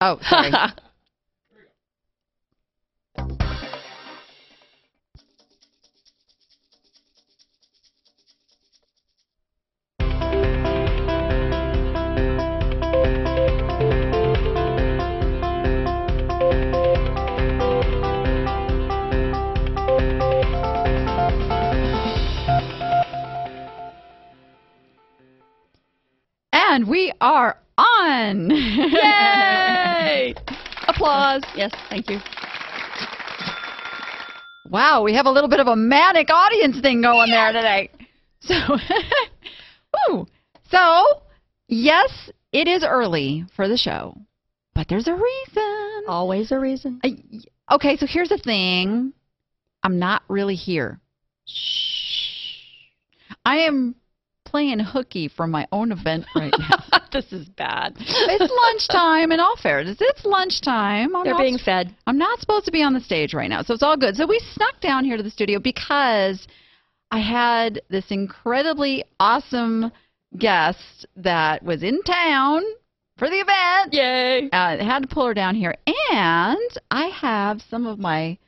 Oh, 0.00 0.18
sorry. 0.22 0.52
and 26.52 26.86
we 26.86 27.12
are 27.20 27.58
on. 27.78 28.50
Yay! 28.50 30.34
Applause. 30.88 31.42
Yes, 31.54 31.72
thank 31.88 32.10
you. 32.10 32.18
Wow, 34.70 35.02
we 35.02 35.14
have 35.14 35.26
a 35.26 35.30
little 35.30 35.48
bit 35.48 35.60
of 35.60 35.66
a 35.66 35.76
manic 35.76 36.28
audience 36.30 36.80
thing 36.80 37.00
going 37.00 37.30
there 37.30 37.52
today. 37.52 37.90
So, 38.40 38.54
woo. 40.08 40.26
So, 40.70 41.04
yes, 41.68 42.30
it 42.52 42.68
is 42.68 42.84
early 42.84 43.44
for 43.56 43.68
the 43.68 43.78
show, 43.78 44.16
but 44.74 44.86
there's 44.88 45.08
a 45.08 45.14
reason. 45.14 46.04
Always 46.06 46.52
a 46.52 46.58
reason. 46.58 47.00
I, 47.02 47.16
okay, 47.74 47.96
so 47.96 48.06
here's 48.06 48.28
the 48.28 48.38
thing. 48.38 49.12
I'm 49.82 49.98
not 49.98 50.22
really 50.28 50.54
here. 50.54 51.00
Shh. 51.46 52.58
I 53.44 53.58
am 53.60 53.94
playing 54.50 54.80
hooky 54.80 55.28
for 55.28 55.46
my 55.46 55.66
own 55.72 55.92
event 55.92 56.26
right 56.34 56.52
now. 56.58 57.00
this 57.12 57.32
is 57.32 57.46
bad. 57.48 57.94
it's 57.98 58.52
lunchtime 58.64 59.32
in 59.32 59.40
all 59.40 59.56
fairness. 59.56 59.98
It's 60.00 60.24
lunchtime. 60.24 61.14
I'm 61.14 61.24
They're 61.24 61.34
not 61.34 61.42
being 61.42 61.58
fed. 61.58 61.94
I'm 62.06 62.18
not 62.18 62.40
supposed 62.40 62.64
to 62.66 62.72
be 62.72 62.82
on 62.82 62.94
the 62.94 63.00
stage 63.00 63.34
right 63.34 63.48
now, 63.48 63.62
so 63.62 63.74
it's 63.74 63.82
all 63.82 63.96
good. 63.96 64.16
So 64.16 64.26
we 64.26 64.40
snuck 64.54 64.80
down 64.80 65.04
here 65.04 65.16
to 65.16 65.22
the 65.22 65.30
studio 65.30 65.58
because 65.58 66.46
I 67.10 67.20
had 67.20 67.80
this 67.88 68.06
incredibly 68.10 69.04
awesome 69.18 69.90
guest 70.36 71.06
that 71.16 71.62
was 71.62 71.82
in 71.82 72.02
town 72.02 72.62
for 73.16 73.28
the 73.28 73.36
event. 73.36 73.92
Yay! 73.92 74.50
Uh, 74.50 74.84
had 74.84 75.02
to 75.02 75.08
pull 75.08 75.26
her 75.26 75.34
down 75.34 75.54
here, 75.54 75.74
and 75.86 76.70
I 76.90 77.06
have 77.20 77.62
some 77.70 77.86
of 77.86 77.98
my 77.98 78.38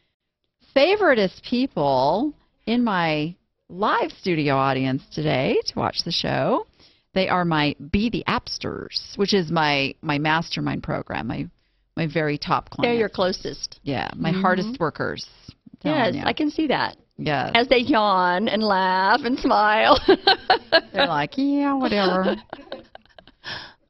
favoriteest 0.76 1.42
people 1.42 2.34
in 2.66 2.84
my 2.84 3.34
live 3.70 4.10
studio 4.20 4.56
audience 4.56 5.02
today 5.12 5.56
to 5.66 5.78
watch 5.78 6.02
the 6.04 6.10
show. 6.10 6.66
They 7.14 7.28
are 7.28 7.44
my 7.44 7.74
Be 7.92 8.10
the 8.10 8.24
Appsters, 8.26 9.16
which 9.16 9.32
is 9.32 9.50
my 9.50 9.94
my 10.02 10.18
mastermind 10.18 10.82
program. 10.82 11.28
My 11.28 11.48
my 11.96 12.06
very 12.06 12.36
top 12.36 12.70
clients. 12.70 12.88
They're 12.88 12.98
your 12.98 13.08
closest. 13.08 13.78
Yeah, 13.82 14.10
my 14.16 14.32
Mhm. 14.32 14.40
hardest 14.40 14.80
workers. 14.80 15.28
Yes, 15.82 16.14
ya. 16.14 16.22
I 16.26 16.32
can 16.32 16.50
see 16.50 16.66
that. 16.66 16.96
Yes. 17.16 17.52
As 17.54 17.68
they 17.68 17.78
yawn 17.78 18.48
and 18.48 18.62
laugh 18.62 19.20
and 19.24 19.38
smile. 19.38 19.98
They're 20.92 21.06
like, 21.06 21.36
yeah, 21.36 21.74
whatever. 21.74 22.36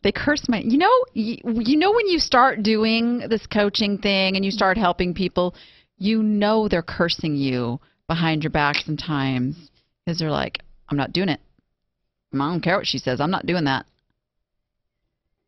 they 0.03 0.13
curse 0.13 0.49
my. 0.49 0.61
You 0.61 0.79
know, 0.79 0.93
you, 1.15 1.37
you 1.45 1.77
know 1.77 1.93
when 1.93 2.09
you 2.09 2.19
start 2.19 2.63
doing 2.63 3.21
this 3.29 3.47
coaching 3.47 3.99
thing 3.99 4.37
and 4.37 4.45
you 4.45 4.51
start 4.51 4.77
helping 4.79 5.15
people, 5.15 5.55
you 5.97 6.23
know 6.23 6.67
they're 6.69 6.83
cursing 6.83 7.37
you 7.37 7.81
behind 8.11 8.43
your 8.43 8.51
back 8.51 8.75
sometimes 8.85 9.55
because 10.05 10.19
they're 10.19 10.33
like, 10.33 10.59
I'm 10.89 10.97
not 10.97 11.13
doing 11.13 11.29
it. 11.29 11.39
I 12.35 12.39
don't 12.39 12.61
care 12.61 12.77
what 12.77 12.87
she 12.89 12.99
says. 12.99 13.21
I'm 13.21 13.31
not 13.31 13.47
doing 13.47 13.65
that. 13.67 13.87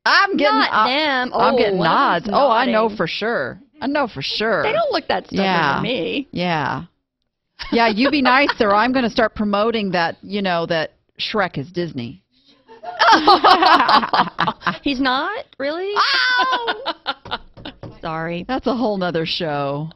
I'm 0.04 0.36
getting. 0.36 0.58
Not 0.58 0.86
them. 0.86 1.32
I'm 1.34 1.54
Oh, 1.54 1.58
getting 1.58 1.78
nods. 1.78 2.28
Oh, 2.32 2.48
I 2.48 2.66
know 2.66 2.88
for 2.88 3.08
sure. 3.08 3.58
I 3.80 3.88
know 3.88 4.06
for 4.06 4.22
sure. 4.22 4.62
They 4.62 4.72
don't 4.72 4.92
look 4.92 5.08
that 5.08 5.26
stubborn 5.26 5.44
Yeah. 5.44 5.76
to 5.76 5.82
me. 5.82 6.28
Yeah. 6.30 6.84
Yeah, 7.72 7.88
you 7.88 8.10
be 8.12 8.22
nice 8.22 8.54
or 8.60 8.72
I'm 8.74 8.92
going 8.92 9.04
to 9.04 9.10
start 9.10 9.34
promoting 9.34 9.90
that, 9.92 10.16
you 10.22 10.40
know, 10.40 10.66
that 10.66 10.92
Shrek 11.20 11.58
is 11.58 11.68
Disney. 11.72 12.22
He's 14.82 15.00
not 15.00 15.46
really. 15.58 15.92
Ow! 15.96 16.94
Sorry, 18.00 18.44
That's 18.48 18.66
a 18.68 18.74
whole 18.74 18.96
nother 18.98 19.26
show. 19.26 19.90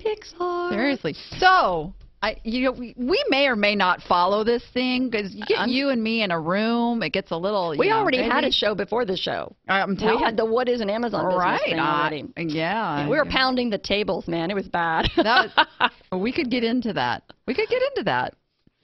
Pixar. 0.00 0.70
Seriously. 0.70 1.14
So, 1.38 1.94
I 2.22 2.36
you 2.42 2.62
know 2.64 2.72
we, 2.72 2.94
we 2.96 3.22
may 3.28 3.46
or 3.48 3.56
may 3.56 3.74
not 3.74 4.00
follow 4.02 4.44
this 4.44 4.62
thing 4.72 5.10
because 5.10 5.34
you 5.34 5.44
get 5.46 5.58
I'm- 5.58 5.68
you 5.68 5.90
and 5.90 6.02
me 6.02 6.22
in 6.22 6.30
a 6.30 6.40
room, 6.40 7.02
it 7.02 7.10
gets 7.12 7.30
a 7.32 7.36
little. 7.36 7.74
We 7.76 7.90
know, 7.90 7.96
already 7.98 8.22
had 8.22 8.44
a 8.44 8.50
show 8.50 8.74
before 8.74 9.04
the 9.04 9.16
show. 9.16 9.54
I'm 9.68 9.96
telling 9.96 10.16
We 10.16 10.22
had 10.22 10.36
the 10.36 10.46
what 10.46 10.68
is 10.68 10.80
an 10.80 10.88
Amazon 10.88 11.26
business 11.26 11.38
right. 11.44 11.60
thing 11.64 11.78
I- 11.78 12.00
already. 12.00 12.24
yeah. 12.54 13.08
we 13.08 13.16
were 13.16 13.26
pounding 13.26 13.68
the 13.70 13.78
tables, 13.78 14.26
man. 14.26 14.50
It 14.50 14.54
was 14.54 14.68
bad. 14.68 15.10
That 15.16 15.50
we 16.12 16.32
could 16.32 16.50
get 16.50 16.64
into 16.64 16.92
that. 16.94 17.24
We 17.46 17.54
could 17.54 17.68
get 17.68 17.82
into 17.90 18.04
that. 18.04 18.34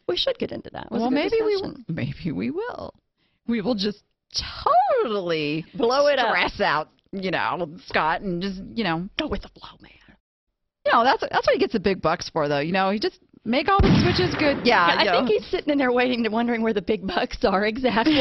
we 0.06 0.16
should 0.16 0.38
get 0.38 0.52
into 0.52 0.68
that. 0.70 0.88
Well, 0.90 1.10
maybe 1.10 1.36
we 1.42 1.62
maybe 1.88 2.32
we 2.32 2.50
will. 2.50 2.92
We 3.46 3.62
will 3.62 3.74
just 3.74 4.02
totally 5.02 5.64
blow 5.74 6.06
it 6.08 6.18
up. 6.18 6.28
stress 6.28 6.60
out, 6.60 6.88
you 7.12 7.30
know, 7.30 7.70
Scott, 7.86 8.20
and 8.20 8.40
just 8.42 8.60
you 8.74 8.84
know, 8.84 9.08
Go 9.18 9.28
with 9.28 9.42
the 9.42 9.48
flow, 9.48 9.76
man. 9.80 9.92
You 10.86 10.92
know 10.92 11.04
that's 11.04 11.20
that's 11.20 11.46
what 11.46 11.52
he 11.54 11.58
gets 11.58 11.72
the 11.72 11.80
big 11.80 12.00
bucks 12.02 12.28
for, 12.28 12.48
though. 12.48 12.60
You 12.60 12.72
know, 12.72 12.91
he 12.91 12.98
just 12.98 13.18
make 13.44 13.68
all 13.68 13.80
the 13.80 13.98
switches 14.02 14.34
good. 14.38 14.66
Yeah, 14.66 14.84
I 14.98 15.04
you 15.04 15.10
think 15.10 15.28
he's 15.28 15.50
sitting 15.50 15.70
in 15.72 15.78
there 15.78 15.92
waiting, 15.92 16.22
to 16.24 16.30
wondering 16.30 16.62
where 16.62 16.74
the 16.74 16.82
big 16.82 17.06
bucks 17.06 17.44
are 17.44 17.66
exactly. 17.66 18.18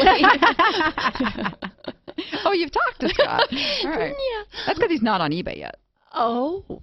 oh, 2.44 2.52
you've 2.52 2.72
talked 2.72 3.00
to 3.00 3.08
Scott. 3.08 3.48
All 3.84 3.90
right, 3.90 4.10
Yeah. 4.12 4.42
that's 4.66 4.78
because 4.78 4.90
he's 4.90 5.02
not 5.02 5.20
on 5.20 5.30
eBay 5.30 5.58
yet. 5.58 5.76
Oh. 6.12 6.82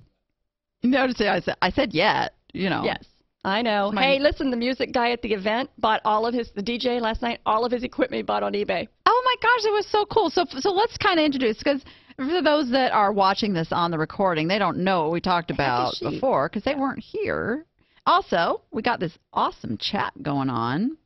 Notice 0.83 1.19
I 1.21 1.39
said 1.41 1.55
I 1.61 1.69
said 1.71 1.93
yet. 1.93 2.33
You 2.53 2.69
know. 2.69 2.83
Yes. 2.83 3.03
I 3.43 3.61
know. 3.61 3.91
Hey, 3.91 4.19
listen, 4.19 4.49
the 4.51 4.57
music 4.57 4.91
guy 4.93 5.11
at 5.11 5.21
the 5.21 5.31
event 5.33 5.69
bought 5.77 6.01
all 6.03 6.25
of 6.25 6.33
his, 6.33 6.51
the 6.55 6.61
DJ 6.61 6.99
last 6.99 7.21
night, 7.21 7.39
all 7.45 7.63
of 7.63 7.71
his 7.71 7.83
equipment 7.83 8.17
he 8.19 8.23
bought 8.23 8.43
on 8.43 8.51
eBay. 8.53 8.87
Oh 9.05 9.21
my 9.23 9.35
gosh, 9.41 9.65
it 9.65 9.71
was 9.71 9.87
so 9.87 10.05
cool. 10.05 10.29
So 10.29 10.43
so 10.59 10.71
let's 10.73 10.97
kind 10.97 11.17
of 11.19 11.25
introduce 11.25 11.57
because 11.57 11.81
for 12.17 12.41
those 12.41 12.71
that 12.71 12.91
are 12.91 13.11
watching 13.13 13.53
this 13.53 13.67
on 13.71 13.91
the 13.91 13.97
recording, 13.97 14.47
they 14.47 14.59
don't 14.59 14.79
know 14.79 15.03
what 15.03 15.11
we 15.11 15.21
talked 15.21 15.51
about 15.51 15.93
before 16.01 16.49
because 16.49 16.63
they 16.63 16.75
weren't 16.75 16.99
here. 16.99 17.65
Also, 18.05 18.61
we 18.71 18.81
got 18.81 18.99
this 18.99 19.17
awesome 19.33 19.77
chat 19.77 20.13
going 20.23 20.49
on. 20.49 20.97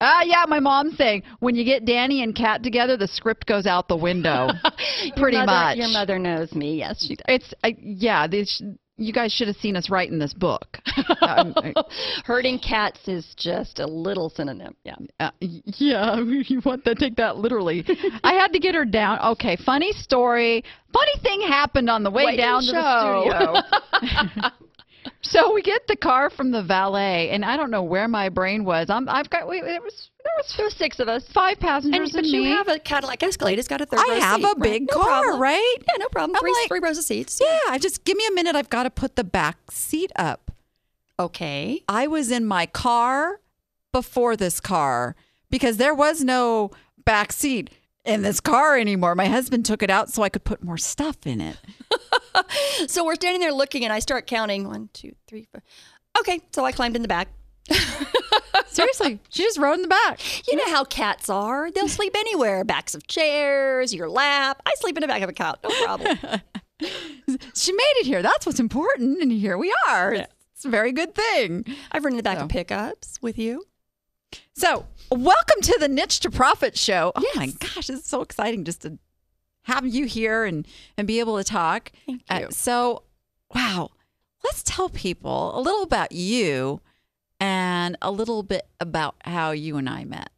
Ah, 0.00 0.22
yeah, 0.24 0.44
my 0.46 0.60
mom's 0.60 0.96
saying 0.96 1.22
when 1.40 1.54
you 1.54 1.64
get 1.64 1.84
Danny 1.84 2.22
and 2.22 2.34
Kat 2.34 2.62
together, 2.62 2.96
the 2.96 3.08
script 3.08 3.46
goes 3.46 3.66
out 3.66 3.88
the 3.88 3.96
window. 3.96 4.48
Your 5.02 5.14
Pretty 5.16 5.36
mother- 5.38 5.46
much. 5.46 5.76
Your 5.78 5.88
mother 5.88 6.18
knows 6.18 6.52
me. 6.54 6.76
Yes, 6.78 7.04
she 7.06 7.16
does. 7.16 7.24
it's 7.28 7.54
I, 7.64 7.76
yeah, 7.80 8.26
this 8.26 8.62
you 8.96 9.12
guys 9.12 9.32
should 9.32 9.48
have 9.48 9.56
seen 9.56 9.76
us 9.76 9.90
writing 9.90 10.18
this 10.18 10.34
book. 10.34 10.78
Um, 11.22 11.54
Herding 12.24 12.58
cats 12.58 13.08
is 13.08 13.34
just 13.36 13.80
a 13.80 13.86
little 13.86 14.30
synonym. 14.30 14.76
Yeah. 14.84 14.94
Uh, 15.18 15.30
yeah, 15.40 16.20
you 16.20 16.60
want 16.64 16.84
to 16.84 16.94
take 16.94 17.16
that 17.16 17.36
literally. 17.36 17.84
I 18.22 18.34
had 18.34 18.52
to 18.52 18.60
get 18.60 18.74
her 18.74 18.84
down. 18.84 19.18
Okay, 19.32 19.56
funny 19.56 19.92
story. 19.92 20.62
Funny 20.92 21.12
thing 21.22 21.40
happened 21.40 21.90
on 21.90 22.02
the 22.02 22.10
way 22.10 22.26
Wait 22.26 22.36
down 22.36 22.62
to 22.62 22.72
the 22.72 23.62
studio. 24.20 24.60
So 25.22 25.52
we 25.52 25.62
get 25.62 25.86
the 25.86 25.96
car 25.96 26.30
from 26.30 26.50
the 26.50 26.62
valet, 26.62 27.30
and 27.30 27.44
I 27.44 27.56
don't 27.56 27.70
know 27.70 27.82
where 27.82 28.08
my 28.08 28.28
brain 28.28 28.64
was. 28.64 28.88
I'm, 28.90 29.08
I've 29.08 29.28
got. 29.30 29.46
Wait, 29.48 29.62
there 29.64 29.80
was 29.80 30.08
there 30.24 30.32
was 30.36 30.54
There 30.56 30.66
were 30.66 30.70
six 30.70 30.98
of 31.00 31.08
us. 31.08 31.24
five 31.32 31.56
And, 31.58 31.60
passengers 31.60 32.12
but 32.12 32.18
and 32.24 32.26
you 32.26 32.42
me. 32.42 32.50
have 32.50 32.68
a 32.68 32.78
Cadillac 32.78 33.22
Escalade. 33.22 33.58
It's 33.58 33.68
got 33.68 33.80
a 33.80 33.86
third 33.86 33.98
row 33.98 34.14
I 34.14 34.18
have 34.18 34.40
seat, 34.40 34.52
a 34.56 34.60
big 34.60 34.82
right? 34.82 34.90
Car, 34.90 35.04
problem. 35.22 35.40
right? 35.40 35.76
Yeah, 35.88 35.94
no 35.98 36.08
problem. 36.08 36.36
I'm 36.36 36.40
Three, 36.40 36.52
like- 36.60 36.68
three 36.68 36.80
rows 36.80 36.98
of 36.98 37.04
seats. 37.04 37.40
Yeah, 37.42 37.78
just 37.78 38.04
give 38.04 38.16
me 38.16 38.26
a 38.26 38.32
minute. 38.32 38.56
I've 38.56 38.70
got 38.70 38.82
to 38.84 38.90
put 38.90 39.16
the 39.16 39.24
back 39.24 39.56
seat 39.70 40.10
up. 40.16 40.50
Okay. 41.18 41.82
I 41.88 42.06
was 42.08 42.30
in 42.30 42.44
my 42.44 42.66
car 42.66 43.40
before 43.92 44.36
this 44.36 44.60
car 44.60 45.16
because 45.50 45.76
there 45.78 45.94
was 45.94 46.22
no 46.22 46.70
back 47.04 47.32
seat 47.32 47.70
in 48.04 48.22
this 48.22 48.40
car 48.40 48.76
anymore. 48.76 49.14
My 49.14 49.26
husband 49.26 49.64
took 49.64 49.82
it 49.82 49.90
out 49.90 50.10
so 50.10 50.22
I 50.22 50.28
could 50.28 50.44
put 50.44 50.62
more 50.62 50.76
stuff 50.76 51.16
in 51.24 51.40
it. 51.40 51.56
So 52.88 53.04
we're 53.04 53.14
standing 53.16 53.40
there 53.40 53.52
looking, 53.52 53.84
and 53.84 53.92
I 53.92 53.98
start 53.98 54.26
counting 54.26 54.68
one, 54.68 54.88
two, 54.92 55.14
three, 55.26 55.46
four. 55.50 55.62
Okay, 56.20 56.40
so 56.52 56.64
I 56.64 56.72
climbed 56.72 56.96
in 56.96 57.02
the 57.02 57.08
back. 57.08 57.28
Seriously, 58.66 59.18
she 59.30 59.42
just 59.42 59.58
rode 59.58 59.74
in 59.74 59.82
the 59.82 59.88
back. 59.88 60.20
You 60.46 60.56
know 60.56 60.66
how 60.66 60.84
cats 60.84 61.28
are. 61.30 61.70
They'll 61.70 61.88
sleep 61.88 62.14
anywhere 62.16 62.64
backs 62.64 62.94
of 62.94 63.06
chairs, 63.06 63.92
your 63.94 64.08
lap. 64.08 64.60
I 64.66 64.72
sleep 64.76 64.96
in 64.96 65.00
the 65.00 65.08
back 65.08 65.22
of 65.22 65.28
a 65.30 65.32
couch. 65.32 65.58
No 65.62 65.70
problem. 65.84 66.18
She 67.54 67.72
made 67.72 67.94
it 67.96 68.06
here. 68.06 68.20
That's 68.20 68.44
what's 68.44 68.60
important. 68.60 69.22
And 69.22 69.32
here 69.32 69.56
we 69.56 69.74
are. 69.88 70.12
It's 70.12 70.66
a 70.66 70.68
very 70.68 70.92
good 70.92 71.14
thing. 71.14 71.64
I've 71.90 72.04
ridden 72.04 72.14
in 72.14 72.16
the 72.18 72.22
back 72.22 72.36
So. 72.36 72.44
of 72.44 72.50
pickups 72.50 73.18
with 73.22 73.38
you. 73.38 73.64
So, 74.54 74.84
welcome 75.10 75.62
to 75.62 75.76
the 75.80 75.88
Niche 75.88 76.20
to 76.20 76.30
Profit 76.30 76.76
show. 76.76 77.12
Oh 77.16 77.24
my 77.34 77.44
Yes. 77.44 77.54
gosh, 77.56 77.88
it's 77.88 78.06
so 78.06 78.20
exciting 78.20 78.64
just 78.64 78.82
to 78.82 78.98
have 79.66 79.86
you 79.86 80.06
here 80.06 80.44
and 80.44 80.66
and 80.96 81.06
be 81.06 81.20
able 81.20 81.36
to 81.38 81.44
talk. 81.44 81.92
Thank 82.06 82.22
Uh, 82.28 82.38
you. 82.42 82.48
so, 82.50 83.02
wow, 83.54 83.90
let's 84.44 84.62
tell 84.64 84.88
people 84.88 85.56
a 85.56 85.60
little 85.60 85.82
about 85.82 86.10
you 86.12 86.80
and 87.38 87.96
a 88.02 88.10
little 88.10 88.42
bit 88.42 88.66
about 88.80 89.14
how 89.24 89.50
you 89.52 89.76
and 89.76 89.88
I 89.88 90.04
met. 90.04 90.30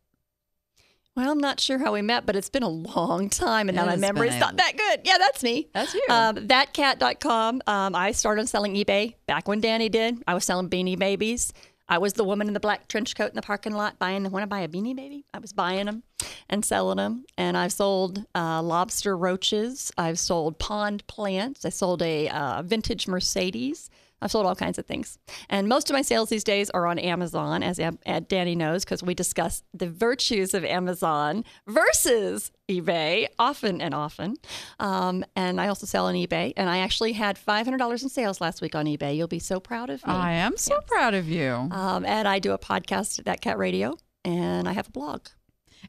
Well, 1.17 1.33
I'm 1.33 1.39
not 1.39 1.59
sure 1.59 1.79
how 1.79 1.93
we 1.95 2.01
met, 2.03 2.27
but 2.27 2.37
it's 2.37 2.49
been 2.51 2.63
a 2.63 2.69
long 2.69 3.29
time, 3.29 3.69
and 3.69 3.77
It 3.77 3.81
now 3.81 3.87
my 3.87 3.97
memory's 3.97 4.35
a- 4.37 4.39
not 4.39 4.57
that 4.57 4.77
good. 4.77 5.01
Yeah, 5.05 5.19
that's 5.19 5.43
me. 5.43 5.69
That's 5.75 5.93
you. 5.93 6.05
Um, 6.09 6.37
thatcat.com. 6.37 7.63
Um, 7.67 7.95
I 7.97 8.13
started 8.13 8.49
selling 8.49 8.75
eBay 8.75 9.15
back 9.27 9.49
when 9.49 9.61
Danny 9.61 9.89
did. 9.89 10.23
I 10.29 10.35
was 10.35 10.45
selling 10.45 10.71
beanie 10.71 10.97
babies. 10.99 11.53
I 11.89 11.99
was 11.99 12.13
the 12.13 12.25
woman 12.25 12.49
in 12.49 12.55
the 12.55 12.61
black 12.61 12.89
trench 12.89 13.17
coat 13.17 13.31
in 13.31 13.37
the 13.37 13.43
parking 13.43 13.73
lot 13.73 13.99
buying. 13.99 14.31
Want 14.31 14.43
to 14.43 14.47
buy 14.47 14.61
a 14.61 14.69
beanie 14.69 14.95
baby? 14.95 15.25
I 15.33 15.39
was 15.39 15.53
buying 15.53 15.87
them 15.87 16.03
and 16.49 16.65
selling 16.65 16.99
them. 16.99 17.25
And 17.37 17.57
I've 17.57 17.73
sold 17.73 18.25
uh, 18.35 18.63
lobster 18.63 19.17
roaches. 19.17 19.91
I've 19.97 20.19
sold 20.19 20.59
pond 20.59 21.07
plants. 21.07 21.65
I 21.65 21.71
sold 21.71 22.03
a 22.03 22.29
uh, 22.29 22.63
vintage 22.63 23.09
Mercedes. 23.09 23.89
I've 24.21 24.31
sold 24.31 24.47
all 24.47 24.57
kinds 24.57 24.79
of 24.79 24.87
things. 24.87 25.19
And 25.49 25.69
most 25.69 25.91
of 25.91 25.95
my 25.95 26.03
sales 26.03 26.29
these 26.29 26.45
days 26.45 26.71
are 26.71 26.87
on 26.87 26.99
Amazon, 26.99 27.63
as 27.63 27.81
Danny 28.29 28.55
knows, 28.55 28.85
because 28.85 29.03
we 29.03 29.15
discuss 29.15 29.63
the 29.73 29.89
virtues 29.89 30.55
of 30.55 30.65
Amazon 30.65 31.45
versus 31.67 32.51
eBay 32.69 33.29
often 33.39 33.81
and 33.81 33.95
often. 33.95 34.37
Um, 34.81 35.25
and 35.37 35.61
I 35.61 35.69
also 35.69 35.87
sell 35.87 36.07
on 36.07 36.15
eBay. 36.15 36.53
And 36.57 36.69
I 36.69 36.79
actually 36.79 37.13
had 37.13 37.39
$500 37.39 38.03
in 38.03 38.09
sales 38.09 38.41
last 38.41 38.61
week 38.61 38.75
on 38.75 38.87
eBay. 38.87 39.17
You'll 39.17 39.29
be 39.29 39.39
so 39.39 39.61
proud 39.61 39.89
of 39.91 40.07
me. 40.07 40.13
I 40.13 40.33
am 40.33 40.57
so 40.57 40.81
proud 40.87 41.15
of 41.15 41.29
you. 41.29 41.53
Um, 41.71 42.05
and 42.05 42.27
I 42.27 42.39
do 42.39 42.53
a 42.53 42.59
podcast 42.59 43.19
at 43.19 43.25
That 43.27 43.41
Cat 43.41 43.59
Radio, 43.59 43.97
and 44.25 44.69
I 44.69 44.73
have 44.73 44.89
a 44.89 44.93
blog. 44.93 45.29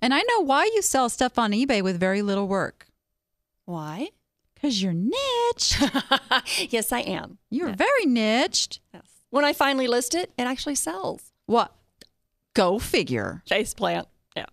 And 0.01 0.13
I 0.13 0.21
know 0.21 0.41
why 0.41 0.65
you 0.65 0.81
sell 0.81 1.09
stuff 1.09 1.39
on 1.39 1.51
eBay 1.51 1.81
with 1.81 1.99
very 1.99 2.21
little 2.21 2.47
work. 2.47 2.87
Why? 3.65 4.09
Because 4.61 4.83
you're 4.83 4.93
niched. 4.93 5.81
yes, 6.69 6.91
I 6.91 6.99
am. 6.99 7.37
You're 7.49 7.73
very 7.73 8.05
niched. 8.05 8.81
Yes. 8.93 9.03
When 9.29 9.45
I 9.45 9.53
finally 9.53 9.87
list 9.87 10.15
it, 10.15 10.31
it 10.37 10.43
actually 10.43 10.75
sells. 10.75 11.31
What? 11.45 11.73
Go 12.53 12.77
figure. 12.77 13.41
Face 13.47 13.73
plant. 13.73 14.07
Yeah. 14.35 14.47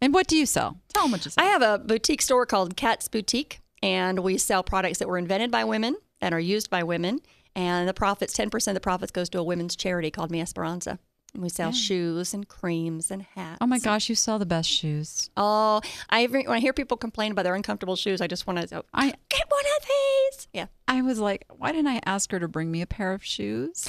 And 0.00 0.14
what 0.14 0.28
do 0.28 0.36
you 0.36 0.46
sell? 0.46 0.80
Tell 0.94 1.04
them 1.04 1.12
what 1.12 1.24
you 1.24 1.32
sell. 1.32 1.44
I 1.44 1.48
have 1.48 1.62
a 1.62 1.78
boutique 1.78 2.22
store 2.22 2.46
called 2.46 2.76
Cat's 2.76 3.08
Boutique, 3.08 3.60
and 3.82 4.20
we 4.20 4.38
sell 4.38 4.62
products 4.62 4.98
that 4.98 5.08
were 5.08 5.18
invented 5.18 5.50
by 5.50 5.64
women 5.64 5.96
and 6.20 6.32
are 6.32 6.40
used 6.40 6.70
by 6.70 6.84
women. 6.84 7.18
And 7.56 7.88
the 7.88 7.94
profits, 7.94 8.36
10% 8.36 8.68
of 8.68 8.74
the 8.74 8.80
profits 8.80 9.10
goes 9.10 9.28
to 9.30 9.38
a 9.38 9.42
women's 9.42 9.74
charity 9.74 10.12
called 10.12 10.30
Mi 10.30 10.40
Esperanza. 10.40 11.00
We 11.34 11.48
sell 11.50 11.72
shoes 11.72 12.32
and 12.34 12.48
creams 12.48 13.10
and 13.10 13.22
hats. 13.22 13.58
oh 13.60 13.66
my 13.66 13.78
gosh, 13.78 14.08
you 14.08 14.14
sell 14.14 14.38
the 14.38 14.46
best 14.46 14.68
shoes. 14.68 15.30
Oh, 15.36 15.80
I 16.08 16.26
when 16.26 16.48
I 16.48 16.58
hear 16.58 16.72
people 16.72 16.96
complain 16.96 17.32
about 17.32 17.42
their 17.42 17.54
uncomfortable 17.54 17.96
shoes, 17.96 18.20
I 18.20 18.26
just 18.26 18.46
want 18.46 18.60
to 18.60 18.66
go, 18.66 18.82
I 18.94 19.06
get 19.28 19.44
one 19.48 19.64
of 19.78 19.86
these. 19.86 20.48
Yeah. 20.52 20.66
I 20.88 21.02
was 21.02 21.18
like, 21.18 21.44
why 21.54 21.70
didn't 21.72 21.88
I 21.88 22.00
ask 22.06 22.32
her 22.32 22.40
to 22.40 22.48
bring 22.48 22.70
me 22.70 22.80
a 22.82 22.86
pair 22.86 23.12
of 23.12 23.22
shoes? 23.24 23.88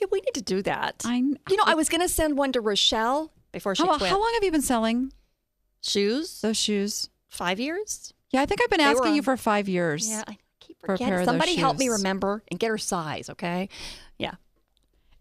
Yeah, 0.00 0.06
we 0.10 0.20
need 0.20 0.34
to 0.34 0.42
do 0.42 0.62
that. 0.62 1.02
I 1.04 1.16
you 1.16 1.56
know, 1.56 1.64
I 1.66 1.74
was 1.74 1.88
going 1.88 2.00
to 2.00 2.08
send 2.08 2.38
one 2.38 2.52
to 2.52 2.60
Rochelle 2.60 3.32
before 3.52 3.74
she 3.74 3.82
how, 3.84 3.96
quit. 3.98 4.08
how 4.10 4.18
long 4.20 4.30
have 4.34 4.44
you 4.44 4.52
been 4.52 4.62
selling 4.62 5.12
Shoes? 5.82 6.40
those 6.40 6.56
shoes? 6.56 7.10
Five 7.28 7.60
years? 7.60 8.12
Yeah, 8.30 8.42
I 8.42 8.46
think 8.46 8.60
I've 8.62 8.70
been 8.70 8.78
They 8.78 8.84
were 8.86 8.90
asking 9.00 9.14
you 9.14 9.22
for 9.22 9.36
five 9.36 9.68
years. 9.68 10.08
Yeah, 10.08 10.24
I 10.26 10.38
keep 10.60 10.78
For 10.80 10.94
a 10.94 10.96
forgetting. 10.96 11.16
those 11.16 11.24
Somebody 11.26 11.56
help 11.56 11.78
me 11.78 11.88
remember 11.88 12.42
and 12.50 12.58
get 12.58 12.70
her 12.70 12.78
size, 12.78 13.30
okay? 13.30 13.68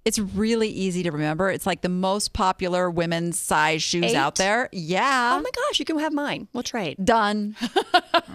It's 0.05 0.19
really 0.19 0.69
easy 0.69 1.01
to 1.01 1.11
remember. 1.11 1.49
It's 1.49 1.65
like 1.65 1.81
the 1.81 1.89
most 1.89 2.31
popular 2.31 2.91
women's 2.91 3.39
size 3.39 3.81
shoes 3.81 4.05
Eight? 4.05 4.15
out 4.15 4.35
there. 4.35 4.69
Yeah. 4.71 5.35
Oh 5.39 5.41
my 5.41 5.49
gosh, 5.49 5.79
you 5.79 5.85
can 5.85 5.97
have 5.97 6.13
mine. 6.13 6.47
We'll 6.53 6.61
trade. 6.61 7.03
Done. 7.03 7.55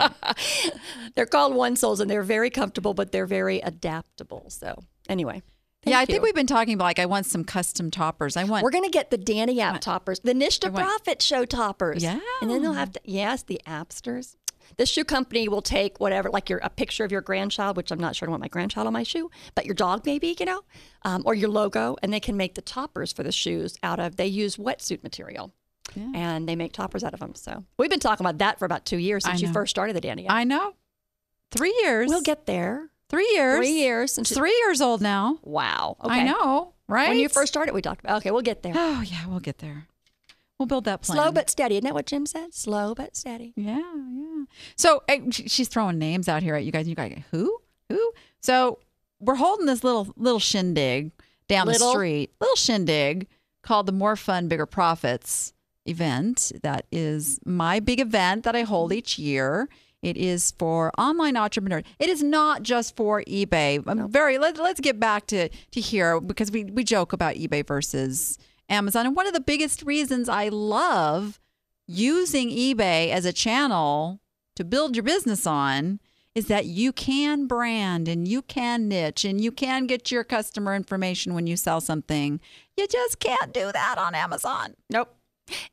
They're 1.15 1.27
called 1.27 1.55
one 1.55 1.77
soles 1.77 2.01
and 2.01 2.11
they're 2.11 2.25
very 2.25 2.51
comfortable, 2.51 2.93
but 2.93 3.13
they're 3.13 3.27
very 3.27 3.61
adaptable. 3.61 4.47
So, 4.49 4.83
anyway. 5.09 5.43
yeah, 5.85 5.95
I 5.95 5.99
thank 6.01 6.09
think 6.11 6.23
we've 6.25 6.35
been 6.35 6.49
talking 6.49 6.75
about 6.75 6.85
like 6.87 6.99
I 6.99 7.07
want 7.07 7.27
some 7.27 7.45
custom 7.45 7.91
toppers. 7.93 8.37
I 8.37 8.43
want 8.43 8.65
We're 8.65 8.71
going 8.71 8.85
to 8.85 8.91
get 8.91 9.11
the 9.11 9.19
Danny 9.19 9.61
app 9.61 9.81
toppers, 9.81 10.19
the 10.21 10.35
Niche 10.35 10.59
to 10.61 10.73
Profit 10.73 11.23
show 11.23 11.45
toppers. 11.45 12.03
Yeah. 12.03 12.19
And 12.41 12.51
then 12.51 12.63
they'll 12.63 12.73
have 12.73 12.93
to, 12.93 13.01
yes, 13.05 13.45
the 13.45 13.61
appsters. 13.65 14.35
The 14.77 14.87
shoe 14.87 15.05
company 15.05 15.49
will 15.49 15.63
take 15.63 15.99
whatever, 16.01 16.31
like 16.31 16.49
your 16.49 16.61
a 16.63 16.71
picture 16.71 17.05
of 17.05 17.13
your 17.13 17.21
grandchild, 17.21 17.77
which 17.77 17.91
I'm 17.91 17.99
not 18.01 18.17
sure 18.17 18.29
I 18.29 18.31
want 18.31 18.41
my 18.43 18.49
grandchild 18.49 18.87
on 18.87 18.93
my 18.93 19.03
shoe, 19.03 19.31
but 19.55 19.67
your 19.67 19.75
dog 19.75 20.07
maybe, 20.07 20.37
you 20.39 20.47
know, 20.47 20.63
um, 21.05 21.23
or 21.27 21.35
your 21.35 21.49
logo, 21.51 21.97
and 22.03 22.13
they 22.13 22.21
can 22.21 22.37
make 22.37 22.55
the 22.55 22.63
toppers 22.63 23.13
for 23.13 23.23
the 23.23 23.33
shoes 23.33 23.77
out 23.83 23.99
of. 24.01 24.17
They 24.17 24.27
use 24.27 24.57
wetsuit 24.57 25.03
material, 25.03 25.53
Yeah. 25.95 26.13
and 26.15 26.49
they 26.49 26.57
make 26.57 26.73
toppers 26.73 27.05
out 27.05 27.15
of 27.15 27.21
them. 27.21 27.35
So 27.35 27.65
we've 27.79 27.91
been 27.91 28.01
talking 28.01 28.25
about 28.25 28.39
that 28.39 28.59
for 28.59 28.65
about 28.65 28.85
two 28.87 28.99
years 28.99 29.25
since 29.25 29.41
you 29.43 29.53
first 29.53 29.71
started 29.71 29.95
the 29.97 30.01
Danny. 30.01 30.29
I 30.29 30.45
know. 30.45 30.75
Three 31.51 31.75
years. 31.83 32.09
We'll 32.09 32.23
get 32.23 32.47
there. 32.47 32.91
three 33.09 33.29
years. 33.35 33.57
Three 33.59 33.73
years 33.73 34.13
since. 34.13 34.31
Three 34.31 34.57
years 34.65 34.81
old 34.81 35.01
now. 35.03 35.39
Wow. 35.43 35.97
Okay. 36.05 36.21
I 36.21 36.25
know, 36.25 36.75
right? 36.89 37.09
When 37.09 37.19
you 37.19 37.29
first 37.29 37.53
started, 37.53 37.75
we 37.75 37.83
talked 37.83 38.05
about. 38.05 38.19
Okay, 38.19 38.31
we'll 38.31 38.41
get 38.43 38.63
there. 38.63 38.73
Oh 38.77 39.03
yeah, 39.05 39.27
we'll 39.27 39.41
get 39.41 39.59
there. 39.59 39.89
We'll 40.61 40.67
build 40.67 40.85
that 40.85 41.03
plan. 41.03 41.17
Slow 41.17 41.33
but 41.33 41.51
steady. 41.51 41.75
Isn't 41.77 41.87
that 41.87 41.95
what 41.95 42.07
Jim 42.07 42.25
said? 42.27 42.55
Slow 42.55 42.95
but 42.95 43.17
steady. 43.17 43.53
Yeah, 43.57 43.79
yeah. 43.79 44.30
So 44.77 45.03
eh, 45.09 45.21
she's 45.31 45.69
throwing 45.69 45.99
names 45.99 46.29
out 46.29 46.43
here 46.43 46.55
at 46.55 46.65
you 46.65 46.73
guys. 46.73 46.89
You 46.89 46.95
guys, 46.95 47.23
who, 47.31 47.59
who? 47.89 48.13
So 48.41 48.79
we're 49.21 49.37
holding 49.37 49.67
this 49.67 49.85
little 49.85 50.13
little 50.17 50.41
shindig 50.41 51.13
down 51.49 51.67
Little? 51.67 51.89
the 51.89 51.93
street, 51.93 52.31
little 52.41 52.57
shindig 52.57 53.27
called 53.63 53.87
the 53.87 53.93
More 53.93 54.17
Fun, 54.17 54.49
Bigger 54.49 54.67
Profits 54.67 55.53
event. 55.87 56.53
That 56.63 56.87
is 56.91 57.41
my 57.45 57.81
big 57.81 58.01
event 58.01 58.45
that 58.45 58.57
I 58.57 58.63
hold 58.63 58.93
each 58.93 59.19
year. 59.19 59.69
It 60.03 60.17
is 60.17 60.53
for 60.59 60.91
online 60.99 61.37
entrepreneurs. 61.37 61.85
It 61.99 62.09
is 62.09 62.23
not 62.23 62.63
just 62.63 62.97
for 62.97 63.23
eBay. 63.23 63.83
I'm 63.87 64.11
very 64.11 64.39
let, 64.39 64.57
let's 64.59 64.81
get 64.81 64.99
back 64.99 65.27
to 65.27 65.49
to 65.49 65.81
here 65.81 66.21
because 66.21 66.51
we 66.51 66.65
we 66.65 66.85
joke 66.85 67.13
about 67.13 67.35
eBay 67.35 67.67
versus 67.67 68.39
Amazon. 68.69 69.07
And 69.07 69.17
one 69.17 69.27
of 69.27 69.35
the 69.35 69.41
biggest 69.41 69.83
reasons 69.83 70.29
I 70.29 70.49
love 70.49 71.39
using 71.87 72.49
eBay 72.49 73.11
as 73.11 73.25
a 73.25 73.33
channel 73.33 74.21
to 74.57 74.65
build 74.65 74.97
your 74.97 75.03
business 75.03 75.47
on 75.47 76.01
is 76.35 76.47
that 76.47 76.67
you 76.67 76.93
can 76.93 77.47
brand 77.47 78.07
and 78.09 78.29
you 78.29 78.43
can 78.43 78.89
niche 78.89 79.25
and 79.25 79.41
you 79.41 79.51
can 79.51 79.87
get 79.87 80.11
your 80.11 80.23
customer 80.23 80.75
information 80.75 81.35
when 81.35 81.47
you 81.47 81.57
sell 81.57 81.81
something. 81.81 82.41
You 82.77 82.87
just 82.87 83.19
can't 83.19 83.53
do 83.53 83.73
that 83.73 83.97
on 83.99 84.15
Amazon. 84.15 84.75
Nope. 84.89 85.15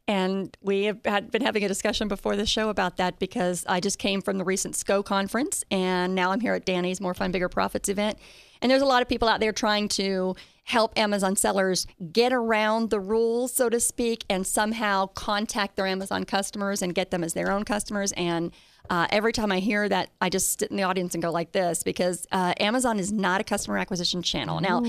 And 0.08 0.58
we 0.62 0.86
have 0.86 1.00
had 1.06 1.30
been 1.30 1.44
having 1.44 1.64
a 1.64 1.68
discussion 1.68 2.08
before 2.08 2.36
the 2.36 2.48
show 2.48 2.70
about 2.70 2.98
that 2.98 3.20
because 3.20 3.64
I 3.70 3.80
just 3.80 4.00
came 4.00 4.22
from 4.22 4.40
the 4.40 4.44
recent 4.44 4.74
SCOE 4.74 5.06
conference 5.06 5.64
and 5.70 6.16
now 6.16 6.32
I'm 6.32 6.40
here 6.40 6.56
at 6.56 6.66
Danny's 6.66 7.00
More 7.00 7.14
Fun, 7.14 7.32
Bigger 7.32 7.50
Profits 7.50 7.88
event. 7.88 8.18
And 8.62 8.72
there's 8.72 8.82
a 8.82 8.86
lot 8.86 9.04
of 9.04 9.08
people 9.08 9.28
out 9.28 9.40
there 9.40 9.52
trying 9.52 9.88
to 9.90 10.36
help 10.68 10.98
Amazon 11.00 11.34
sellers 11.36 11.88
get 12.12 12.34
around 12.34 12.90
the 12.90 13.00
rules, 13.00 13.54
so 13.54 13.70
to 13.70 13.80
speak, 13.80 14.26
and 14.30 14.46
somehow 14.46 15.06
contact 15.06 15.78
their 15.78 15.88
Amazon 15.88 16.26
customers 16.26 16.82
and 16.82 16.94
get 16.94 17.10
them 17.10 17.24
as 17.24 17.34
their 17.34 17.50
own 17.52 17.64
customers. 17.64 18.12
And 18.18 18.52
uh, 18.90 19.08
every 19.10 19.32
time 19.32 19.50
I 19.50 19.60
hear 19.60 19.88
that, 19.88 20.10
I 20.20 20.30
just 20.30 20.60
sit 20.60 20.70
in 20.70 20.76
the 20.76 20.84
audience 20.84 21.16
and 21.16 21.22
go 21.22 21.32
like 21.32 21.54
this 21.54 21.84
because 21.84 22.28
uh, 22.34 22.54
Amazon 22.60 23.00
is 23.00 23.14
not 23.14 23.40
a 23.40 23.46
customer 23.46 23.78
acquisition 23.78 24.22
channel. 24.22 24.60
Now, 24.60 24.82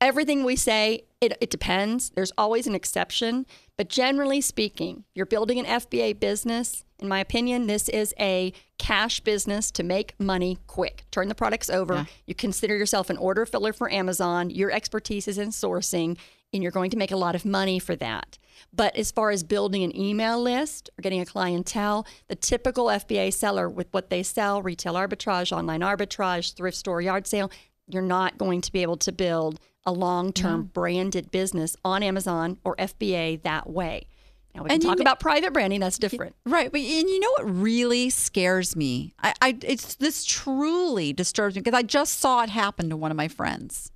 everything 0.00 0.44
we 0.44 0.56
say, 0.56 1.04
it, 1.20 1.36
it 1.40 1.50
depends. 1.50 2.10
There's 2.10 2.32
always 2.38 2.66
an 2.66 2.74
exception. 2.74 3.46
But 3.76 3.88
generally 3.88 4.40
speaking, 4.40 5.04
you're 5.14 5.26
building 5.26 5.58
an 5.58 5.64
FBA 5.64 6.20
business. 6.20 6.84
In 6.98 7.08
my 7.08 7.20
opinion, 7.20 7.66
this 7.66 7.88
is 7.88 8.12
a 8.18 8.52
cash 8.78 9.20
business 9.20 9.70
to 9.72 9.82
make 9.82 10.18
money 10.18 10.58
quick. 10.66 11.04
Turn 11.10 11.28
the 11.28 11.34
products 11.34 11.70
over. 11.70 12.06
You 12.26 12.34
consider 12.34 12.76
yourself 12.76 13.08
an 13.10 13.16
order 13.16 13.46
filler 13.46 13.72
for 13.72 13.90
Amazon. 13.90 14.50
Your 14.50 14.70
expertise 14.70 15.28
is 15.28 15.38
in 15.38 15.50
sourcing, 15.50 16.18
and 16.52 16.62
you're 16.62 16.72
going 16.72 16.90
to 16.90 16.96
make 16.96 17.12
a 17.12 17.16
lot 17.16 17.34
of 17.34 17.44
money 17.44 17.78
for 17.78 17.94
that. 17.96 18.38
But 18.72 18.96
as 18.96 19.12
far 19.12 19.30
as 19.30 19.44
building 19.44 19.84
an 19.84 19.96
email 19.96 20.40
list 20.40 20.90
or 20.98 21.02
getting 21.02 21.20
a 21.20 21.26
clientele, 21.26 22.04
the 22.26 22.34
typical 22.34 22.86
FBA 22.86 23.32
seller 23.32 23.68
with 23.68 23.86
what 23.92 24.10
they 24.10 24.24
sell, 24.24 24.60
retail 24.62 24.94
arbitrage, 24.94 25.56
online 25.56 25.80
arbitrage, 25.80 26.54
thrift 26.54 26.76
store, 26.76 27.00
yard 27.00 27.28
sale, 27.28 27.50
you're 27.86 28.02
not 28.02 28.38
going 28.38 28.60
to 28.60 28.72
be 28.72 28.82
able 28.82 28.96
to 28.98 29.12
build 29.12 29.60
a 29.86 29.92
long 29.92 30.32
term 30.32 30.64
branded 30.64 31.30
business 31.30 31.76
on 31.84 32.02
Amazon 32.02 32.58
or 32.64 32.76
FBA 32.76 33.42
that 33.42 33.68
way. 33.70 34.06
Now, 34.54 34.62
we 34.62 34.68
can 34.70 34.74
And 34.74 34.82
talk 34.82 34.96
kn- 34.96 35.02
about 35.02 35.20
private 35.20 35.52
branding, 35.52 35.80
that's 35.80 35.98
different. 35.98 36.34
Right, 36.46 36.70
but 36.72 36.80
and 36.80 37.08
you 37.08 37.20
know 37.20 37.30
what 37.38 37.50
really 37.54 38.10
scares 38.10 38.74
me? 38.76 39.14
I, 39.22 39.34
I 39.42 39.58
it's 39.62 39.94
this 39.96 40.24
truly 40.24 41.12
disturbs 41.12 41.54
me 41.54 41.60
because 41.62 41.76
I 41.78 41.82
just 41.82 42.18
saw 42.18 42.42
it 42.42 42.50
happen 42.50 42.88
to 42.90 42.96
one 42.96 43.10
of 43.10 43.16
my 43.16 43.28
friends. 43.28 43.90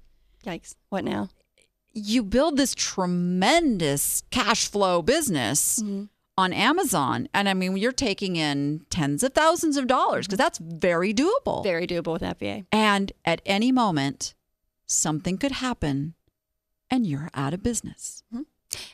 Yikes. 0.46 0.74
What 0.88 1.04
now? 1.04 1.28
you 1.94 2.22
build 2.22 2.56
this 2.56 2.74
tremendous 2.74 4.22
cash 4.30 4.66
flow 4.68 5.02
business 5.02 5.78
Mm-hmm. 5.82 6.04
on 6.38 6.52
Amazon. 6.54 7.28
And 7.34 7.48
I 7.50 7.54
mean, 7.54 7.76
you're 7.76 7.92
taking 7.92 8.36
in 8.36 8.86
tens 8.88 9.22
of 9.22 9.34
thousands 9.34 9.76
of 9.76 9.86
dollars 9.88 10.26
because 10.26 10.38
that's 10.38 10.58
very 10.58 11.12
doable. 11.12 11.62
Very 11.62 11.86
doable 11.86 12.14
with 12.14 12.22
FBA. 12.22 12.64
And 12.72 13.12
at 13.26 13.42
any 13.44 13.72
moment, 13.72 14.34
something 14.92 15.38
could 15.38 15.52
happen 15.52 16.14
and 16.90 17.06
you're 17.06 17.30
out 17.34 17.54
of 17.54 17.62
business. 17.62 18.22
Mm-hmm. 18.32 18.42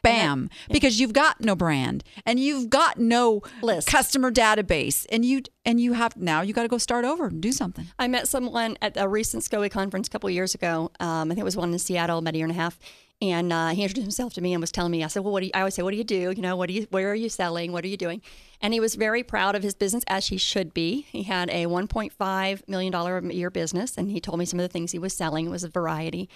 Bam. 0.03 0.51
Because 0.71 1.01
you've 1.01 1.13
got 1.13 1.41
no 1.41 1.55
brand 1.55 2.05
and 2.27 2.41
you've 2.41 2.71
got 2.71 2.99
no 2.99 3.43
List. 3.63 3.89
customer 3.89 4.31
database 4.31 5.07
and 5.11 5.25
you 5.25 5.43
and 5.65 5.81
you 5.81 5.93
have 5.93 6.17
now 6.17 6.41
you 6.41 6.53
got 6.53 6.63
to 6.63 6.69
go 6.69 6.79
start 6.79 7.05
over 7.05 7.27
and 7.27 7.41
do 7.41 7.53
something. 7.53 7.87
I 7.99 8.09
met 8.09 8.29
someone 8.29 8.77
at 8.83 8.97
a 8.97 9.09
recent 9.09 9.45
SCOE 9.45 9.71
conference 9.71 10.09
a 10.09 10.11
couple 10.11 10.29
years 10.31 10.55
ago. 10.55 10.91
Um, 11.01 11.31
I 11.31 11.35
think 11.35 11.41
it 11.41 11.45
was 11.45 11.57
one 11.57 11.73
in 11.73 11.79
Seattle, 11.79 12.19
about 12.19 12.35
a 12.35 12.37
year 12.37 12.47
and 12.47 12.53
a 12.53 12.61
half. 12.61 12.79
And 13.21 13.53
uh, 13.53 13.69
he 13.71 13.83
introduced 13.83 14.05
himself 14.05 14.35
to 14.35 14.41
me 14.41 14.55
and 14.55 14.61
was 14.61 14.71
telling 14.71 14.93
me, 14.93 15.03
I 15.03 15.09
said, 15.09 15.25
well, 15.25 15.33
what 15.33 15.41
do 15.41 15.47
you, 15.47 15.53
I 15.53 15.61
always 15.61 15.75
say, 15.75 15.83
what 15.83 15.91
do 15.91 15.97
you 15.97 16.05
do? 16.05 16.31
You 16.31 16.41
know, 16.41 16.55
what 16.55 16.69
do 16.69 16.75
you, 16.75 16.87
where 16.91 17.11
are 17.11 17.17
you 17.17 17.29
selling? 17.29 17.73
What 17.73 17.85
are 17.85 17.89
you 17.89 17.97
doing? 17.97 18.23
And 18.61 18.73
he 18.73 18.79
was 18.79 18.95
very 18.95 19.25
proud 19.25 19.57
of 19.57 19.65
his 19.65 19.75
business 19.75 20.05
as 20.07 20.29
he 20.29 20.37
should 20.37 20.73
be. 20.73 21.07
He 21.11 21.25
had 21.25 21.51
a 21.51 21.67
$1.5 21.67 22.69
million 22.69 22.95
a 22.95 23.35
year 23.35 23.51
business 23.51 23.99
and 23.99 24.11
he 24.11 24.21
told 24.21 24.39
me 24.39 24.45
some 24.45 24.61
of 24.61 24.65
the 24.65 24.73
things 24.73 24.93
he 24.93 25.01
was 25.01 25.15
selling. 25.15 25.47
It 25.47 25.51
was 25.51 25.65
a 25.65 25.69
variety. 25.69 26.29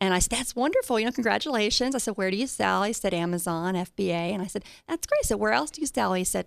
And 0.00 0.14
I 0.14 0.18
said, 0.18 0.38
that's 0.38 0.56
wonderful. 0.56 0.98
You 0.98 1.06
know, 1.06 1.12
congratulations. 1.12 1.94
I 1.94 1.98
said, 1.98 2.16
where 2.16 2.30
do 2.30 2.38
you 2.38 2.46
sell? 2.46 2.84
He 2.84 2.94
said, 2.94 3.12
Amazon, 3.12 3.74
FBA. 3.74 4.32
And 4.32 4.40
I 4.40 4.46
said, 4.46 4.64
that's 4.88 5.06
great. 5.06 5.20
I 5.22 5.26
said, 5.26 5.38
where 5.38 5.52
else 5.52 5.70
do 5.70 5.82
you 5.82 5.86
sell? 5.86 6.14
He 6.14 6.24
said, 6.24 6.46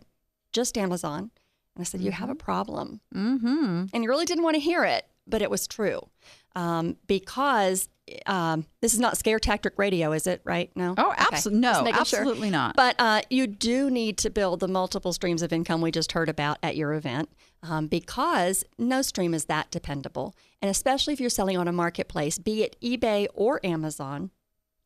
just 0.52 0.76
Amazon. 0.76 1.30
And 1.76 1.82
I 1.82 1.84
said, 1.84 2.02
you 2.02 2.12
have 2.12 2.30
a 2.32 2.36
problem. 2.36 3.02
Mm-hmm. 3.14 3.86
And 3.94 4.04
he 4.04 4.08
really 4.08 4.26
didn't 4.26 4.44
want 4.44 4.56
to 4.56 4.60
hear 4.60 4.84
it, 4.84 5.06
but 5.28 5.44
it 5.44 5.52
was 5.52 5.68
true. 5.68 6.10
Um, 6.56 6.98
because 7.08 7.90
um, 8.26 8.66
this 8.82 8.94
is 8.94 9.00
not 9.00 9.18
scare 9.18 9.40
tactic 9.40 9.74
radio, 9.78 10.12
is 10.12 10.28
it? 10.28 10.42
Right? 10.44 10.72
No. 10.76 10.94
Oh, 10.98 11.14
absolutely 11.18 11.62
Just 11.62 11.80
no, 11.80 11.84
making 11.84 12.04
sure. 12.06 12.20
absolutely 12.20 12.50
not. 12.50 12.76
But 12.76 12.96
uh, 13.00 13.22
you 13.30 13.48
do 13.48 13.90
need 13.90 14.18
to 14.20 14.30
build 14.30 14.60
the 14.60 14.68
multiple 14.68 15.14
streams 15.14 15.42
of 15.42 15.54
income 15.54 15.82
we 15.82 15.92
just 15.92 16.12
heard 16.12 16.30
about 16.30 16.58
at 16.62 16.76
your 16.76 16.94
event 16.94 17.30
um, 17.62 17.88
because 17.88 18.66
no 18.78 19.02
stream 19.02 19.34
is 19.34 19.46
that 19.46 19.72
dependable. 19.72 20.36
And 20.62 20.70
especially 20.70 21.14
if 21.14 21.20
you're 21.20 21.30
selling 21.30 21.58
on 21.58 21.68
a 21.68 21.72
marketplace, 21.72 22.38
be 22.38 22.64
it 22.64 22.76
eBay 22.82 23.28
or 23.34 23.66
Amazon 23.66 24.32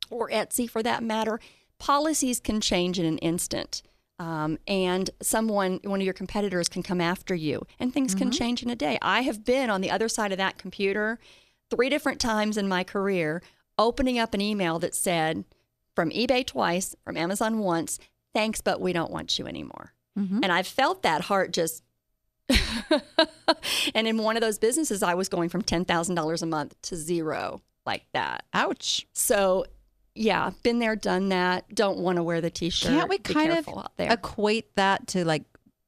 or 0.09 0.29
Etsy 0.29 0.69
for 0.69 0.83
that 0.83 1.03
matter, 1.03 1.39
policies 1.79 2.39
can 2.39 2.62
change 2.62 3.00
in 3.00 3.05
an 3.05 3.17
instant. 3.17 3.81
Um, 4.19 4.57
and 4.67 5.12
someone, 5.21 5.79
one 5.83 6.00
of 6.00 6.05
your 6.05 6.13
competitors, 6.13 6.69
can 6.69 6.81
come 6.81 7.00
after 7.00 7.36
you, 7.36 7.67
and 7.79 7.93
things 7.93 8.15
can 8.15 8.31
change 8.31 8.63
in 8.63 8.69
a 8.71 8.75
day. 8.75 8.97
I 9.00 9.21
have 9.21 9.43
been 9.45 9.69
on 9.69 9.81
the 9.81 9.91
other 9.91 10.09
side 10.09 10.31
of 10.31 10.39
that 10.39 10.57
computer 10.57 11.19
three 11.69 11.89
different 11.89 12.19
times 12.19 12.57
in 12.57 12.67
my 12.67 12.83
career, 12.83 13.41
opening 13.77 14.17
up 14.19 14.33
an 14.33 14.41
email 14.41 14.79
that 14.79 14.95
said, 14.95 15.45
from 15.95 16.09
eBay 16.12 16.45
twice, 16.45 16.95
from 17.03 17.17
Amazon 17.17 17.59
once, 17.59 18.00
thanks, 18.33 18.62
but 18.62 18.79
we 18.79 18.93
don't 18.93 19.12
want 19.12 19.39
you 19.39 19.47
anymore. 19.47 19.93
Mhm. 20.17 20.39
And 20.43 20.51
I 20.51 20.63
felt 20.63 21.03
that 21.03 21.21
heart 21.21 21.51
just. 21.51 21.83
and 23.93 24.07
in 24.07 24.17
one 24.17 24.38
of 24.38 24.41
those 24.41 24.57
businesses, 24.57 25.03
I 25.03 25.15
was 25.15 25.27
going 25.27 25.50
from 25.50 25.63
$10,000 25.63 26.41
a 26.41 26.45
month 26.45 26.81
to 26.83 26.95
zero 26.95 27.62
like 27.86 28.05
that. 28.13 28.45
Ouch. 28.53 29.05
So, 29.13 29.65
yeah, 30.15 30.51
been 30.63 30.79
there, 30.79 30.95
done 30.95 31.29
that. 31.29 31.74
Don't 31.74 32.00
want 32.00 32.17
to 32.17 32.24
wear 32.24 32.41
the 32.41 32.50
t 32.50 32.69
shirt. 32.69 32.91
Can't 32.91 33.09
we 33.09 33.17
Be 33.17 33.33
kind 33.33 33.51
of 33.51 33.67
equate 34.00 34.75
that 34.75 35.07
to 35.07 35.25
like 35.25 35.43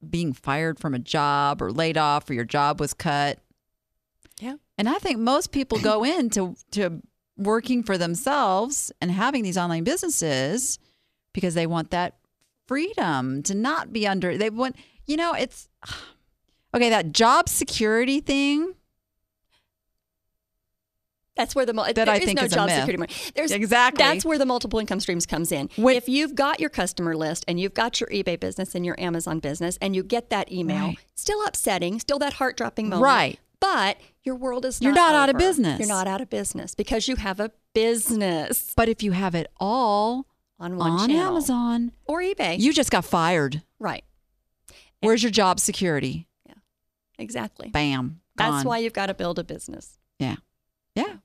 being 0.08 0.34
fired 0.34 0.80
from 0.80 0.94
a 0.94 1.00
job 1.00 1.62
or 1.62 1.72
laid 1.72 1.98
off 1.98 2.30
or 2.30 2.34
your 2.34 2.46
job 2.46 2.80
was 2.80 2.94
cut? 2.94 3.40
And 4.80 4.88
I 4.90 4.96
think 4.96 5.20
most 5.20 5.52
people 5.52 5.78
go 5.80 6.04
into 6.18 6.56
to 6.72 7.02
working 7.38 7.84
for 7.84 7.98
themselves 7.98 8.92
and 9.02 9.12
having 9.12 9.44
these 9.44 9.58
online 9.58 9.84
businesses 9.84 10.80
because 11.34 11.54
they 11.54 11.68
want 11.68 11.92
that 11.92 12.16
freedom 12.68 13.42
to 13.44 13.56
not 13.56 13.92
be 13.94 14.06
under 14.08 14.38
they 14.38 14.50
want 14.50 14.76
you 15.08 15.16
know 15.18 15.34
it's 15.34 15.68
okay 16.76 16.90
that 16.90 17.12
job 17.14 17.48
security 17.50 18.20
thing 18.20 18.74
That's 21.36 21.56
where 21.56 21.66
the 21.66 21.72
That 21.74 21.96
there 21.96 22.10
I 22.10 22.18
is 22.18 22.34
no 22.34 22.44
is 22.44 22.52
job 22.54 22.70
security 22.70 22.98
money. 22.98 23.14
There's 23.34 23.52
Exactly. 23.52 24.04
That's 24.04 24.26
where 24.26 24.38
the 24.38 24.46
multiple 24.46 24.78
income 24.80 25.00
streams 25.00 25.26
comes 25.26 25.52
in. 25.54 25.70
When- 25.78 25.96
if 25.96 26.10
you've 26.10 26.36
got 26.36 26.60
your 26.60 26.70
customer 26.70 27.16
list 27.16 27.46
and 27.48 27.58
you've 27.60 27.74
got 27.74 28.02
your 28.02 28.10
eBay 28.10 28.38
business 28.38 28.76
and 28.76 28.86
your 28.86 29.00
Amazon 29.00 29.40
business 29.40 29.78
and 29.82 29.96
you 29.96 30.04
get 30.04 30.30
that 30.32 30.52
email, 30.52 30.88
Right. 30.88 30.98
still 31.16 31.42
upsetting, 31.46 32.00
still 32.02 32.20
that 32.20 32.34
heart 32.34 32.58
dropping 32.58 32.90
moment. 32.90 33.04
Right. 33.04 33.40
But 33.60 33.98
your 34.24 34.36
world 34.36 34.66
is 34.66 34.82
You're 34.82 34.94
not 34.94 35.12
not 35.14 35.16
out 35.16 35.30
of 35.30 35.38
business. 35.38 35.80
You're 35.80 35.88
not 35.88 36.08
out 36.08 36.22
of 36.22 36.30
business 36.30 36.76
because 36.76 37.08
you 37.08 37.16
have 37.18 37.40
a 37.40 37.52
business 37.74 38.74
but 38.76 38.90
if 38.90 39.04
you 39.04 39.12
have 39.12 39.36
it 39.36 39.48
all 39.60 40.26
on 40.60 40.76
one 40.78 40.92
on 40.92 41.08
channel 41.10 41.28
Amazon 41.34 41.92
or 42.06 42.20
eBay. 42.20 42.60
you 42.60 42.74
just 42.74 42.90
got 42.92 43.06
fired 43.06 43.62
right. 43.80 44.04
where's 45.02 45.22
your 45.24 45.32
job 45.32 45.60
security 45.60 46.28
Yeah. 46.48 46.56
Exactly. 47.18 47.70
bam 47.70 48.22
That's 48.36 48.50
gone. 48.58 48.64
why 48.66 48.78
you've 48.80 48.94
got 48.94 49.06
to 49.08 49.14
build 49.14 49.38
a 49.40 49.44
business. 49.44 49.98
Yeah. 50.18 50.38
Yeah. 50.96 51.18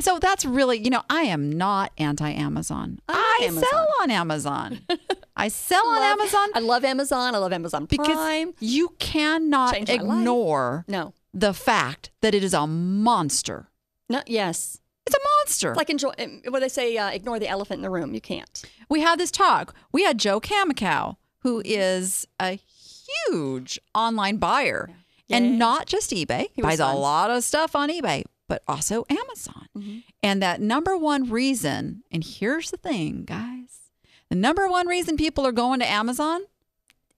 So 0.00 0.18
that's 0.18 0.44
really, 0.44 0.78
you 0.78 0.88
know, 0.90 1.02
I 1.10 1.22
am 1.22 1.50
not 1.52 1.92
anti 1.98 2.30
Amazon. 2.30 2.98
I 3.08 3.38
I 3.42 3.44
Amazon. 3.46 3.68
sell 3.70 3.88
on 4.02 4.10
Amazon. 4.10 4.80
I 5.36 5.48
sell 5.48 5.86
on 5.86 5.96
Love- 6.00 6.18
Amazon 6.20 6.48
I 6.54 6.60
love 6.60 6.84
Amazon. 6.84 7.34
I 7.34 7.38
love 7.38 7.52
Amazon 7.52 7.86
because 7.86 8.06
Prime. 8.14 8.54
you 8.60 8.94
cannot 8.98 9.72
life. 9.78 9.88
ignore 9.88 10.84
No. 10.88 11.12
The 11.34 11.54
fact 11.54 12.10
that 12.20 12.34
it 12.34 12.44
is 12.44 12.54
a 12.54 12.66
monster. 12.66 13.68
No. 14.08 14.22
Yes. 14.26 14.78
It's 15.06 15.16
a 15.16 15.20
monster. 15.38 15.70
It's 15.70 15.78
like 15.78 15.90
enjoy. 15.90 16.12
What 16.48 16.60
they 16.60 16.68
say, 16.68 16.96
uh, 16.96 17.10
ignore 17.10 17.38
the 17.40 17.48
elephant 17.48 17.78
in 17.78 17.82
the 17.82 17.90
room. 17.90 18.14
You 18.14 18.20
can't. 18.20 18.64
we 18.88 19.00
had 19.00 19.18
this 19.18 19.30
talk. 19.32 19.74
We 19.90 20.04
had 20.04 20.18
Joe 20.18 20.40
Kamikow, 20.40 21.16
who 21.40 21.60
is 21.64 22.26
a 22.40 22.52
huge 22.52 23.80
online 23.94 24.36
buyer 24.36 24.90
Yay. 25.28 25.36
and 25.36 25.58
not 25.58 25.86
just 25.86 26.10
eBay, 26.10 26.48
He 26.52 26.62
buys 26.62 26.78
a 26.78 26.92
lot 26.92 27.30
of 27.30 27.42
stuff 27.42 27.74
on 27.74 27.88
eBay, 27.88 28.22
but 28.48 28.62
also 28.68 29.04
Amazon. 29.10 30.02
And 30.22 30.40
that 30.42 30.60
number 30.60 30.96
one 30.96 31.28
reason, 31.30 32.04
and 32.12 32.22
here's 32.24 32.70
the 32.70 32.76
thing, 32.76 33.24
guys 33.24 33.80
the 34.28 34.36
number 34.36 34.66
one 34.66 34.86
reason 34.86 35.18
people 35.18 35.46
are 35.46 35.52
going 35.52 35.80
to 35.80 35.86
Amazon 35.90 36.40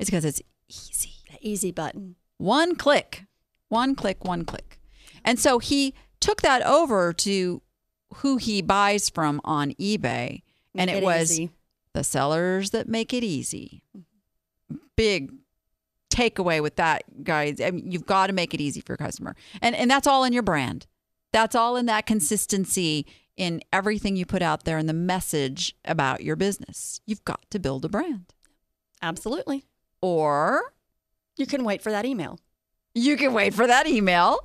is 0.00 0.09
because 0.09 0.25
it's 0.25 0.42
easy. 0.68 1.12
The 1.30 1.38
easy 1.40 1.71
button. 1.71 2.16
One 2.38 2.75
click, 2.75 3.25
one 3.74 3.94
click, 3.94 4.24
one 4.24 4.44
click. 4.44 4.78
And 5.24 5.38
so 5.38 5.58
he 5.58 5.92
took 6.20 6.40
that 6.42 6.62
over 6.62 7.12
to 7.12 7.60
who 8.16 8.36
he 8.38 8.62
buys 8.62 9.10
from 9.10 9.40
on 9.44 9.72
eBay. 9.72 10.42
And 10.76 10.88
Make 10.90 11.02
it, 11.02 11.04
was 11.04 11.32
easy. 11.32 11.50
the 11.92 12.02
sellers 12.04 12.70
that 12.70 12.88
make 12.88 13.12
it 13.12 13.22
easy. 13.22 13.82
Mm-hmm. 13.96 14.76
Big 14.96 15.32
takeaway 16.10 16.62
with 16.62 16.76
that, 16.76 17.02
guys. 17.24 17.60
I 17.60 17.70
mean, 17.70 17.90
you've 17.90 18.06
got 18.06 18.28
to 18.28 18.32
make 18.32 18.54
it 18.54 18.60
easy 18.60 18.80
for 18.80 18.92
your 18.92 18.96
customer. 18.96 19.34
And 19.60 19.74
and 19.74 19.90
that's 19.90 20.06
all 20.06 20.24
in 20.24 20.32
your 20.32 20.42
brand. 20.42 20.86
That's 21.32 21.54
all 21.56 21.76
in 21.76 21.86
that 21.86 22.06
consistency 22.06 23.06
in 23.36 23.60
everything 23.72 24.14
you 24.16 24.24
put 24.26 24.42
out 24.42 24.64
there 24.64 24.78
and 24.78 24.88
the 24.88 24.92
message 24.94 25.74
about 25.84 26.22
your 26.22 26.36
business. 26.36 27.00
You've 27.06 27.24
got 27.24 27.44
to 27.50 27.58
build 27.58 27.84
a 27.84 27.88
brand. 27.88 28.32
Absolutely. 29.02 29.64
Or 30.00 30.74
You 31.36 31.46
can 31.46 31.64
wait 31.64 31.82
for 31.82 31.90
that 31.90 32.04
email. 32.04 32.38
You 32.94 33.16
can 33.16 33.32
wait 33.32 33.54
for 33.54 33.66
that 33.66 33.86
email 33.86 34.38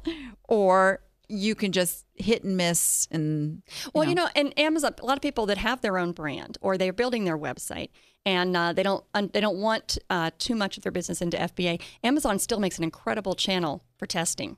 or 0.47 1.01
you 1.27 1.53
can 1.55 1.71
just 1.71 2.05
hit 2.15 2.43
and 2.43 2.57
miss 2.57 3.07
and 3.11 3.61
Well, 3.93 4.03
you 4.03 4.15
know, 4.15 4.27
and 4.35 4.57
Amazon, 4.59 4.95
a 4.99 5.05
lot 5.05 5.17
of 5.17 5.21
people 5.21 5.45
that 5.45 5.57
have 5.59 5.81
their 5.81 5.97
own 5.97 6.11
brand 6.11 6.57
or 6.61 6.77
they're 6.77 6.91
building 6.93 7.25
their 7.25 7.37
website 7.37 7.89
and 8.25 8.57
uh, 8.57 8.73
they 8.73 8.83
don't 8.83 9.03
un- 9.13 9.29
they 9.33 9.39
don't 9.41 9.57
want 9.61 9.97
uh, 10.09 10.31
too 10.39 10.55
much 10.55 10.75
of 10.77 10.83
their 10.83 10.91
business 10.91 11.21
into 11.21 11.37
FBA. 11.37 11.81
Amazon 12.03 12.39
still 12.39 12.59
makes 12.59 12.77
an 12.77 12.83
incredible 12.83 13.35
channel 13.35 13.83
for 13.97 14.05
testing. 14.07 14.57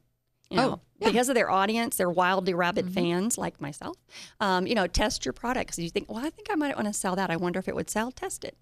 You 0.50 0.58
know, 0.58 0.70
Oh, 0.70 0.80
yeah. 1.00 1.08
because 1.08 1.30
of 1.30 1.36
their 1.36 1.50
audience, 1.50 1.96
their 1.98 2.10
wildly 2.10 2.54
rabid 2.54 2.94
fans 2.94 3.38
like 3.38 3.62
myself. 3.62 3.96
Um, 4.42 4.68
you 4.68 4.76
know, 4.76 4.86
test 4.88 5.26
your 5.26 5.32
product 5.34 5.68
because 5.68 5.80
you 5.80 5.90
think, 5.90 6.10
well, 6.12 6.26
I 6.26 6.30
think 6.30 6.48
I 6.52 6.56
might 6.56 6.76
want 6.76 6.88
to 6.88 6.94
sell 6.94 7.16
that. 7.16 7.30
I 7.30 7.38
wonder 7.38 7.60
if 7.60 7.68
it 7.70 7.76
would 7.76 7.90
sell. 7.90 8.12
Test 8.12 8.44
it. 8.44 8.58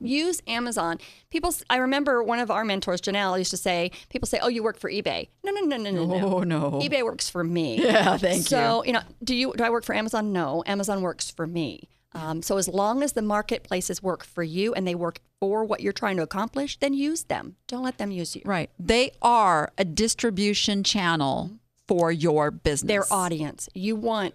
Use 0.00 0.42
Amazon. 0.46 0.98
People, 1.30 1.54
I 1.70 1.76
remember 1.76 2.22
one 2.22 2.38
of 2.38 2.50
our 2.50 2.64
mentors, 2.64 3.00
Janelle, 3.00 3.38
used 3.38 3.50
to 3.50 3.56
say, 3.56 3.90
people 4.08 4.26
say, 4.26 4.38
"Oh, 4.40 4.48
you 4.48 4.62
work 4.62 4.78
for 4.78 4.90
eBay." 4.90 5.28
No, 5.44 5.52
no, 5.52 5.60
no, 5.60 5.76
no, 5.76 5.90
no, 5.90 6.04
no. 6.06 6.36
Oh, 6.36 6.42
no. 6.42 6.70
eBay 6.82 7.02
works 7.02 7.28
for 7.28 7.44
me. 7.44 7.78
Yeah, 7.88 8.18
thank 8.18 8.46
so, 8.46 8.84
you 8.84 8.92
know, 8.92 9.00
do 9.24 9.34
you 9.34 9.54
do 9.56 9.64
I 9.64 9.70
work 9.70 9.84
for 9.84 9.94
Amazon? 9.94 10.32
No, 10.32 10.62
Amazon 10.66 11.00
works 11.00 11.30
for 11.30 11.46
me. 11.46 11.88
Um, 12.12 12.42
so 12.42 12.56
as 12.56 12.68
long 12.68 13.02
as 13.02 13.12
the 13.12 13.22
marketplaces 13.22 14.02
work 14.02 14.24
for 14.24 14.42
you 14.42 14.74
and 14.74 14.86
they 14.86 14.94
work 14.94 15.20
for 15.40 15.64
what 15.64 15.80
you're 15.80 15.92
trying 15.92 16.16
to 16.16 16.22
accomplish, 16.22 16.78
then 16.78 16.94
use 16.94 17.24
them. 17.24 17.56
Don't 17.66 17.82
let 17.82 17.98
them 17.98 18.10
use 18.10 18.34
you. 18.34 18.42
Right. 18.44 18.70
They 18.78 19.12
are 19.22 19.72
a 19.78 19.84
distribution 19.84 20.82
channel 20.84 21.52
for 21.86 22.10
your 22.10 22.50
business. 22.50 22.88
Their 22.88 23.04
audience. 23.10 23.68
You 23.74 23.96
want 23.96 24.34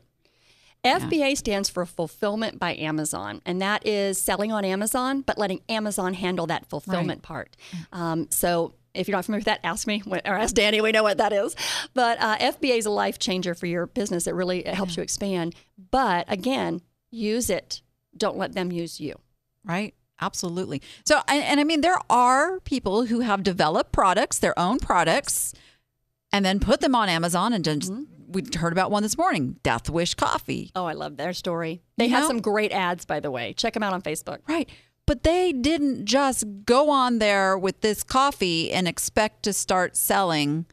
FBA 0.84 1.38
stands 1.38 1.70
for 1.70 1.86
Fulfillment 1.86 2.60
by 2.60 2.76
Amazon, 2.76 3.42
and 3.46 3.62
that 3.62 3.88
is 3.88 4.18
selling 4.18 4.52
on 4.52 4.66
Amazon, 4.66 5.22
but 5.22 5.38
letting 5.38 5.62
Amazon 5.70 6.14
handle 6.14 6.46
that 6.48 6.66
fulfillment 6.66 7.22
part. 7.22 7.56
Um, 7.94 8.28
so 8.30 8.74
if 8.94 9.08
you're 9.08 9.16
not 9.16 9.26
familiar 9.26 9.40
with 9.40 9.46
that, 9.46 9.62
ask 9.64 9.88
me 9.88 10.04
or 10.06 10.20
ask 10.26 10.54
Danny. 10.54 10.82
We 10.82 10.92
know 10.92 11.04
what 11.04 11.18
that 11.18 11.34
is. 11.34 11.56
But 11.94 12.20
uh, 12.22 12.38
FBA 12.38 12.78
is 12.78 12.86
a 12.86 12.92
life 12.92 13.18
changer 13.18 13.56
for 13.56 13.66
your 13.66 13.88
business. 13.88 14.28
It 14.28 14.34
really 14.36 14.60
it 14.66 14.76
helps 14.76 14.98
you 14.98 15.04
expand. 15.04 15.56
But 15.90 16.26
again, 16.32 16.82
use 17.10 17.50
it. 17.50 17.82
Don't 18.16 18.38
let 18.38 18.54
them 18.54 18.72
use 18.72 19.00
you. 19.00 19.16
Right. 19.64 19.94
Absolutely. 20.22 20.82
So, 21.06 21.22
and, 21.28 21.44
and 21.44 21.60
I 21.60 21.64
mean, 21.64 21.82
there 21.82 22.00
are 22.10 22.60
people 22.62 23.06
who 23.08 23.22
have 23.22 23.42
developed 23.42 23.92
products, 23.92 24.38
their 24.38 24.58
own 24.60 24.80
products, 24.80 25.54
and 26.32 26.46
then 26.46 26.60
put 26.60 26.82
them 26.82 26.94
on 26.94 27.10
Amazon. 27.10 27.52
And 27.54 27.64
just, 27.64 27.92
Mm-hmm. 27.92 28.04
We 28.34 28.44
heard 28.58 28.74
about 28.74 28.92
one 28.92 29.04
this 29.04 29.18
morning 29.18 29.58
Death 29.64 29.90
Wish 29.90 30.16
Coffee. 30.16 30.72
Oh, 30.76 30.86
I 30.86 30.94
love 30.94 31.18
their 31.18 31.34
story. 31.34 31.82
They 31.98 32.06
You 32.06 32.12
have 32.12 32.24
know? 32.24 32.28
some 32.28 32.42
great 32.42 32.72
ads, 32.72 33.06
by 33.06 33.20
the 33.20 33.32
way. 33.32 33.54
Check 33.54 33.74
them 33.74 33.84
out 33.84 33.94
on 33.94 34.02
Facebook. 34.02 34.40
Right. 34.48 34.70
But 35.06 35.24
they 35.24 35.52
didn't 35.52 36.06
just 36.06 36.46
go 36.66 36.90
on 36.90 37.20
there 37.20 37.58
with 37.58 37.82
this 37.82 38.04
coffee 38.04 38.72
and 38.72 38.88
expect 38.88 39.44
to 39.44 39.52
start 39.54 39.98
selling, 39.98 40.66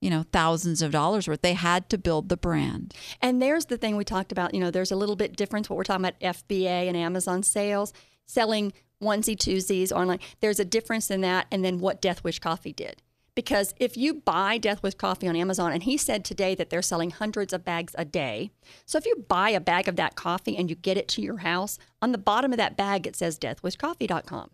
you 0.00 0.10
know, 0.10 0.24
thousands 0.32 0.82
of 0.82 0.90
dollars 0.90 1.28
worth. 1.28 1.42
They 1.42 1.54
had 1.54 1.88
to 1.90 1.98
build 1.98 2.28
the 2.28 2.36
brand. 2.36 2.94
And 3.22 3.40
there's 3.40 3.66
the 3.66 3.76
thing 3.78 3.96
we 3.96 4.04
talked 4.04 4.32
about. 4.32 4.54
You 4.54 4.60
know, 4.60 4.70
there's 4.72 4.90
a 4.90 4.96
little 4.96 5.14
bit 5.16 5.36
difference 5.36 5.70
what 5.70 5.76
we're 5.76 5.84
talking 5.84 6.04
about 6.04 6.18
FBA 6.20 6.88
and 6.88 6.96
Amazon 6.96 7.42
sales, 7.44 7.92
selling 8.26 8.72
onesie 9.00 9.36
twosies 9.36 9.92
online. 9.92 10.18
There's 10.40 10.58
a 10.58 10.64
difference 10.64 11.10
in 11.10 11.20
that, 11.20 11.46
and 11.52 11.64
then 11.64 11.78
what 11.78 12.00
Death 12.02 12.24
Wish 12.24 12.40
Coffee 12.40 12.72
did. 12.72 13.02
Because 13.36 13.74
if 13.78 13.96
you 13.98 14.14
buy 14.14 14.56
Death 14.56 14.82
Wish 14.82 14.94
Coffee 14.94 15.28
on 15.28 15.36
Amazon, 15.36 15.70
and 15.70 15.82
he 15.82 15.96
said 15.98 16.24
today 16.24 16.54
that 16.56 16.70
they're 16.70 16.82
selling 16.82 17.10
hundreds 17.10 17.52
of 17.52 17.64
bags 17.64 17.94
a 17.98 18.04
day. 18.04 18.50
So 18.86 18.96
if 18.96 19.04
you 19.04 19.24
buy 19.28 19.50
a 19.50 19.60
bag 19.60 19.86
of 19.86 19.96
that 19.96 20.16
coffee 20.16 20.56
and 20.56 20.70
you 20.70 20.74
get 20.74 20.96
it 20.96 21.06
to 21.08 21.22
your 21.22 21.38
house, 21.38 21.78
on 22.00 22.12
the 22.12 22.18
bottom 22.18 22.52
of 22.52 22.56
that 22.56 22.76
bag 22.76 23.06
it 23.06 23.14
says 23.14 23.38
deathwishcoffee.com. 23.38 24.50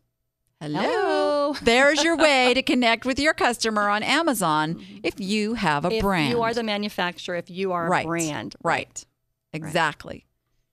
Hello. 0.60 1.54
There's 1.62 2.02
your 2.02 2.16
way 2.16 2.54
to 2.54 2.62
connect 2.62 3.04
with 3.04 3.20
your 3.20 3.34
customer 3.34 3.88
on 3.88 4.02
Amazon 4.02 4.74
mm-hmm. 4.74 4.98
if 5.04 5.20
you 5.20 5.54
have 5.54 5.84
a 5.84 5.88
brand. 5.88 5.96
if 5.98 6.02
brand. 6.02 6.30
you 6.30 6.42
are 6.42 6.52
the 6.52 6.62
manufacturer, 6.64 7.36
if 7.36 7.50
you 7.50 7.70
are 7.72 7.88
right. 7.88 8.04
a 8.04 8.08
brand. 8.08 8.56
Right. 8.64 9.06
Exactly. 9.52 10.26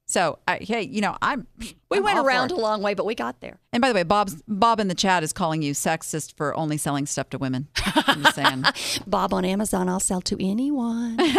So, 0.10 0.40
I 0.48 0.58
hey, 0.58 0.82
you 0.82 1.02
know, 1.02 1.16
I'm. 1.22 1.46
We 1.92 1.98
I'm 1.98 2.04
went 2.04 2.18
around 2.18 2.50
a 2.50 2.56
long 2.56 2.82
way, 2.82 2.96
but 2.96 3.06
we 3.06 3.14
got 3.14 3.42
there. 3.42 3.60
And 3.72 3.80
by 3.80 3.90
the 3.90 3.94
way, 3.94 4.02
Bob's 4.02 4.42
Bob 4.48 4.80
in 4.80 4.88
the 4.88 4.96
chat 4.96 5.22
is 5.22 5.32
calling 5.32 5.62
you 5.62 5.74
sexist 5.74 6.36
for 6.36 6.58
only 6.58 6.78
selling 6.78 7.06
stuff 7.06 7.30
to 7.30 7.38
women. 7.38 7.68
I'm 7.86 8.24
just 8.24 8.36
saying. 8.36 8.64
Bob 9.08 9.36
on 9.36 9.46
Amazon, 9.46 9.88
I'll 9.88 10.00
sell 10.00 10.22
to 10.22 10.38
anyone. 10.44 11.18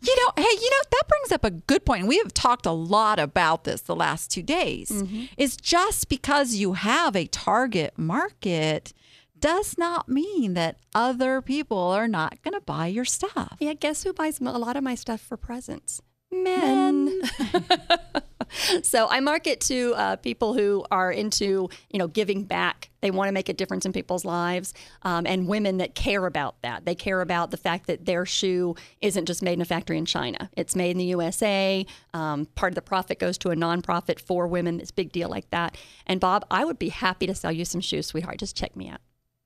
You 0.00 0.16
know, 0.16 0.32
hey, 0.36 0.42
you 0.42 0.70
know, 0.70 0.82
that 0.92 1.08
brings 1.08 1.32
up 1.32 1.44
a 1.44 1.50
good 1.50 1.84
point. 1.84 2.00
And 2.00 2.08
we 2.08 2.18
have 2.18 2.32
talked 2.32 2.66
a 2.66 2.72
lot 2.72 3.18
about 3.18 3.64
this 3.64 3.80
the 3.82 3.96
last 3.96 4.30
two 4.30 4.42
days. 4.42 4.90
Mm-hmm. 4.90 5.24
Is 5.36 5.56
just 5.56 6.08
because 6.08 6.54
you 6.54 6.74
have 6.74 7.16
a 7.16 7.26
target 7.26 7.98
market 7.98 8.92
does 9.38 9.76
not 9.76 10.08
mean 10.08 10.54
that 10.54 10.78
other 10.94 11.42
people 11.42 11.78
are 11.78 12.08
not 12.08 12.40
going 12.42 12.54
to 12.54 12.60
buy 12.60 12.86
your 12.86 13.04
stuff. 13.04 13.56
yeah, 13.60 13.74
guess 13.74 14.04
who 14.04 14.12
buys 14.12 14.40
a 14.40 14.44
lot 14.44 14.76
of 14.76 14.82
my 14.82 14.94
stuff 14.94 15.20
for 15.20 15.36
presents? 15.36 16.00
Men. 16.30 17.20
so 18.82 19.08
I 19.08 19.20
market 19.20 19.60
to 19.62 19.94
uh, 19.96 20.16
people 20.16 20.54
who 20.54 20.84
are 20.90 21.10
into, 21.10 21.68
you 21.90 21.98
know, 21.98 22.08
giving 22.08 22.44
back. 22.44 22.90
They 23.00 23.10
want 23.10 23.28
to 23.28 23.32
make 23.32 23.48
a 23.48 23.52
difference 23.52 23.86
in 23.86 23.92
people's 23.92 24.24
lives, 24.24 24.74
um, 25.02 25.26
and 25.26 25.46
women 25.46 25.78
that 25.78 25.94
care 25.94 26.26
about 26.26 26.60
that. 26.62 26.84
They 26.84 26.94
care 26.94 27.20
about 27.20 27.50
the 27.50 27.56
fact 27.56 27.86
that 27.86 28.06
their 28.06 28.26
shoe 28.26 28.74
isn't 29.00 29.26
just 29.26 29.42
made 29.42 29.52
in 29.54 29.60
a 29.60 29.64
factory 29.64 29.98
in 29.98 30.04
China; 30.04 30.50
it's 30.56 30.74
made 30.74 30.92
in 30.92 30.98
the 30.98 31.04
USA. 31.04 31.86
Um, 32.12 32.46
part 32.54 32.72
of 32.72 32.74
the 32.74 32.82
profit 32.82 33.18
goes 33.18 33.38
to 33.38 33.50
a 33.50 33.56
nonprofit 33.56 34.18
for 34.20 34.46
women. 34.46 34.80
It's 34.80 34.90
a 34.90 34.94
big 34.94 35.12
deal 35.12 35.28
like 35.28 35.48
that. 35.50 35.76
And 36.06 36.18
Bob, 36.20 36.44
I 36.50 36.64
would 36.64 36.78
be 36.78 36.88
happy 36.88 37.26
to 37.26 37.34
sell 37.34 37.52
you 37.52 37.64
some 37.64 37.80
shoes, 37.80 38.06
sweetheart. 38.06 38.38
Just 38.38 38.56
check 38.56 38.74
me 38.74 38.88
out. 38.88 39.00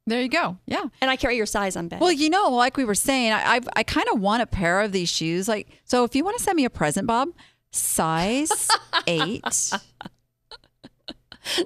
There 0.07 0.21
you 0.21 0.29
go. 0.29 0.59
Yeah. 0.67 0.83
And 1.01 1.11
I 1.11 1.17
carry 1.17 1.37
your 1.37 1.47
size 1.47 1.77
on 1.77 1.87
bag. 1.89 2.01
Well, 2.01 2.11
you 2.13 2.29
know, 2.29 2.51
like 2.51 2.77
we 2.77 2.85
were 2.85 2.95
saying, 2.95 3.33
I 3.33 3.55
I've, 3.57 3.69
I 3.77 3.83
kind 3.85 4.07
of 4.13 4.21
want 4.21 4.43
a 4.43 4.47
pair 4.47 4.81
of 4.81 4.91
these 4.93 5.09
shoes. 5.09 5.47
Like, 5.49 5.69
so 5.85 6.03
if 6.05 6.17
you 6.17 6.25
want 6.25 6.37
to 6.39 6.43
send 6.43 6.57
me 6.57 6.65
a 6.65 6.71
present, 6.71 7.07
Bob, 7.07 7.29
size 7.71 8.51
eight. 9.07 9.45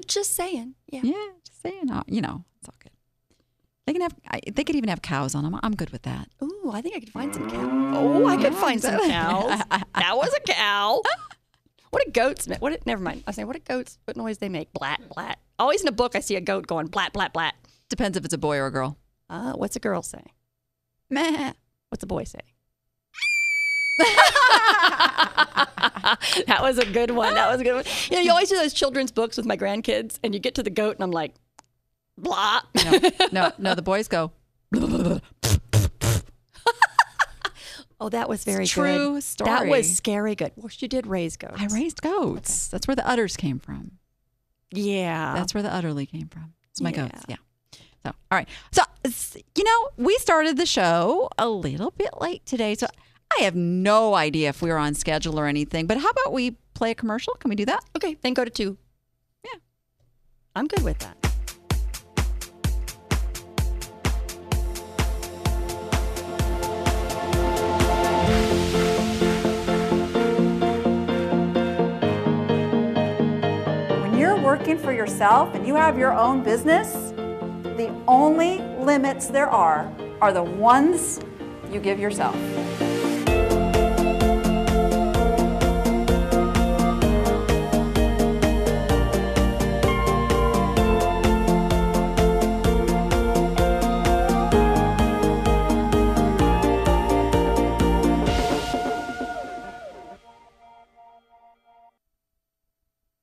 just 0.06 0.34
saying. 0.34 0.74
Yeah. 0.88 1.00
Yeah, 1.02 1.12
just 1.44 1.62
saying. 1.62 1.90
uh, 1.90 2.02
You 2.06 2.20
know, 2.20 2.44
it's 2.60 2.68
all 2.68 2.74
good. 2.82 2.92
They 3.86 3.92
can 3.92 4.02
have. 4.02 4.14
I, 4.28 4.40
they 4.52 4.64
could 4.64 4.76
even 4.76 4.88
have 4.88 5.00
cows 5.02 5.34
on 5.34 5.44
them. 5.44 5.58
I'm 5.62 5.74
good 5.74 5.90
with 5.90 6.02
that. 6.02 6.28
Ooh, 6.42 6.70
I 6.72 6.80
think 6.82 6.96
I 6.96 7.00
could 7.00 7.10
find 7.12 7.34
some 7.34 7.48
cows. 7.50 7.94
Oh, 7.96 8.26
I 8.26 8.36
could 8.36 8.54
find 8.54 8.80
some 8.82 8.98
cows. 9.08 9.60
that 9.94 10.16
was 10.16 10.32
a 10.34 10.40
cow. 10.40 11.00
What 11.90 12.04
do 12.04 12.10
goats 12.10 12.48
make? 12.48 12.60
What? 12.60 12.72
do- 12.72 12.78
Never 12.84 13.02
mind. 13.02 13.22
I 13.26 13.30
was 13.30 13.36
saying, 13.36 13.46
what 13.46 13.54
do 13.56 13.62
goats? 13.62 13.98
What 14.04 14.16
noise 14.16 14.38
they 14.38 14.48
make? 14.48 14.72
Blat 14.72 15.00
blat. 15.14 15.38
Always 15.58 15.80
in 15.82 15.88
a 15.88 15.92
book, 15.92 16.14
I 16.16 16.20
see 16.20 16.36
a 16.36 16.40
goat 16.40 16.66
going 16.66 16.88
blat 16.88 17.12
blat 17.12 17.32
blat. 17.32 17.54
Depends 17.88 18.16
if 18.16 18.24
it's 18.24 18.34
a 18.34 18.38
boy 18.38 18.58
or 18.58 18.66
a 18.66 18.70
girl. 18.70 18.98
Uh, 19.28 19.52
what's 19.52 19.76
a 19.76 19.80
girl 19.80 20.02
say? 20.02 20.22
Meh. 21.10 21.52
What's 21.88 22.02
a 22.02 22.06
boy 22.06 22.24
say? 22.24 22.40
that 26.46 26.58
was 26.60 26.78
a 26.78 26.84
good 26.84 27.10
one. 27.10 27.34
That 27.34 27.50
was 27.50 27.60
a 27.60 27.64
good 27.64 27.74
one. 27.74 27.84
You 28.10 28.16
know, 28.16 28.22
you 28.22 28.30
always 28.30 28.48
do 28.48 28.56
those 28.56 28.74
children's 28.74 29.12
books 29.12 29.36
with 29.36 29.46
my 29.46 29.56
grandkids, 29.56 30.18
and 30.22 30.34
you 30.34 30.40
get 30.40 30.54
to 30.56 30.62
the 30.62 30.70
goat, 30.70 30.96
and 30.96 31.04
I'm 31.04 31.10
like, 31.10 31.34
blah. 32.18 32.60
No, 32.84 33.00
no, 33.32 33.52
no. 33.58 33.74
The 33.74 33.82
boys 33.82 34.08
go. 34.08 34.32
Oh, 37.98 38.10
that 38.10 38.28
was 38.28 38.44
very 38.44 38.66
true 38.66 39.14
good. 39.14 39.22
story. 39.22 39.50
That 39.50 39.68
was 39.68 39.96
scary 39.96 40.34
good. 40.34 40.52
Well, 40.56 40.68
she 40.68 40.86
did 40.86 41.06
raise 41.06 41.36
goats. 41.36 41.54
I 41.58 41.66
raised 41.74 42.02
goats. 42.02 42.68
That's 42.68 42.86
where 42.86 42.94
the 42.94 43.08
udders 43.08 43.38
came 43.38 43.58
from. 43.58 43.92
Yeah. 44.70 45.32
That's 45.34 45.54
where 45.54 45.62
the 45.62 45.72
utterly 45.72 46.04
came 46.04 46.28
from. 46.28 46.52
It's 46.70 46.80
my 46.82 46.92
goats. 46.92 47.22
Yeah. 47.26 47.36
Yeah. 48.06 48.12
So, 48.12 48.16
all 48.30 48.38
right. 48.38 48.48
So, 48.72 48.82
you 49.56 49.64
know, 49.64 49.88
we 49.96 50.16
started 50.18 50.56
the 50.56 50.66
show 50.66 51.28
a 51.38 51.48
little 51.48 51.92
bit 51.92 52.20
late 52.20 52.44
today. 52.46 52.74
So, 52.74 52.86
I 53.36 53.42
have 53.42 53.56
no 53.56 54.14
idea 54.14 54.50
if 54.50 54.62
we 54.62 54.70
were 54.70 54.78
on 54.78 54.94
schedule 54.94 55.38
or 55.38 55.46
anything, 55.46 55.86
but 55.86 55.98
how 55.98 56.08
about 56.08 56.32
we 56.32 56.52
play 56.74 56.92
a 56.92 56.94
commercial? 56.94 57.34
Can 57.34 57.48
we 57.48 57.56
do 57.56 57.64
that? 57.64 57.84
Okay, 57.96 58.16
then 58.22 58.34
go 58.34 58.44
to 58.44 58.50
two. 58.50 58.78
Yeah. 59.44 59.58
I'm 60.54 60.68
good 60.68 60.84
with 60.84 60.98
that. 61.00 61.16
When 74.00 74.16
you're 74.16 74.40
working 74.40 74.78
for 74.78 74.92
yourself 74.92 75.54
and 75.56 75.66
you 75.66 75.74
have 75.74 75.98
your 75.98 76.12
own 76.12 76.44
business, 76.44 77.05
the 77.76 77.94
only 78.08 78.58
limits 78.78 79.26
there 79.26 79.48
are 79.48 79.92
are 80.20 80.32
the 80.32 80.42
ones 80.42 81.20
you 81.70 81.80
give 81.80 81.98
yourself. 81.98 82.34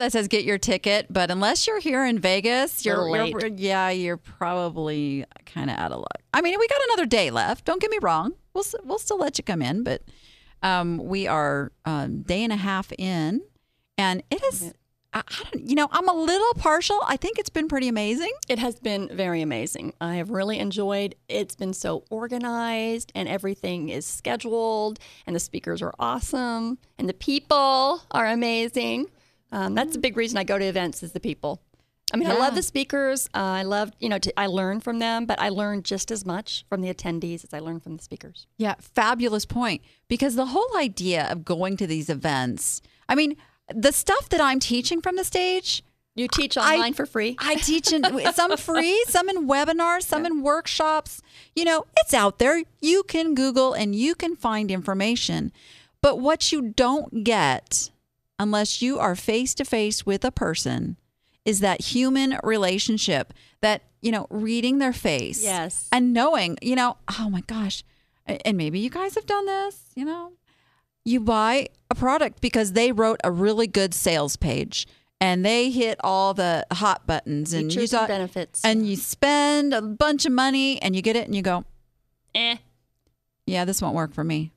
That 0.04 0.12
says 0.12 0.28
get 0.28 0.44
your 0.44 0.58
ticket, 0.58 1.06
but 1.10 1.32
unless 1.32 1.66
you're 1.66 1.80
here 1.80 2.04
in 2.04 2.20
Vegas, 2.20 2.84
you're, 2.84 3.10
Little 3.10 3.26
you're 3.26 3.40
late. 3.40 3.58
yeah, 3.58 3.90
you're 3.90 4.18
probably 4.18 5.24
kind 5.46 5.70
of 5.70 5.78
out 5.78 5.94
of 5.94 6.00
luck. 6.00 6.20
I 6.34 6.42
mean, 6.42 6.60
we 6.60 6.68
got 6.68 6.82
another 6.90 7.06
day 7.06 7.32
left. 7.32 7.64
Don't 7.64 7.80
get 7.80 7.90
me 7.90 8.00
wrong. 8.02 8.34
We'll 8.54 8.66
we'll 8.84 9.00
still 9.00 9.18
let 9.18 9.38
you 9.38 9.46
come 9.46 9.62
in, 9.62 9.82
but 9.86 10.02
um, 10.62 10.98
we 10.98 11.26
are 11.26 11.72
um, 11.86 12.22
day 12.24 12.44
and 12.44 12.52
a 12.52 12.58
half 12.58 12.92
in, 12.98 13.44
and 13.98 14.24
it 14.30 14.44
is. 14.52 14.74
I, 15.14 15.20
I 15.20 15.44
don't, 15.54 15.70
you 15.70 15.76
know, 15.76 15.88
I'm 15.90 16.10
a 16.10 16.14
little 16.14 16.54
partial. 16.56 17.00
I 17.08 17.16
think 17.16 17.40
it's 17.40 17.50
been 17.50 17.70
pretty 17.70 17.88
amazing. 17.88 18.34
It 18.50 18.60
has 18.60 18.82
been 18.82 19.08
very 19.16 19.42
amazing. 19.42 19.94
I 20.02 20.16
have 20.16 20.32
really 20.32 20.60
enjoyed. 20.60 21.16
It's 21.30 21.56
been 21.56 21.74
so 21.74 22.04
organized 22.10 23.14
and 23.16 23.30
everything 23.30 23.88
is 23.88 24.06
scheduled 24.06 25.00
and 25.26 25.34
the 25.34 25.40
speakers 25.40 25.82
are 25.82 25.94
awesome 25.98 26.78
and 26.98 27.08
the 27.08 27.14
people 27.14 28.02
are 28.12 28.26
amazing. 28.26 29.08
Um, 29.54 29.76
that's 29.76 29.96
a 29.96 30.00
big 30.00 30.18
reason 30.18 30.38
I 30.38 30.44
go 30.44 30.58
to 30.58 30.66
events 30.66 31.04
is 31.04 31.12
the 31.14 31.20
people. 31.20 31.62
I 32.14 32.18
mean, 32.18 32.28
I 32.30 32.34
love 32.34 32.54
the 32.54 32.62
speakers. 32.64 33.28
Uh, 33.34 33.40
I 33.40 33.64
love, 33.64 33.92
you 34.00 34.10
know, 34.10 34.20
to, 34.20 34.40
I 34.40 34.48
learn 34.48 34.82
from 34.82 35.00
them, 35.00 35.26
but 35.26 35.40
I 35.40 35.50
learn 35.50 35.84
just 35.84 36.12
as 36.12 36.26
much 36.26 36.66
from 36.70 36.82
the 36.82 36.94
attendees 36.94 37.44
as 37.44 37.54
I 37.54 37.60
learn 37.60 37.80
from 37.80 37.98
the 37.98 38.04
speakers. 38.04 38.46
Yeah, 38.58 38.76
fabulous 38.80 39.46
point. 39.46 39.82
Because 40.08 40.36
the 40.36 40.48
whole 40.48 40.78
idea 40.78 41.28
of 41.32 41.46
going 41.46 41.78
to 41.78 41.88
these 41.88 42.10
events, 42.10 42.82
I 43.08 43.16
mean, 43.16 43.36
the 43.74 43.92
stuff 43.92 44.30
that 44.30 44.42
I'm 44.42 44.60
teaching 44.60 45.02
from 45.02 45.16
the 45.16 45.24
stage, 45.24 45.82
You 46.16 46.28
teach 46.28 46.58
I- 46.58 46.74
online 46.76 46.94
for 46.94 47.06
free. 47.06 47.36
I 47.40 47.56
teach 47.56 47.92
in 47.92 48.04
some 48.34 48.58
free, 48.58 49.04
some 49.08 49.30
in 49.30 49.48
webinars, 49.48 50.04
some 50.04 50.26
in 50.26 50.44
workshops. 50.44 51.22
You 51.56 51.66
know, 51.66 51.86
it's 51.98 52.14
out 52.14 52.38
there. 52.38 52.62
You 52.82 53.04
can 53.04 53.34
Google 53.34 53.74
and 53.74 53.96
you 53.96 54.14
can 54.14 54.36
find 54.36 54.70
information. 54.70 55.52
But 56.02 56.20
what 56.20 56.52
you 56.52 56.74
don't 56.76 57.24
get 57.24 57.90
unless 58.44 58.82
you 58.82 59.00
are 59.00 59.16
face 59.16 59.56
to 59.56 59.66
face 59.66 60.06
with 60.06 60.24
a 60.24 60.32
person 60.32 60.98
is 61.46 61.60
that 61.62 61.82
human 61.82 62.38
relationship 62.44 63.34
that, 63.62 63.82
you 64.02 64.12
know, 64.12 64.28
reading 64.30 64.78
their 64.78 64.94
face. 64.94 65.44
Yes. 65.44 65.90
And 65.92 66.14
knowing, 66.14 66.58
you 66.62 66.76
know, 66.76 66.98
oh 67.20 67.30
my 67.30 67.42
gosh. 67.42 67.84
And 68.26 68.58
maybe 68.58 68.80
you 68.80 68.90
guys 68.90 69.16
have 69.16 69.26
done 69.26 69.46
this, 69.46 69.82
you 69.96 70.06
know. 70.06 70.34
You 71.04 71.20
buy 71.20 71.68
a 71.90 71.96
product 71.96 72.40
because 72.40 72.72
they 72.74 72.92
wrote 72.94 73.20
a 73.24 73.32
really 73.32 73.68
good 73.68 73.94
sales 73.94 74.38
page 74.38 74.88
and 75.20 75.44
they 75.46 75.70
hit 75.70 75.98
all 76.02 76.34
the 76.34 76.66
hot 76.72 77.06
buttons 77.06 77.54
and 77.54 77.64
you 77.64 77.70
Features 77.80 77.92
and 77.94 78.00
thought, 78.00 78.08
benefits. 78.08 78.64
and 78.64 78.88
you 78.88 78.96
spend 78.96 79.74
a 79.74 79.82
bunch 79.82 80.26
of 80.26 80.32
money 80.32 80.82
and 80.82 80.96
you 80.96 81.02
get 81.02 81.16
it 81.18 81.26
and 81.26 81.36
you 81.36 81.42
go, 81.42 81.66
eh. 82.36 82.56
yeah, 83.46 83.66
this 83.66 83.82
won't 83.82 83.96
work 83.96 84.14
for 84.14 84.24
me. 84.24 84.52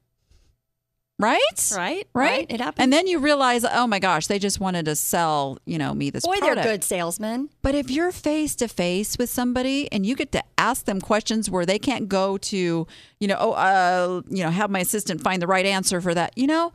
Right? 1.19 1.73
Right? 1.75 2.07
Right? 2.15 2.47
It 2.51 2.61
happens. 2.61 2.83
And 2.83 2.93
then 2.93 3.07
you 3.07 3.19
realize, 3.19 3.65
oh 3.65 3.87
my 3.87 3.99
gosh, 3.99 4.27
they 4.27 4.39
just 4.39 4.61
wanted 4.61 4.85
to 4.87 4.95
sell, 4.97 5.59
you 5.65 5.79
know, 5.79 5.95
me 5.95 6.11
this 6.11 6.25
Boy, 6.25 6.37
product. 6.39 6.57
they're 6.63 6.75
good 6.75 6.85
salesmen. 6.85 7.49
But 7.63 7.75
if 7.75 7.91
you're 7.91 8.13
face 8.13 8.55
to 8.57 8.69
face 8.69 9.17
with 9.19 9.31
somebody 9.31 9.91
and 9.93 10.05
you 10.05 10.15
get 10.15 10.33
to 10.33 10.43
ask 10.59 10.85
them 10.85 11.01
questions 11.01 11.51
where 11.51 11.65
they 11.67 11.79
can't 11.79 12.09
go 12.09 12.37
to, 12.39 12.87
you 13.21 13.29
know, 13.29 13.37
oh, 13.39 13.53
uh, 13.53 14.23
you 14.29 14.43
know, 14.43 14.51
have 14.51 14.71
my 14.71 14.81
assistant 14.81 15.23
find 15.23 15.41
the 15.41 15.47
right 15.47 15.67
answer 15.67 16.01
for 16.01 16.15
that, 16.15 16.37
you 16.37 16.47
know, 16.47 16.73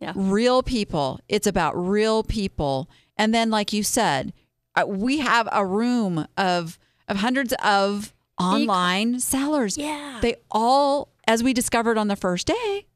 Yeah. 0.00 0.12
real 0.16 0.62
people. 0.62 1.20
It's 1.28 1.46
about 1.46 1.74
real 1.76 2.22
people. 2.22 2.90
And 3.16 3.32
then, 3.34 3.50
like 3.50 3.72
you 3.72 3.82
said, 3.82 4.32
uh, 4.74 4.84
we 4.86 5.18
have 5.20 5.48
a 5.52 5.64
room 5.64 6.26
of 6.36 6.78
of 7.08 7.18
hundreds 7.18 7.54
of 7.64 8.12
online 8.38 9.20
sellers. 9.20 9.78
Yeah. 9.78 10.18
They 10.20 10.36
all, 10.50 11.08
as 11.26 11.42
we 11.42 11.52
discovered 11.52 11.96
on 11.96 12.08
the 12.08 12.16
first 12.16 12.46
day, 12.48 12.86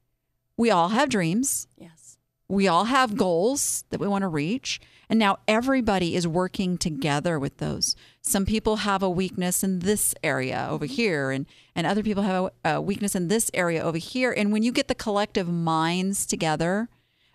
we 0.57 0.69
all 0.69 0.89
have 0.89 1.09
dreams. 1.09 1.67
Yes. 1.77 2.17
We 2.47 2.67
all 2.67 2.85
have 2.85 3.15
goals 3.15 3.85
that 3.89 3.99
we 3.99 4.07
want 4.07 4.23
to 4.23 4.27
reach. 4.27 4.79
And 5.09 5.19
now 5.19 5.39
everybody 5.47 6.15
is 6.15 6.25
working 6.25 6.77
together 6.77 7.37
with 7.37 7.57
those. 7.57 7.95
Some 8.21 8.45
people 8.45 8.77
have 8.77 9.03
a 9.03 9.09
weakness 9.09 9.63
in 9.63 9.79
this 9.79 10.15
area 10.23 10.67
over 10.69 10.85
here, 10.85 11.31
and, 11.31 11.45
and 11.75 11.85
other 11.85 12.01
people 12.01 12.23
have 12.23 12.51
a, 12.63 12.75
a 12.75 12.81
weakness 12.81 13.13
in 13.13 13.27
this 13.27 13.51
area 13.53 13.81
over 13.81 13.97
here. 13.97 14.31
And 14.31 14.53
when 14.53 14.63
you 14.63 14.71
get 14.71 14.87
the 14.87 14.95
collective 14.95 15.49
minds 15.49 16.25
together, 16.25 16.87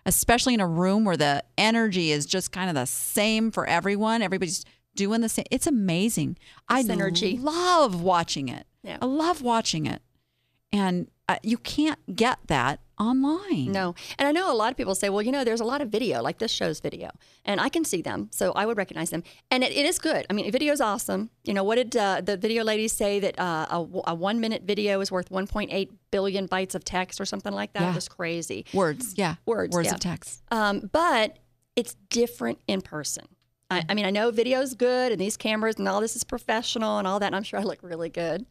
especially 0.07 0.55
in 0.55 0.59
a 0.59 0.67
room 0.67 1.05
where 1.05 1.17
the 1.17 1.43
energy 1.57 2.11
is 2.11 2.25
just 2.25 2.51
kind 2.51 2.69
of 2.69 2.75
the 2.75 2.85
same 2.85 3.51
for 3.51 3.67
everyone, 3.67 4.23
everybody's 4.23 4.65
doing 4.95 5.21
the 5.21 5.29
same. 5.29 5.45
It's 5.51 5.67
amazing. 5.67 6.37
I 6.67 6.81
Synergy. 6.81 7.39
love 7.39 8.01
watching 8.01 8.49
it. 8.49 8.65
Yeah. 8.81 8.97
I 9.01 9.05
love 9.05 9.41
watching 9.41 9.85
it. 9.85 10.01
And 10.71 11.09
uh, 11.29 11.37
you 11.43 11.57
can't 11.57 12.15
get 12.15 12.39
that 12.47 12.79
online. 12.99 13.71
No. 13.71 13.95
And 14.17 14.27
I 14.27 14.31
know 14.31 14.51
a 14.51 14.55
lot 14.55 14.71
of 14.71 14.77
people 14.77 14.95
say, 14.95 15.09
well, 15.09 15.21
you 15.21 15.31
know, 15.31 15.43
there's 15.43 15.59
a 15.59 15.65
lot 15.65 15.81
of 15.81 15.89
video, 15.89 16.21
like 16.21 16.39
this 16.39 16.51
show's 16.51 16.79
video, 16.79 17.11
and 17.45 17.59
I 17.61 17.69
can 17.69 17.85
see 17.85 18.01
them. 18.01 18.29
So 18.31 18.51
I 18.53 18.65
would 18.65 18.77
recognize 18.77 19.09
them. 19.09 19.23
And 19.51 19.63
it, 19.63 19.71
it 19.71 19.85
is 19.85 19.99
good. 19.99 20.25
I 20.29 20.33
mean, 20.33 20.51
video 20.51 20.73
is 20.73 20.81
awesome. 20.81 21.29
You 21.43 21.53
know, 21.53 21.63
what 21.63 21.75
did 21.75 21.95
uh, 21.95 22.21
the 22.21 22.37
video 22.37 22.63
ladies 22.63 22.93
say 22.93 23.19
that 23.19 23.39
uh, 23.39 23.67
a, 23.69 24.11
a 24.11 24.15
one 24.15 24.39
minute 24.39 24.63
video 24.63 24.99
is 25.01 25.11
worth 25.11 25.29
1.8 25.29 25.89
billion 26.11 26.47
bytes 26.47 26.75
of 26.75 26.83
text 26.83 27.21
or 27.21 27.25
something 27.25 27.53
like 27.53 27.73
that? 27.73 27.81
Yeah. 27.81 27.91
It 27.91 27.95
was 27.95 28.07
crazy. 28.07 28.65
Words, 28.73 29.13
yeah. 29.17 29.35
Words, 29.45 29.75
Words 29.75 29.87
yeah. 29.87 29.93
of 29.93 29.99
text. 29.99 30.43
Um, 30.51 30.89
but 30.91 31.39
it's 31.75 31.95
different 32.09 32.59
in 32.67 32.81
person. 32.81 33.25
I, 33.69 33.83
I 33.89 33.93
mean, 33.93 34.05
I 34.05 34.11
know 34.11 34.31
video's 34.31 34.73
good 34.73 35.11
and 35.11 35.19
these 35.19 35.37
cameras 35.37 35.75
and 35.77 35.87
all 35.87 36.01
this 36.01 36.15
is 36.15 36.23
professional 36.23 36.97
and 36.97 37.07
all 37.07 37.19
that. 37.19 37.27
And 37.27 37.35
I'm 37.35 37.43
sure 37.43 37.59
I 37.59 37.63
look 37.63 37.79
really 37.81 38.09
good. 38.09 38.45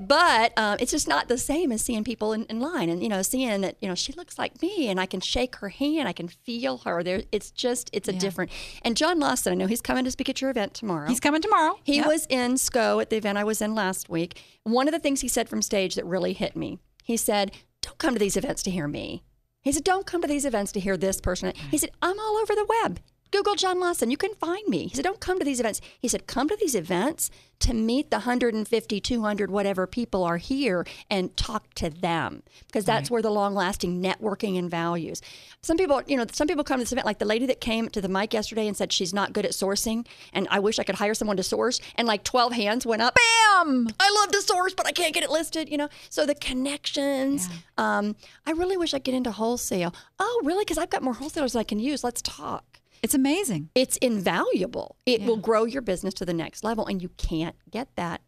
But 0.00 0.52
um, 0.58 0.76
it's 0.80 0.90
just 0.90 1.08
not 1.08 1.28
the 1.28 1.38
same 1.38 1.72
as 1.72 1.82
seeing 1.82 2.04
people 2.04 2.32
in, 2.32 2.44
in 2.44 2.60
line 2.60 2.88
and, 2.88 3.02
you 3.02 3.08
know, 3.08 3.22
seeing 3.22 3.60
that, 3.62 3.76
you 3.80 3.88
know, 3.88 3.94
she 3.94 4.12
looks 4.12 4.38
like 4.38 4.60
me 4.62 4.88
and 4.88 5.00
I 5.00 5.06
can 5.06 5.20
shake 5.20 5.56
her 5.56 5.68
hand. 5.68 6.08
I 6.08 6.12
can 6.12 6.28
feel 6.28 6.78
her. 6.78 7.02
There, 7.02 7.22
It's 7.32 7.50
just, 7.50 7.90
it's 7.92 8.08
a 8.08 8.12
different. 8.12 8.50
And 8.82 8.96
John 8.96 9.18
Lawson, 9.18 9.52
I 9.52 9.56
know 9.56 9.66
he's 9.66 9.80
coming 9.80 10.04
to 10.04 10.10
speak 10.10 10.28
at 10.28 10.40
your 10.40 10.50
event 10.50 10.74
tomorrow. 10.74 11.08
He's 11.08 11.20
coming 11.20 11.42
tomorrow. 11.42 11.78
He 11.84 11.96
Yep. 11.96 12.06
was 12.06 12.26
in 12.28 12.54
SCOE 12.54 13.00
at 13.02 13.10
the 13.10 13.16
event 13.16 13.38
I 13.38 13.44
was 13.44 13.60
in 13.62 13.74
last 13.74 14.08
week. 14.08 14.40
One 14.64 14.88
of 14.88 14.92
the 14.92 14.98
things 15.00 15.20
he 15.20 15.28
said 15.28 15.48
from 15.48 15.62
stage 15.62 15.94
that 15.94 16.04
really 16.04 16.32
hit 16.32 16.56
me, 16.56 16.78
he 17.04 17.16
said, 17.16 17.52
Don't 17.82 17.98
come 17.98 18.14
to 18.14 18.20
these 18.20 18.36
events 18.36 18.62
to 18.64 18.70
hear 18.70 18.88
me. 18.88 19.22
He 19.60 19.70
said, 19.72 19.84
Don't 19.84 20.06
come 20.06 20.22
to 20.22 20.28
these 20.28 20.44
events 20.44 20.72
to 20.72 20.80
hear 20.80 20.96
this 20.96 21.20
person. 21.20 21.52
He 21.70 21.78
said, 21.78 21.90
I'm 22.00 22.18
all 22.18 22.36
over 22.38 22.54
the 22.54 22.66
web. 22.82 23.00
Google 23.32 23.54
John 23.54 23.80
Lawson. 23.80 24.10
You 24.10 24.16
can 24.16 24.34
find 24.34 24.66
me. 24.68 24.86
He 24.86 24.94
said, 24.94 25.04
Don't 25.04 25.20
come 25.20 25.38
to 25.38 25.44
these 25.44 25.58
events. 25.58 25.80
He 25.98 26.06
said, 26.06 26.26
Come 26.26 26.48
to 26.48 26.56
these 26.60 26.74
events 26.74 27.30
to 27.62 27.72
meet 27.72 28.10
the 28.10 28.16
150, 28.16 29.00
200, 29.00 29.50
whatever 29.50 29.86
people 29.86 30.24
are 30.24 30.36
here 30.36 30.84
and 31.08 31.36
talk 31.36 31.72
to 31.74 31.88
them 31.88 32.42
because 32.66 32.84
that's 32.84 33.08
where 33.08 33.22
the 33.22 33.30
long 33.30 33.54
lasting 33.54 34.02
networking 34.02 34.58
and 34.58 34.68
values. 34.68 35.22
Some 35.62 35.76
people, 35.76 36.02
you 36.08 36.16
know, 36.16 36.26
some 36.32 36.48
people 36.48 36.64
come 36.64 36.78
to 36.78 36.82
this 36.82 36.90
event, 36.90 37.06
like 37.06 37.20
the 37.20 37.24
lady 37.24 37.46
that 37.46 37.60
came 37.60 37.88
to 37.90 38.00
the 38.00 38.08
mic 38.08 38.34
yesterday 38.34 38.66
and 38.66 38.76
said 38.76 38.92
she's 38.92 39.14
not 39.14 39.32
good 39.32 39.46
at 39.46 39.52
sourcing 39.52 40.04
and 40.32 40.48
I 40.50 40.58
wish 40.58 40.80
I 40.80 40.82
could 40.82 40.96
hire 40.96 41.14
someone 41.14 41.36
to 41.36 41.44
source. 41.44 41.80
And 41.94 42.08
like 42.08 42.24
12 42.24 42.52
hands 42.52 42.84
went 42.84 43.00
up. 43.00 43.14
Bam! 43.14 43.88
I 44.00 44.10
love 44.20 44.32
to 44.32 44.42
source, 44.42 44.74
but 44.74 44.86
I 44.88 44.90
can't 44.90 45.14
get 45.14 45.22
it 45.22 45.30
listed, 45.30 45.70
you 45.70 45.76
know? 45.76 45.88
So 46.10 46.26
the 46.26 46.34
connections. 46.34 47.48
Um, 47.78 48.16
I 48.44 48.50
really 48.52 48.76
wish 48.76 48.92
I 48.92 48.98
could 48.98 49.04
get 49.04 49.14
into 49.14 49.30
wholesale. 49.30 49.94
Oh, 50.18 50.42
really? 50.44 50.64
Because 50.64 50.78
I've 50.78 50.90
got 50.90 51.02
more 51.02 51.14
wholesalers 51.14 51.54
I 51.54 51.62
can 51.62 51.78
use. 51.78 52.02
Let's 52.02 52.22
talk 52.22 52.71
It's 53.02 53.14
amazing. 53.14 53.70
it's 53.74 53.96
invaluable. 53.98 54.96
It 55.06 55.22
will 55.22 55.36
grow 55.36 55.64
your 55.64 55.82
business 55.82 56.14
to 56.14 56.24
the 56.24 56.32
next 56.34 56.62
level, 56.64 56.86
and 56.86 57.02
you 57.02 57.08
can't 57.16 57.56
get 57.70 57.88
that 57.96 58.22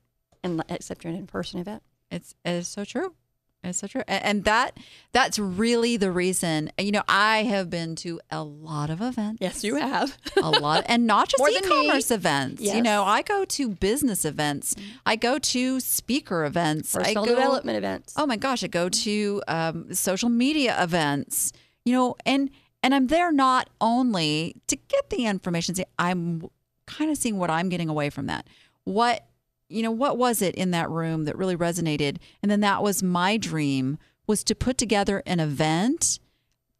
except 0.68 1.04
you're 1.04 1.12
an 1.12 1.18
in-person 1.18 1.60
event. 1.60 1.82
It's 2.10 2.34
it 2.44 2.50
is 2.50 2.68
so 2.68 2.84
true. 2.84 3.14
It's 3.62 3.78
so 3.78 3.87
true. 3.87 4.02
And 4.06 4.44
that 4.44 4.78
that's 5.12 5.38
really 5.38 5.96
the 5.96 6.10
reason. 6.10 6.70
You 6.78 6.92
know, 6.92 7.02
I 7.08 7.44
have 7.44 7.70
been 7.70 7.96
to 7.96 8.20
a 8.30 8.42
lot 8.42 8.90
of 8.90 9.00
events. 9.00 9.38
Yes, 9.40 9.64
you 9.64 9.76
have. 9.76 10.18
a 10.37 10.50
lot 10.50 10.84
and 10.87 11.06
not 11.06 11.28
just 11.28 11.42
e-commerce 11.50 12.10
events. 12.10 12.60
You 12.62 12.82
know, 12.82 13.04
I 13.04 13.22
go 13.22 13.44
to 13.46 13.70
business 13.70 14.24
events. 14.26 14.76
I 15.06 15.16
go 15.16 15.38
to 15.38 15.80
speaker 15.80 16.44
events. 16.44 16.94
I 16.94 17.04
Personal 17.04 17.24
go, 17.24 17.34
development 17.34 17.78
events. 17.78 18.12
Oh 18.18 18.26
my 18.26 18.37
gosh, 18.37 18.62
I 18.62 18.66
go 18.66 18.88
to 18.90 19.42
um, 19.48 19.94
social 19.94 20.28
media 20.28 20.76
events. 20.82 21.52
You 21.87 21.94
know, 21.94 22.16
and 22.26 22.50
and 22.85 22.94
I'm 22.94 23.07
there 23.07 23.33
not 23.33 23.70
only 23.81 24.57
to 24.66 24.77
get 24.77 25.09
the 25.09 25.25
information. 25.25 25.75
see, 25.75 25.87
I'm 25.99 26.51
kind 26.87 27.11
of 27.11 27.16
seeing 27.16 27.38
what 27.38 27.49
I'm 27.49 27.70
getting 27.70 27.88
away 27.88 28.11
from 28.11 28.27
that. 28.27 28.47
What 28.85 29.27
you 29.70 29.83
know, 29.83 29.90
what 29.90 30.18
was 30.18 30.42
it 30.42 30.55
in 30.55 30.70
that 30.73 30.90
room 30.90 31.25
that 31.25 31.38
really 31.38 31.57
resonated? 31.57 32.18
And 32.42 32.51
then 32.53 32.61
that 32.61 32.83
was 32.83 33.03
my 33.03 33.38
dream 33.38 33.99
was 34.27 34.44
to 34.44 34.55
put 34.55 34.77
together 34.77 35.23
an 35.25 35.40
event 35.40 36.18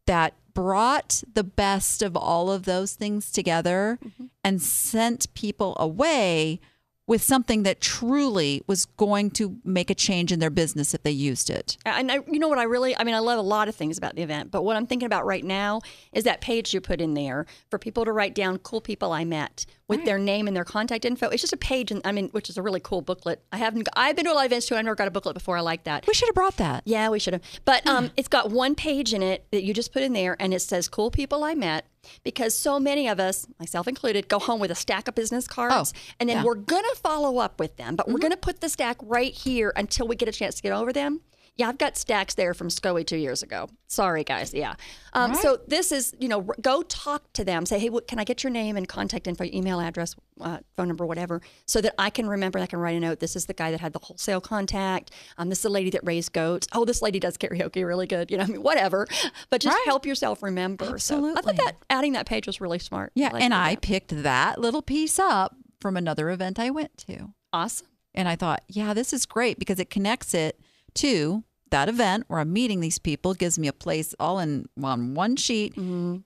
that 0.05 0.35
brought 0.53 1.23
the 1.33 1.43
best 1.43 2.03
of 2.03 2.15
all 2.15 2.51
of 2.51 2.63
those 2.63 2.93
things 2.93 3.31
together 3.31 3.97
mm-hmm. 4.05 4.25
and 4.43 4.61
sent 4.61 5.33
people 5.33 5.75
away 5.79 6.59
with 7.07 7.21
something 7.23 7.63
that 7.63 7.81
truly 7.81 8.63
was 8.67 8.85
going 8.85 9.29
to 9.29 9.57
make 9.63 9.89
a 9.89 9.95
change 9.95 10.31
in 10.31 10.39
their 10.39 10.49
business 10.49 10.93
if 10.93 11.03
they 11.03 11.11
used 11.11 11.49
it. 11.49 11.77
And 11.85 12.11
I, 12.11 12.19
you 12.27 12.39
know 12.39 12.47
what 12.47 12.57
I 12.57 12.63
really, 12.63 12.97
I 12.97 13.03
mean, 13.03 13.13
I 13.13 13.19
love 13.19 13.37
a 13.37 13.43
lot 13.43 13.67
of 13.67 13.75
things 13.75 13.97
about 13.97 14.15
the 14.15 14.23
event, 14.23 14.49
but 14.49 14.63
what 14.63 14.75
I'm 14.75 14.87
thinking 14.87 15.05
about 15.05 15.25
right 15.25 15.43
now 15.43 15.81
is 16.13 16.23
that 16.23 16.41
page 16.41 16.73
you 16.73 16.81
put 16.81 17.01
in 17.01 17.13
there 17.13 17.45
for 17.69 17.77
people 17.77 18.05
to 18.05 18.11
write 18.11 18.33
down 18.33 18.57
cool 18.59 18.81
people 18.81 19.11
I 19.11 19.23
met 19.23 19.65
with 19.87 20.03
their 20.05 20.17
name 20.17 20.47
and 20.47 20.55
their 20.55 20.63
contact 20.65 21.05
info. 21.05 21.29
It's 21.29 21.41
just 21.41 21.53
a 21.53 21.57
page, 21.57 21.91
and 21.91 22.01
I 22.03 22.11
mean, 22.11 22.29
which 22.29 22.49
is 22.49 22.57
a 22.57 22.61
really 22.61 22.79
cool 22.79 23.01
booklet. 23.01 23.43
I 23.51 23.57
haven't, 23.57 23.87
I've 23.95 24.15
been 24.15 24.25
to 24.25 24.31
a 24.31 24.33
lot 24.33 24.45
of 24.45 24.51
events 24.51 24.65
too. 24.67 24.75
I've 24.75 24.85
never 24.85 24.95
got 24.95 25.07
a 25.07 25.11
booklet 25.11 25.35
before. 25.35 25.57
I 25.57 25.61
like 25.61 25.83
that. 25.83 26.05
We 26.07 26.13
should 26.13 26.27
have 26.27 26.35
brought 26.35 26.57
that. 26.57 26.83
Yeah, 26.85 27.09
we 27.09 27.19
should 27.19 27.33
have. 27.33 27.41
But 27.65 27.85
um, 27.85 28.11
it's 28.17 28.27
got 28.27 28.49
one 28.51 28.73
page 28.75 29.13
in 29.13 29.21
it 29.21 29.45
that 29.51 29.63
you 29.63 29.73
just 29.73 29.93
put 29.93 30.01
in 30.01 30.13
there, 30.13 30.35
and 30.39 30.53
it 30.53 30.61
says 30.61 30.87
"cool 30.87 31.11
people 31.11 31.43
I 31.43 31.53
met." 31.53 31.85
Because 32.23 32.53
so 32.55 32.79
many 32.79 33.07
of 33.07 33.19
us, 33.19 33.47
myself 33.59 33.87
included, 33.87 34.27
go 34.27 34.37
home 34.37 34.59
with 34.59 34.69
a 34.69 34.75
stack 34.75 35.07
of 35.07 35.15
business 35.15 35.47
cards, 35.47 35.91
Oh, 35.95 35.99
and 36.19 36.29
then 36.29 36.37
yeah. 36.37 36.43
we're 36.43 36.53
gonna 36.55 36.93
follow 36.95 37.39
up 37.39 37.59
with 37.59 37.77
them, 37.77 37.95
but 37.95 38.07
we're 38.07 38.19
gonna 38.19 38.37
put 38.37 38.61
the 38.61 38.69
stack 38.69 38.97
right 39.01 39.33
here 39.33 39.73
until 39.75 40.07
we 40.07 40.15
get 40.15 40.29
a 40.29 40.31
chance 40.31 40.53
to 40.55 40.61
get 40.61 40.71
over 40.71 40.93
them. 40.93 41.21
Yeah, 41.57 41.69
I've 41.69 41.77
got 41.77 41.95
stacks 41.95 42.35
there 42.35 42.53
from 42.53 42.67
SCOE 42.67 43.05
two 43.07 43.15
years 43.15 43.41
ago. 43.41 43.69
Sorry, 43.87 44.25
guys. 44.25 44.53
Yeah. 44.53 44.75
Um, 45.13 45.33
So 45.35 45.57
this 45.67 45.93
is, 45.93 46.13
you 46.19 46.27
know, 46.27 46.41
go 46.61 46.81
talk 46.83 47.31
to 47.33 47.45
them. 47.45 47.65
Say, 47.65 47.79
hey, 47.79 47.89
what, 47.89 48.07
can 48.09 48.19
I 48.19 48.25
get 48.25 48.43
your 48.43 48.51
name 48.51 48.75
and 48.75 48.85
contact 48.87 49.25
info, 49.25 49.45
email 49.45 49.79
address, 49.79 50.15
uh, 50.41 50.57
phone 50.75 50.89
number, 50.89 51.05
whatever, 51.05 51.41
so 51.65 51.79
that 51.79 51.95
I 51.97 52.09
can 52.09 52.27
remember. 52.27 52.59
I 52.59 52.65
can 52.65 52.79
write 52.79 52.97
a 52.97 52.99
note. 52.99 53.19
This 53.21 53.37
is 53.37 53.45
the 53.45 53.53
guy 53.53 53.71
that 53.71 53.79
had 53.79 53.93
the 53.93 53.99
wholesale 53.99 54.41
contact. 54.41 55.11
Um, 55.37 55.47
this 55.47 55.59
is 55.59 55.63
the 55.63 55.69
lady 55.69 55.89
that 55.91 56.01
raised 56.03 56.33
goats. 56.33 56.67
Oh, 56.73 56.83
this 56.83 57.01
lady 57.01 57.21
does 57.21 57.37
karaoke 57.37 57.85
really 57.85 58.07
good. 58.07 58.29
You 58.31 58.37
know, 58.37 58.43
I 58.43 58.47
mean, 58.47 58.61
whatever. 58.61 59.07
But 59.49 59.61
just 59.61 59.73
Right. 59.75 59.83
help 59.85 60.05
yourself 60.05 60.43
remember. 60.43 60.99
So 60.99 61.37
I 61.37 61.41
thought 61.41 61.55
that 61.55 61.75
adding 61.89 62.13
that 62.13 62.25
page 62.25 62.47
was 62.47 62.59
really 62.59 62.79
smart. 62.79 63.13
Yeah, 63.15 63.29
like 63.31 63.41
and 63.43 63.53
that. 63.53 63.65
I 63.65 63.77
picked 63.77 64.23
that 64.23 64.59
little 64.59 64.81
piece 64.81 65.19
up 65.19 65.55
from 65.79 65.95
another 65.95 66.29
event 66.31 66.59
I 66.59 66.69
went 66.69 66.97
to. 67.07 67.29
awesome. 67.53 67.87
And 68.13 68.27
I 68.27 68.35
thought, 68.35 68.63
yeah, 68.67 68.93
this 68.93 69.13
is 69.13 69.25
great 69.25 69.57
because 69.59 69.79
it 69.79 69.89
connects 69.89 70.33
it 70.33 70.59
to 70.95 71.43
that 71.71 71.89
event 71.89 72.25
where 72.27 72.39
I'm 72.39 72.53
meeting 72.53 72.79
these 72.79 72.99
people, 72.99 73.33
gives 73.33 73.57
me 73.59 73.67
a 73.67 73.73
place 73.73 74.13
all 74.19 74.39
in 74.39 74.67
on 74.81 75.13
one 75.13 75.35
sheet. 75.35 75.73
Mm-hmm. 75.75 76.17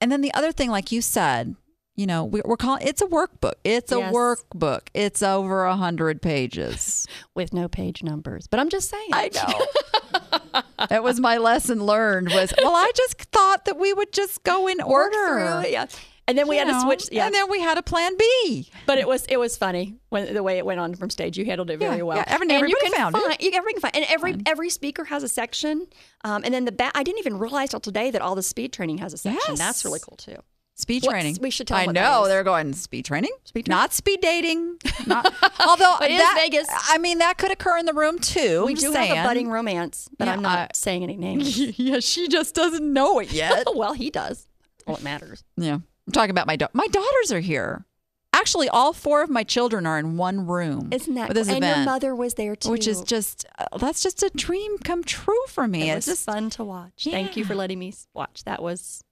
And 0.00 0.12
then 0.12 0.20
the 0.20 0.32
other 0.34 0.52
thing, 0.52 0.70
like 0.70 0.90
you 0.92 1.02
said, 1.02 1.56
you 1.96 2.06
know, 2.06 2.24
we, 2.24 2.40
we're 2.44 2.56
calling 2.56 2.86
it's 2.86 3.02
a 3.02 3.06
workbook. 3.06 3.54
It's 3.62 3.92
a 3.92 3.98
Yes. 3.98 4.12
workbook. 4.14 4.88
It's 4.94 5.22
over 5.22 5.64
a 5.64 5.76
hundred 5.76 6.22
pages. 6.22 7.06
With 7.34 7.52
no 7.52 7.68
page 7.68 8.02
numbers, 8.02 8.46
but 8.46 8.58
I'm 8.60 8.68
just 8.68 8.90
saying. 8.90 9.10
I 9.12 9.30
know. 9.34 10.62
that 10.88 11.02
was 11.04 11.20
my 11.20 11.36
lesson 11.36 11.84
learned. 11.84 12.30
Was 12.32 12.52
well, 12.62 12.74
I 12.74 12.90
just 12.96 13.20
thought 13.24 13.64
that 13.66 13.78
we 13.78 13.92
would 13.92 14.12
just 14.12 14.42
go 14.42 14.66
in 14.66 14.80
order. 14.80 15.60
through 15.62 15.70
yeah. 15.70 15.86
And 16.26 16.38
then 16.38 16.48
we 16.48 16.58
you 16.58 16.64
had 16.64 16.72
to 16.72 16.80
switch. 16.80 17.04
Yeah. 17.12 17.26
and 17.26 17.34
then 17.34 17.50
we 17.50 17.60
had 17.60 17.76
a 17.76 17.82
plan 17.82 18.16
B. 18.18 18.70
But 18.86 18.98
it 18.98 19.06
was 19.06 19.26
it 19.26 19.36
was 19.36 19.56
funny 19.56 19.96
when 20.08 20.32
the 20.32 20.42
way 20.42 20.56
it 20.58 20.64
went 20.64 20.80
on 20.80 20.94
from 20.94 21.10
stage. 21.10 21.36
You 21.36 21.44
handled 21.44 21.70
it 21.70 21.78
very 21.78 21.96
Yeah, 21.98 22.02
well. 22.02 22.16
yeah, 22.16 22.24
every- 22.26 22.44
and 22.44 22.50
you 22.52 22.56
everybody 22.56 22.80
can 22.82 22.92
found 23.12 23.16
it. 23.16 23.42
You, 23.42 23.50
everybody 23.52 23.72
can 23.74 23.80
find, 23.82 23.96
and 23.96 24.04
every 24.08 24.34
every 24.46 24.70
speaker 24.70 25.04
has 25.04 25.22
a 25.22 25.28
section. 25.28 25.86
Um, 26.24 26.42
and 26.44 26.54
then 26.54 26.64
the 26.64 26.72
back. 26.72 26.92
I 26.94 27.02
didn't 27.02 27.18
even 27.18 27.38
realize 27.38 27.70
till 27.70 27.80
today 27.80 28.10
that 28.10 28.22
all 28.22 28.34
the 28.34 28.42
speed 28.42 28.72
training 28.72 28.98
has 28.98 29.12
a 29.12 29.18
section. 29.18 29.40
Yes. 29.50 29.58
That's 29.58 29.84
really 29.84 30.00
cool 30.00 30.16
too. 30.16 30.36
Speed 30.76 31.04
What's- 31.04 31.12
training. 31.12 31.38
we 31.40 31.50
should 31.50 31.68
tell 31.68 31.76
I 31.76 31.86
know 31.86 32.26
they're 32.26 32.42
going 32.42 32.72
speed 32.72 33.04
training, 33.04 33.30
Speed 33.44 33.66
training? 33.66 33.78
not 33.78 33.92
speed 33.92 34.20
dating. 34.20 34.78
Not, 35.06 35.26
although 35.60 35.96
But 36.00 36.10
it 36.10 36.18
that, 36.18 36.34
Vegas. 36.42 36.66
I 36.88 36.98
mean, 36.98 37.18
that 37.18 37.38
could 37.38 37.52
occur 37.52 37.76
in 37.78 37.86
the 37.86 37.92
room 37.92 38.18
too. 38.18 38.64
we 38.64 38.72
I'm 38.72 38.76
do 38.76 38.80
just 38.92 38.96
have 38.96 39.18
a 39.24 39.28
budding 39.28 39.50
romance, 39.50 40.08
but 40.18 40.24
Yeah, 40.26 40.32
I'm 40.32 40.42
not 40.42 40.74
saying 40.74 41.02
any 41.04 41.16
names. 41.16 41.56
yeah, 41.78 42.00
she 42.00 42.26
just 42.26 42.54
doesn't 42.56 42.90
know 42.92 43.20
it 43.20 43.30
yet. 43.32 43.66
well, 43.76 43.92
he 43.92 44.10
does. 44.10 44.48
All 44.86 44.96
that 44.96 45.04
matters. 45.04 45.44
yeah, 45.56 45.78
I'm 46.06 46.12
talking 46.12 46.30
about 46.30 46.46
my 46.46 46.56
da- 46.56 46.68
my 46.72 46.86
daughters 46.88 47.32
are 47.32 47.40
here. 47.40 47.84
Actually, 48.32 48.68
all 48.68 48.92
four 48.92 49.22
of 49.22 49.30
my 49.30 49.44
children 49.44 49.86
are 49.86 49.98
in 49.98 50.16
one 50.16 50.44
room. 50.46 50.88
Isn't 50.92 51.14
that 51.14 51.28
with 51.28 51.36
this 51.36 51.46
cool? 51.46 51.56
And 51.56 51.64
your 51.64 51.84
mother 51.84 52.14
was 52.16 52.34
there 52.34 52.56
too. 52.56 52.70
which 52.70 52.86
is 52.88 53.00
just 53.02 53.46
uh, 53.58 53.78
that's 53.78 54.02
just 54.02 54.22
a 54.22 54.30
dream 54.34 54.76
come 54.78 55.04
true 55.04 55.38
for 55.48 55.68
me. 55.68 55.90
it 55.90 55.96
it's 55.96 56.06
was 56.08 56.16
just 56.16 56.26
fun 56.26 56.50
to 56.50 56.64
watch. 56.64 57.06
Thank 57.10 57.36
you 57.36 57.44
for 57.44 57.54
letting 57.54 57.78
me 57.78 57.94
watch. 58.12 58.42
That 58.44 58.60
was 58.62 59.04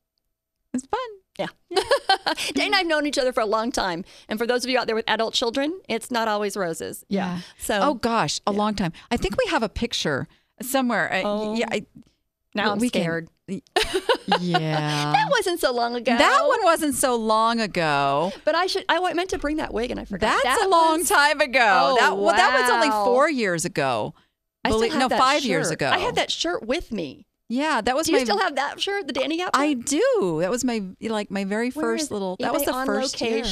it's 0.75 0.87
fun. 0.87 1.01
yeah. 1.39 1.47
Dane 2.53 2.67
and 2.67 2.75
I've 2.75 2.87
known 2.87 3.07
each 3.07 3.17
other 3.19 3.33
for 3.33 3.41
a 3.41 3.47
long 3.47 3.71
time, 3.71 4.05
and 4.29 4.39
for 4.39 4.47
those 4.47 4.65
of 4.65 4.71
you 4.71 4.79
out 4.79 4.87
there 4.87 4.97
with 4.97 5.05
adult 5.09 5.35
children, 5.35 5.81
it's 5.89 6.11
not 6.11 6.27
always 6.29 6.57
roses. 6.57 7.05
Yeah. 7.09 7.41
So 7.59 7.79
oh 7.81 7.95
gosh, 7.95 8.41
a 8.47 8.53
long 8.53 8.75
time. 8.75 8.93
I 9.11 9.17
think 9.17 9.37
we 9.43 9.49
have 9.51 9.63
a 9.63 9.69
picture 9.69 10.27
somewhere. 10.61 11.13
Uh, 11.13 11.23
Oh. 11.25 11.55
yeah, 11.55 11.67
I, 11.71 11.87
now 12.55 12.73
I'm 12.73 12.79
we 12.79 12.91
can- 12.91 13.03
scared. 13.03 13.29
yeah. 14.41 15.13
That 15.13 15.29
wasn't 15.31 15.61
so 15.61 15.73
long 15.73 15.95
ago. 15.95 16.17
That 16.17 16.45
one 16.47 16.63
wasn't 16.63 16.95
so 16.95 17.17
long 17.17 17.61
ago. 17.61 18.33
But 18.45 18.55
I 18.55 18.67
should. 18.67 18.85
I 18.89 19.13
meant 19.15 19.31
to 19.31 19.39
bring 19.39 19.57
that 19.57 19.75
wig, 19.75 19.91
and 19.91 19.99
I 20.01 20.05
forgot. 20.05 20.41
That's 20.43 20.59
That 20.61 20.67
a 20.67 20.69
long 20.71 21.01
was- 21.01 21.09
time 21.09 21.41
ago. 21.41 21.61
Oh, 21.93 21.97
that 22.01 22.17
well, 22.17 22.35
that 22.35 22.61
was 22.61 22.71
only 22.71 22.91
four 22.91 23.29
years 23.31 23.65
ago. 23.65 24.15
I 24.65 24.69
still 24.69 24.79
Believe- 24.79 24.93
have 24.93 25.01
no, 25.01 25.09
that 25.09 25.19
five 25.19 25.43
years 25.45 25.71
ago. 25.71 25.91
I 25.93 25.99
had 25.99 26.15
that 26.15 26.31
shirt 26.31 26.67
with 26.67 26.93
me. 26.93 27.27
Yeah, 27.53 27.83
that 27.83 27.95
was 27.95 28.07
Do 28.07 28.13
you 28.13 28.19
my. 28.19 28.25
still 28.25 28.39
have 28.39 28.55
that 28.57 28.81
shirt, 28.81 29.07
the 29.07 29.13
Danny 29.13 29.37
Gap? 29.37 29.51
I 29.53 29.75
do. 29.75 30.39
That 30.41 30.51
was 30.51 30.65
my 30.65 30.83
like 31.03 31.31
my 31.31 31.45
very 31.45 31.71
first 31.71 32.11
little. 32.11 32.37
That 32.41 32.51
was 32.53 32.65
the 32.65 32.73
on 32.73 32.87
first 32.87 33.21
year. 33.21 33.45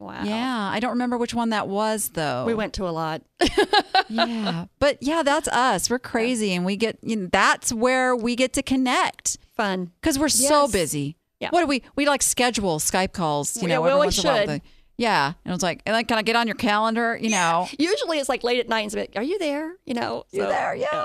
Wow. 0.00 0.24
Yeah, 0.24 0.70
I 0.72 0.80
don't 0.80 0.90
remember 0.90 1.16
which 1.16 1.34
one 1.34 1.50
that 1.50 1.68
was 1.68 2.08
though. 2.10 2.44
We 2.46 2.54
went 2.54 2.72
to 2.74 2.88
a 2.88 2.90
lot. 2.90 3.22
yeah, 4.08 4.66
but 4.80 4.98
yeah, 5.00 5.22
that's 5.22 5.46
us. 5.48 5.88
We're 5.88 5.98
crazy, 6.00 6.52
and 6.52 6.64
we 6.64 6.74
get. 6.76 6.98
You 7.02 7.16
know, 7.16 7.28
that's 7.30 7.72
where 7.72 8.16
we 8.16 8.34
get 8.34 8.52
to 8.54 8.62
connect 8.62 9.38
Fun. 9.56 9.92
because 10.00 10.18
we're 10.18 10.28
so 10.28 10.66
busy. 10.68 11.16
Yeah. 11.40 11.50
What 11.50 11.60
do 11.60 11.66
we? 11.66 11.82
We 11.94 12.06
like 12.06 12.22
schedule 12.22 12.78
Skype 12.80 13.12
calls. 13.12 13.56
You 13.56 13.68
Yeah, 13.68 13.76
know, 13.76 13.82
we 13.82 13.94
once 13.94 14.18
in 14.18 14.26
a 14.28 14.32
while. 14.32 14.46
should. 14.46 14.62
Yeah, 14.96 15.32
and 15.44 15.54
it's 15.54 15.62
like, 15.62 15.82
and 15.86 15.92
like, 15.94 16.06
can 16.08 16.18
I 16.18 16.22
get 16.22 16.36
on 16.36 16.46
your 16.46 16.54
calendar? 16.56 17.16
You 17.20 17.30
know, 17.30 17.68
Usually 17.78 18.18
it's 18.18 18.28
like 18.28 18.44
late 18.44 18.60
at 18.60 18.68
night 18.68 18.80
and 18.80 18.86
it's 18.86 18.94
like, 18.96 19.12
are 19.16 19.22
you 19.24 19.38
there? 19.38 19.74
You 19.84 19.94
know, 19.94 20.24
you 20.30 20.42
so- 20.42 20.48
there? 20.48 20.74
Yeah, 20.74 20.86
yeah, 20.92 21.04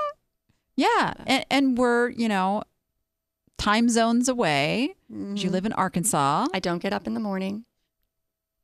and 1.26 1.44
and 1.50 1.78
we're 1.78 2.10
you 2.10 2.28
know, 2.28 2.62
time 3.58 3.88
zones 3.88 4.28
away. 4.28 4.94
You 5.08 5.50
live 5.50 5.66
in 5.66 5.72
Arkansas. 5.72 6.46
I 6.54 6.60
don't 6.60 6.78
get 6.80 6.92
up 6.92 7.06
in 7.06 7.14
the 7.14 7.20
morning. 7.20 7.64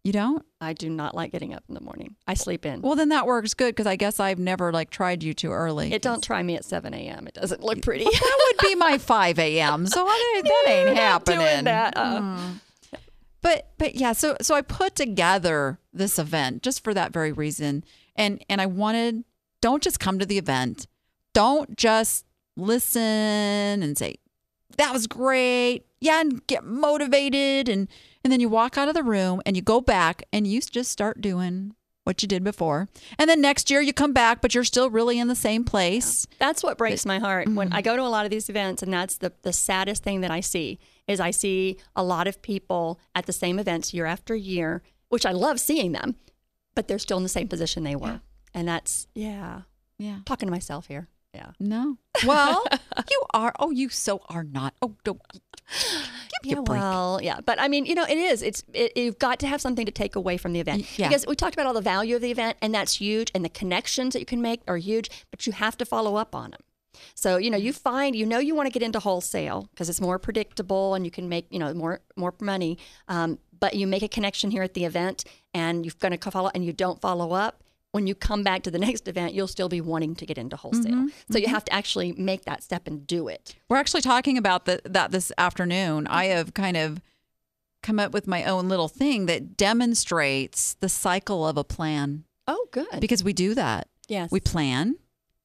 You 0.04 0.12
don't? 0.12 0.44
I 0.60 0.72
do 0.72 0.88
not 0.88 1.16
like 1.16 1.32
getting 1.32 1.52
up 1.52 1.64
in 1.68 1.74
the 1.74 1.80
morning. 1.80 2.14
I 2.28 2.34
sleep 2.34 2.64
in. 2.64 2.80
Well, 2.80 2.94
then 2.94 3.08
that 3.08 3.26
works 3.26 3.54
good 3.54 3.74
because 3.74 3.88
I 3.88 3.96
guess 3.96 4.20
I've 4.20 4.38
never 4.38 4.72
like 4.72 4.90
tried 4.90 5.24
you 5.24 5.34
too 5.34 5.50
early. 5.50 5.92
it 5.92 6.00
don't 6.02 6.22
try 6.22 6.40
me 6.44 6.54
at 6.54 6.64
7 6.64 6.94
a.m. 6.94 7.26
It 7.26 7.34
doesn't 7.34 7.60
look 7.64 7.82
pretty. 7.82 8.04
that 8.04 8.52
would 8.62 8.68
be 8.68 8.76
my 8.76 8.98
5 9.14 9.38
a.m. 9.40 9.88
So 9.88 10.06
I, 10.06 10.42
that 10.44 10.64
ain't 10.72 10.86
not 10.90 10.96
happening. 10.96 11.38
doing 11.40 11.64
that. 11.64 11.96
Uh, 11.96 12.20
Mm. 12.20 12.60
But 13.42 13.68
but 13.78 13.94
yeah, 13.94 14.12
so 14.12 14.36
so 14.40 14.54
I 14.56 14.62
put 14.62 14.96
together 14.96 15.78
this 15.92 16.18
event 16.18 16.62
just 16.64 16.82
for 16.82 16.92
that 16.94 17.12
very 17.12 17.30
reason, 17.32 17.84
and 18.16 18.44
and 18.48 18.60
I 18.60 18.66
wanted 18.66 19.22
don't 19.60 19.82
just 19.82 20.00
come 20.00 20.18
to 20.18 20.26
the 20.26 20.36
event, 20.38 20.86
don't 21.36 21.76
just 21.76 22.24
listen 22.56 23.02
and 23.02 23.98
say 23.98 24.16
that 24.78 24.92
was 24.92 25.06
great, 25.06 25.84
yeah, 26.00 26.20
and 26.20 26.46
get 26.46 26.64
motivated, 26.64 27.68
and 27.68 27.88
and 28.24 28.32
then 28.32 28.40
you 28.40 28.48
walk 28.48 28.76
out 28.78 28.88
of 28.88 28.94
the 28.94 29.02
room 29.02 29.40
and 29.46 29.54
you 29.56 29.62
go 29.62 29.80
back 29.80 30.22
and 30.32 30.46
you 30.46 30.60
just 30.60 30.90
start 30.90 31.20
doing 31.20 31.74
what 32.04 32.22
you 32.22 32.28
did 32.28 32.42
before, 32.44 32.88
and 33.18 33.28
then 33.28 33.40
next 33.40 33.70
year 33.70 33.80
you 33.82 33.92
come 33.92 34.12
back, 34.12 34.40
but 34.40 34.54
you're 34.54 34.64
still 34.64 34.88
really 34.88 35.18
in 35.18 35.28
the 35.28 35.34
same 35.34 35.62
place. 35.64 36.26
That's 36.38 36.62
what 36.62 36.78
breaks 36.78 37.04
my 37.04 37.18
heart 37.18 37.48
when 37.48 37.68
Mm-hmm. 37.68 37.76
I 37.76 37.82
go 37.82 37.96
to 37.96 38.02
a 38.02 38.08
lot 38.16 38.24
of 38.24 38.30
these 38.30 38.48
events, 38.48 38.82
and 38.82 38.92
that's 38.92 39.18
the 39.18 39.32
the 39.42 39.52
saddest 39.52 40.02
thing 40.02 40.22
that 40.22 40.30
I 40.30 40.40
see 40.40 40.78
is 41.06 41.20
I 41.20 41.32
see 41.32 41.76
a 41.94 42.02
lot 42.02 42.26
of 42.26 42.40
people 42.40 42.98
at 43.14 43.26
the 43.26 43.32
same 43.32 43.58
events 43.58 43.92
year 43.92 44.06
after 44.06 44.34
year, 44.34 44.82
which 45.10 45.26
I 45.26 45.32
love 45.32 45.60
seeing 45.60 45.92
them, 45.92 46.16
but 46.74 46.88
they're 46.88 46.98
still 46.98 47.18
in 47.18 47.22
the 47.24 47.28
same 47.28 47.48
position 47.48 47.84
they 47.84 47.96
were, 47.96 48.20
and 48.54 48.66
that's 48.66 49.06
yeah. 49.14 49.62
Yeah. 49.98 50.18
Talking 50.26 50.46
to 50.46 50.50
myself 50.50 50.88
here. 50.88 51.08
Yeah. 51.36 51.50
No. 51.60 51.98
Well, 52.26 52.64
you 53.10 53.22
are. 53.34 53.52
Oh, 53.58 53.70
you 53.70 53.90
so 53.90 54.22
are 54.30 54.42
not. 54.42 54.72
Oh, 54.80 54.94
don't. 55.04 55.20
Give 56.42 56.58
Yeah, 56.58 56.60
well, 56.60 57.20
yeah, 57.22 57.40
but 57.44 57.60
I 57.60 57.68
mean, 57.68 57.84
you 57.84 57.94
know, 57.94 58.04
it 58.04 58.16
is. 58.16 58.40
It's 58.40 58.64
it, 58.72 58.96
you've 58.96 59.18
got 59.18 59.38
to 59.40 59.46
have 59.46 59.60
something 59.60 59.84
to 59.84 59.92
take 59.92 60.16
away 60.16 60.38
from 60.38 60.54
the 60.54 60.60
event 60.60 60.98
yeah. 60.98 61.08
because 61.08 61.26
we 61.26 61.34
talked 61.34 61.54
about 61.54 61.66
all 61.66 61.74
the 61.74 61.82
value 61.82 62.16
of 62.16 62.22
the 62.22 62.30
event, 62.30 62.56
and 62.62 62.74
that's 62.74 62.94
huge, 62.94 63.30
and 63.34 63.44
the 63.44 63.50
connections 63.50 64.14
that 64.14 64.20
you 64.20 64.26
can 64.26 64.40
make 64.40 64.62
are 64.66 64.78
huge, 64.78 65.10
but 65.30 65.46
you 65.46 65.52
have 65.52 65.76
to 65.76 65.84
follow 65.84 66.16
up 66.16 66.34
on 66.34 66.52
them. 66.52 66.60
So 67.14 67.36
you 67.36 67.50
know, 67.50 67.58
you 67.58 67.74
find 67.74 68.16
you 68.16 68.24
know 68.24 68.38
you 68.38 68.54
want 68.54 68.66
to 68.66 68.72
get 68.72 68.82
into 68.82 68.98
wholesale 68.98 69.68
because 69.72 69.90
it's 69.90 70.00
more 70.00 70.18
predictable 70.18 70.94
and 70.94 71.04
you 71.04 71.10
can 71.10 71.28
make 71.28 71.46
you 71.50 71.58
know 71.58 71.74
more 71.74 72.00
more 72.16 72.32
money. 72.40 72.78
Um, 73.08 73.38
but 73.60 73.74
you 73.74 73.86
make 73.86 74.02
a 74.02 74.08
connection 74.08 74.50
here 74.50 74.62
at 74.62 74.74
the 74.74 74.84
event, 74.84 75.24
and 75.52 75.84
you're 75.84 75.94
going 75.98 76.16
to 76.16 76.30
follow, 76.30 76.50
and 76.54 76.64
you 76.64 76.72
don't 76.72 77.00
follow 77.00 77.32
up. 77.32 77.62
When 77.96 78.06
you 78.06 78.14
come 78.14 78.42
back 78.42 78.62
to 78.64 78.70
the 78.70 78.78
next 78.78 79.08
event, 79.08 79.32
you'll 79.32 79.48
still 79.48 79.70
be 79.70 79.80
wanting 79.80 80.14
to 80.16 80.26
get 80.26 80.36
into 80.36 80.54
wholesale. 80.54 80.92
Mm-hmm. 80.92 81.32
So 81.32 81.38
you 81.38 81.48
have 81.48 81.64
to 81.64 81.72
actually 81.72 82.12
make 82.12 82.44
that 82.44 82.62
step 82.62 82.86
and 82.86 83.06
do 83.06 83.26
it. 83.28 83.54
We're 83.70 83.78
actually 83.78 84.02
talking 84.02 84.36
about 84.36 84.66
the, 84.66 84.82
that 84.84 85.12
this 85.12 85.32
afternoon. 85.38 86.06
I 86.06 86.26
have 86.26 86.52
kind 86.52 86.76
of 86.76 87.00
come 87.82 87.98
up 87.98 88.12
with 88.12 88.26
my 88.26 88.44
own 88.44 88.68
little 88.68 88.88
thing 88.88 89.24
that 89.26 89.56
demonstrates 89.56 90.74
the 90.74 90.90
cycle 90.90 91.46
of 91.48 91.56
a 91.56 91.64
plan 91.64 92.24
Oh, 92.46 92.66
good. 92.70 93.00
because 93.00 93.24
we 93.24 93.32
do 93.32 93.54
that. 93.54 93.88
yes. 94.08 94.30
We 94.30 94.40
plan 94.40 94.96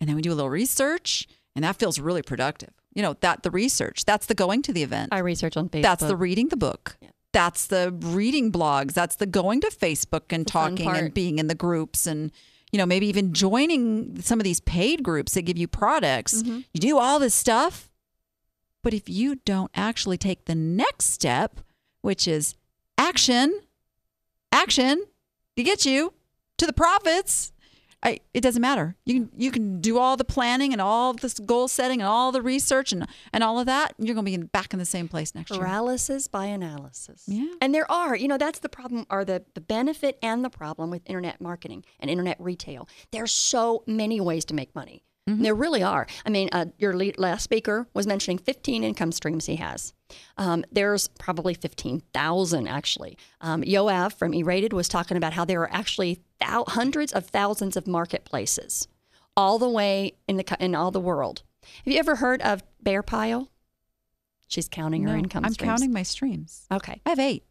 and 0.02 0.10
then 0.10 0.18
we 0.18 0.22
do 0.22 0.34
a 0.34 0.36
little 0.36 0.50
research, 0.50 1.28
and 1.56 1.64
that 1.64 1.78
feels 1.78 2.00
really 2.00 2.22
productive. 2.24 2.72
You 2.94 3.02
know, 3.02 3.16
that 3.22 3.44
the 3.44 3.52
research, 3.52 4.04
that's 4.04 4.26
the 4.26 4.34
going 4.36 4.62
to 4.64 4.74
the 4.74 4.84
event. 4.84 5.14
I 5.14 5.20
research 5.20 5.56
on 5.56 5.70
Facebook. 5.70 5.84
That's 5.84 6.04
the 6.04 6.18
reading 6.18 6.50
the 6.50 6.58
book. 6.58 6.98
That's 7.34 7.68
the 7.68 7.92
reading 7.92 8.52
blogs. 8.52 8.94
That's 8.94 9.16
the 9.16 9.26
going 9.26 9.62
to 9.62 9.68
Facebook 9.68 10.32
and 10.32 10.46
The 10.46 10.52
talking 10.52 10.90
and 10.90 11.14
being 11.14 11.40
in 11.40 11.48
the 11.48 11.56
groups 11.56 12.06
and 12.06 12.32
you 12.72 12.78
know 12.78 12.86
maybe 12.86 13.08
even 13.08 13.34
joining 13.34 14.22
some 14.22 14.40
of 14.40 14.44
these 14.44 14.60
paid 14.62 15.04
groups 15.04 15.34
that 15.34 15.44
give 15.44 15.58
you 15.58 15.68
products. 15.68 16.42
Mm-hmm. 16.42 16.60
You 16.74 16.80
do 16.80 16.98
all 16.98 17.20
this 17.20 17.36
stuff, 17.36 17.90
but 18.82 18.94
if 18.94 19.08
you 19.08 19.36
don't 19.36 19.72
actually 19.76 20.18
take 20.18 20.46
the 20.46 20.56
next 20.56 21.06
step, 21.06 21.60
which 22.02 22.28
is 22.28 22.56
action, 22.98 23.62
action 24.52 25.06
to 25.56 25.64
get 25.64 25.86
you 25.86 26.14
to 26.58 26.66
the 26.66 26.74
profits, 26.74 27.52
I, 28.04 28.20
it 28.34 28.42
doesn't 28.42 28.62
matter. 28.62 28.96
You 29.06 29.14
can 29.14 29.30
you 29.38 29.52
can 29.52 29.80
do 29.80 30.00
all 30.00 30.18
the 30.18 30.24
planning 30.24 30.74
and 30.74 30.82
all 30.82 31.14
this 31.14 31.40
goal 31.40 31.68
setting 31.68 32.02
and 32.02 32.08
all 32.08 32.32
the 32.32 32.42
research 32.42 32.92
and 32.92 33.08
and 33.32 33.44
all 33.44 33.60
of 33.60 33.68
that. 33.68 33.94
And 33.98 34.08
you're 34.08 34.16
going 34.16 34.26
to 34.26 34.30
be 34.30 34.34
in, 34.34 34.46
back 34.48 34.74
in 34.74 34.80
the 34.80 34.86
same 34.86 35.08
place 35.08 35.36
next 35.36 35.52
year. 35.52 35.60
Paralysis 35.60 36.28
by 36.28 36.46
analysis. 36.46 37.24
Yeah. 37.28 37.54
And 37.62 37.76
there 37.76 37.90
are, 37.92 38.16
you 38.16 38.28
know, 38.28 38.38
that's 38.38 38.60
the 38.60 38.70
problem, 38.70 39.06
or 39.10 39.24
the, 39.24 39.44
the 39.54 39.62
benefit 39.62 40.18
and 40.24 40.44
the 40.44 40.50
problem 40.50 40.90
with 40.90 41.04
internet 41.06 41.40
marketing 41.40 41.86
and 42.00 42.10
internet 42.10 42.38
retail. 42.40 42.90
There's 43.12 43.32
so 43.32 43.84
many 43.86 44.20
ways 44.20 44.46
to 44.46 44.54
make 44.54 44.74
money. 44.74 45.04
There 45.28 45.56
really 45.56 45.82
are. 45.84 46.08
I 46.26 46.30
mean, 46.30 46.50
uh, 46.52 46.66
your 46.78 46.94
last 46.94 47.44
speaker 47.44 47.88
was 47.94 48.06
mentioning 48.08 48.38
15 48.38 48.84
income 48.84 49.12
streams 49.14 49.46
he 49.46 49.56
has. 49.58 49.94
Um, 50.38 50.66
there's 50.72 51.08
probably 51.08 51.54
15,000 51.54 52.68
actually. 52.68 53.18
Um, 53.40 53.62
Yoav 53.62 54.14
from 54.14 54.34
E-Rated 54.34 54.74
was 54.74 54.90
talking 54.90 55.16
about 55.16 55.34
how 55.34 55.46
there 55.46 55.62
are 55.62 55.72
actually 55.72 56.22
thou- 56.42 56.66
hundreds 56.68 57.14
of 57.14 57.28
thousands 57.28 57.78
of 57.78 57.88
marketplaces 57.88 58.88
all 59.38 59.58
the 59.58 59.70
way 59.70 60.14
in 60.28 60.36
the 60.38 60.58
in 60.60 60.76
all 60.76 60.92
the 60.92 61.00
world. 61.00 61.44
Have 61.86 61.94
you 61.94 62.00
ever 62.00 62.16
heard 62.18 62.42
of 62.42 62.64
Bear 62.82 63.02
Pile? 63.04 63.50
She's 64.48 64.68
counting 64.68 65.04
her 65.04 65.14
No, 65.14 65.20
income 65.20 65.46
I'm 65.46 65.54
streams. 65.54 65.70
counting 65.70 65.94
my 65.94 66.04
streams. 66.04 66.66
Okay. 66.70 67.00
I 67.06 67.10
have 67.10 67.20
eight. 67.20 67.46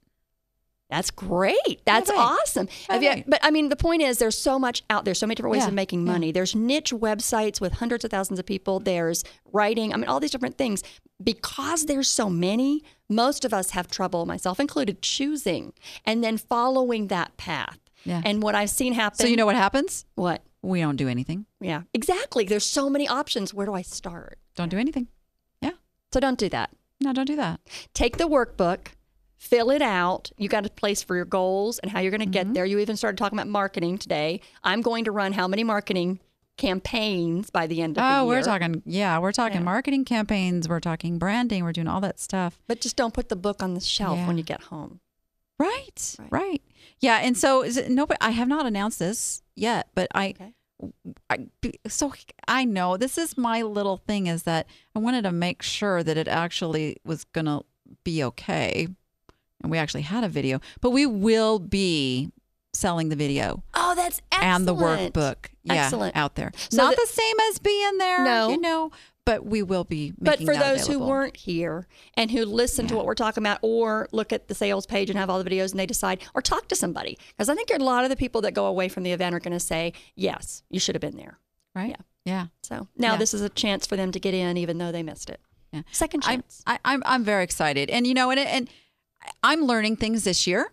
That's 0.90 1.10
great. 1.10 1.82
That's 1.84 2.10
right. 2.10 2.18
awesome. 2.18 2.68
Have 2.88 3.02
you, 3.02 3.22
but 3.26 3.38
I 3.42 3.50
mean, 3.50 3.68
the 3.68 3.76
point 3.76 4.02
is, 4.02 4.18
there's 4.18 4.36
so 4.36 4.58
much 4.58 4.82
out 4.90 5.04
there, 5.04 5.14
so 5.14 5.26
many 5.26 5.36
different 5.36 5.52
ways 5.52 5.62
Yeah, 5.62 5.68
of 5.68 5.74
making 5.74 6.04
yeah. 6.06 6.12
money. 6.12 6.32
There's 6.32 6.54
niche 6.54 6.90
websites 6.90 7.60
with 7.60 7.74
hundreds 7.74 8.04
of 8.04 8.10
thousands 8.10 8.38
of 8.38 8.46
people. 8.46 8.80
There's 8.80 9.22
writing. 9.52 9.92
I 9.94 9.96
mean, 9.96 10.08
all 10.08 10.20
these 10.20 10.30
different 10.32 10.58
things. 10.58 10.82
Because 11.22 11.86
there's 11.86 12.08
so 12.08 12.28
many, 12.30 12.82
most 13.08 13.44
of 13.44 13.52
us 13.54 13.70
have 13.70 13.88
trouble, 13.90 14.26
myself 14.26 14.58
included, 14.58 15.02
choosing 15.02 15.72
and 16.04 16.24
then 16.24 16.38
following 16.38 17.06
that 17.08 17.36
path. 17.36 17.78
Yeah. 18.04 18.22
And 18.24 18.42
what 18.42 18.54
I've 18.54 18.70
seen 18.70 18.94
happen. 18.94 19.18
So 19.18 19.26
you 19.26 19.36
know 19.36 19.46
what 19.46 19.56
happens? 19.56 20.04
what? 20.14 20.42
We 20.62 20.80
don't 20.80 20.96
do 20.96 21.08
anything. 21.08 21.46
Yeah, 21.60 21.82
exactly. 21.94 22.44
There's 22.44 22.66
so 22.66 22.90
many 22.90 23.08
options. 23.08 23.54
Where 23.54 23.64
do 23.64 23.72
I 23.72 23.80
start? 23.80 24.38
Don't 24.56 24.68
do 24.68 24.76
anything. 24.76 25.08
Yeah. 25.62 25.70
So 26.12 26.20
don't 26.20 26.38
do 26.38 26.50
that. 26.50 26.70
No, 27.00 27.14
don't 27.14 27.24
do 27.24 27.36
that. 27.36 27.60
take 27.94 28.18
the 28.18 28.28
workbook, 28.28 28.88
fill 29.40 29.70
it 29.70 29.80
out. 29.82 30.30
You 30.36 30.48
got 30.50 30.66
a 30.66 30.70
place 30.70 31.02
for 31.02 31.16
your 31.16 31.24
goals 31.24 31.78
and 31.78 31.90
how 31.90 31.98
you're 32.00 32.10
going 32.10 32.20
to 32.20 32.26
Mm-hmm. 32.26 32.32
get 32.50 32.54
there. 32.54 32.66
You 32.66 32.78
even 32.78 32.96
started 32.96 33.16
talking 33.16 33.38
about 33.38 33.48
marketing 33.48 33.96
today. 33.98 34.42
I'm 34.62 34.82
going 34.82 35.04
to 35.06 35.10
run 35.10 35.32
how 35.32 35.48
many 35.48 35.64
marketing 35.64 36.20
campaigns 36.58 37.48
by 37.50 37.66
the 37.66 37.80
end 37.82 37.96
of 37.98 38.02
the 38.02 38.18
Oh, 38.20 38.26
we're 38.26 38.42
talking, 38.42 38.82
yeah, 38.84 39.18
we're 39.18 39.32
talking 39.32 39.58
Yeah. 39.58 39.62
marketing 39.64 40.04
campaigns. 40.04 40.68
We're 40.68 40.78
talking 40.80 41.18
branding. 41.18 41.64
We're 41.64 41.72
doing 41.72 41.88
all 41.88 42.00
that 42.02 42.20
stuff. 42.20 42.60
But 42.68 42.80
just 42.82 42.96
don't 42.96 43.14
put 43.14 43.28
the 43.30 43.36
book 43.36 43.62
on 43.62 43.74
the 43.74 43.80
shelf 43.80 44.18
Yeah. 44.18 44.26
when 44.28 44.36
you 44.38 44.44
get 44.44 44.60
home. 44.64 45.00
Right, 45.58 46.16
Right. 46.18 46.28
right. 46.32 46.62
Yeah, 47.00 47.16
and 47.22 47.36
so 47.36 47.62
is 47.62 47.76
it, 47.76 47.90
nobody. 47.90 48.18
I 48.20 48.30
have 48.30 48.48
not 48.48 48.66
announced 48.66 48.98
this 48.98 49.42
yet, 49.56 49.88
but 49.94 50.08
I, 50.14 50.30
Okay. 50.30 50.54
I, 51.28 51.38
so 51.88 52.12
I 52.46 52.64
know 52.64 52.96
this 52.96 53.18
is 53.18 53.36
my 53.36 53.62
little 53.62 53.96
thing 53.98 54.26
is 54.26 54.44
that 54.44 54.66
I 54.94 54.98
wanted 54.98 55.22
to 55.22 55.32
make 55.32 55.60
sure 55.62 56.02
that 56.02 56.16
it 56.16 56.28
actually 56.28 56.96
was 57.04 57.24
gonna 57.24 57.60
be 58.04 58.22
okay, 58.24 58.88
and 59.62 59.70
we 59.70 59.78
actually 59.78 60.02
had 60.02 60.24
a 60.24 60.28
video, 60.28 60.60
but 60.80 60.90
we 60.90 61.06
will 61.06 61.58
be 61.58 62.30
selling 62.72 63.08
the 63.08 63.16
video 63.16 63.62
Oh, 63.74 63.94
that's 63.96 64.22
excellent. 64.30 64.54
and 64.54 64.68
the 64.68 64.74
workbook, 64.74 65.36
yeah, 65.64 65.84
Excellent. 65.86 66.16
out 66.16 66.36
there. 66.36 66.52
So 66.70 66.76
Not 66.76 66.94
the- 66.96 67.02
the 67.02 67.12
same 67.12 67.36
as 67.50 67.58
being 67.58 67.98
there, 67.98 68.24
No. 68.24 68.50
you 68.50 68.60
know, 68.60 68.92
but 69.24 69.44
we 69.44 69.62
will 69.62 69.82
be. 69.84 70.12
But 70.18 70.38
for 70.38 70.56
those 70.56 70.86
who 70.86 70.98
weren't 71.00 71.36
here 71.36 71.86
and 72.14 72.30
who 72.30 72.44
listen 72.44 72.86
to 72.86 72.96
what 72.96 73.06
we're 73.06 73.14
talking 73.14 73.42
about 73.42 73.58
or 73.62 74.08
look 74.12 74.32
at 74.32 74.46
the 74.48 74.54
sales 74.54 74.86
page 74.86 75.10
and 75.10 75.18
have 75.18 75.28
all 75.28 75.42
the 75.42 75.48
videos 75.50 75.72
and 75.72 75.80
they 75.80 75.86
decide 75.86 76.20
or 76.34 76.40
talk 76.42 76.68
to 76.68 76.76
somebody, 76.76 77.18
because 77.28 77.48
I 77.48 77.54
think 77.54 77.70
a 77.70 77.78
lot 77.82 78.04
of 78.04 78.10
the 78.10 78.16
people 78.16 78.40
that 78.42 78.54
go 78.54 78.66
away 78.66 78.88
from 78.88 79.02
the 79.02 79.10
event 79.12 79.34
are 79.34 79.40
going 79.40 79.52
to 79.52 79.60
say, 79.60 79.92
yes, 80.14 80.62
you 80.70 80.78
should 80.80 80.94
have 80.94 81.02
been 81.02 81.16
there. 81.16 81.38
right? 81.74 81.90
Yeah. 81.90 81.96
yeah. 82.24 82.46
So 82.62 82.88
now 82.96 83.12
Yeah. 83.12 83.18
this 83.18 83.34
is 83.34 83.42
a 83.42 83.48
chance 83.48 83.86
for 83.86 83.96
them 83.96 84.10
to 84.12 84.18
get 84.20 84.32
in, 84.34 84.56
even 84.56 84.78
though 84.78 84.90
they 84.92 85.02
missed 85.02 85.28
it. 85.30 85.40
Yeah. 85.72 85.82
Second 85.92 86.22
chance. 86.22 86.62
I, 86.66 86.78
I'm 86.84 87.00
I'm 87.06 87.22
very 87.24 87.44
excited, 87.44 87.90
and 87.90 88.04
you 88.08 88.14
know, 88.14 88.30
and 88.32 88.40
and 88.40 88.68
I'm 89.42 89.62
learning 89.62 89.96
things 89.96 90.24
this 90.24 90.46
year. 90.46 90.70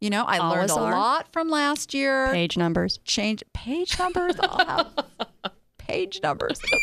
You 0.00 0.10
know, 0.10 0.24
I 0.24 0.38
learned 0.38 0.70
a 0.70 0.74
are. 0.74 0.92
lot 0.92 1.32
from 1.32 1.48
last 1.48 1.92
year. 1.92 2.30
Page 2.32 2.56
numbers. 2.56 2.98
Change 3.04 3.42
page 3.52 3.98
numbers. 3.98 4.36
I'll 4.40 4.66
have 4.66 4.94
page 5.78 6.20
numbers 6.22 6.60
in 6.60 6.68
the 6.70 6.80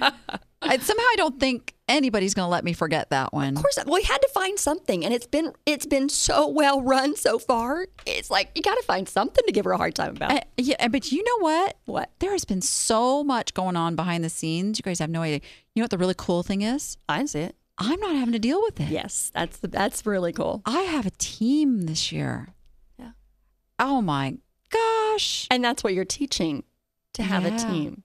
book. 0.00 0.14
I, 0.62 0.78
somehow 0.78 1.04
I 1.04 1.14
don't 1.16 1.38
think 1.38 1.74
anybody's 1.88 2.32
going 2.34 2.46
to 2.46 2.50
let 2.50 2.64
me 2.64 2.72
forget 2.72 3.10
that 3.10 3.32
one. 3.32 3.56
Of 3.56 3.62
course, 3.62 3.78
Well, 3.84 3.94
we 3.94 4.02
had 4.02 4.18
to 4.18 4.28
find 4.32 4.58
something, 4.58 5.04
and 5.04 5.12
it's 5.12 5.26
been 5.26 5.52
it's 5.66 5.86
been 5.86 6.08
so 6.08 6.48
well 6.48 6.80
run 6.82 7.14
so 7.16 7.38
far. 7.38 7.86
It's 8.06 8.30
like 8.30 8.50
you 8.54 8.62
got 8.62 8.76
to 8.76 8.82
find 8.82 9.08
something 9.08 9.44
to 9.46 9.52
give 9.52 9.64
her 9.66 9.72
a 9.72 9.76
hard 9.76 9.94
time 9.94 10.16
about. 10.16 10.46
Yeah, 10.56 10.88
but 10.88 11.12
you 11.12 11.22
know 11.22 11.38
what? 11.44 11.76
what? 11.84 12.10
There 12.18 12.32
has 12.32 12.44
been 12.44 12.62
so 12.62 13.22
much 13.22 13.54
going 13.54 13.76
on 13.76 13.94
behind 13.94 14.24
the 14.24 14.30
scenes. 14.30 14.78
You 14.78 14.82
guys 14.82 14.98
have 14.98 15.10
no 15.10 15.22
idea. 15.22 15.40
You 15.74 15.80
know 15.80 15.84
what 15.84 15.90
the 15.90 15.98
really 15.98 16.14
cool 16.16 16.42
thing 16.42 16.62
is? 16.62 16.96
I 17.08 17.24
see 17.26 17.40
it. 17.40 17.56
I'm 17.78 17.98
not 18.00 18.14
having 18.14 18.32
to 18.32 18.38
deal 18.38 18.62
with 18.62 18.78
it. 18.80 18.88
Yes, 18.88 19.30
that's 19.34 19.58
the, 19.58 19.68
that's 19.68 20.06
really 20.06 20.32
cool. 20.32 20.62
I 20.64 20.80
have 20.82 21.06
a 21.06 21.10
team 21.18 21.82
this 21.82 22.12
year. 22.12 22.48
Yeah. 22.98 23.10
Oh 23.78 24.00
my 24.00 24.36
gosh. 24.70 25.46
And 25.50 25.64
that's 25.64 25.82
what 25.82 25.94
you're 25.94 26.04
teaching 26.04 26.64
to 27.14 27.22
have 27.22 27.44
a 27.44 27.56
team. 27.56 28.02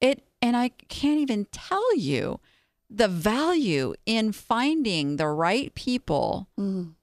It 0.00 0.24
and 0.40 0.56
I 0.56 0.70
can't 0.88 1.20
even 1.20 1.46
tell 1.52 1.96
you 1.96 2.40
the 2.90 3.08
value 3.08 3.94
in 4.06 4.32
finding 4.32 5.16
the 5.16 5.28
right 5.28 5.72
people 5.74 6.48
Mm. 6.58 6.94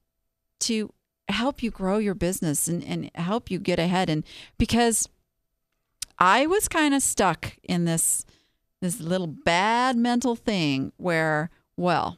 to 0.62 0.94
help 1.30 1.64
you 1.64 1.72
grow 1.72 2.00
your 2.00 2.16
business 2.16 2.68
and, 2.68 2.84
and 2.84 3.12
help 3.16 3.50
you 3.52 3.60
get 3.60 3.80
ahead 3.80 4.10
and 4.10 4.24
because 4.58 5.08
I 6.18 6.48
was 6.48 6.68
kind 6.68 6.94
of 6.94 7.02
stuck 7.02 7.56
in 7.64 7.86
this 7.86 8.26
this 8.82 9.00
little 9.00 9.28
bad 9.28 9.96
mental 9.98 10.36
thing 10.36 10.92
where 10.98 11.50
well 11.80 12.18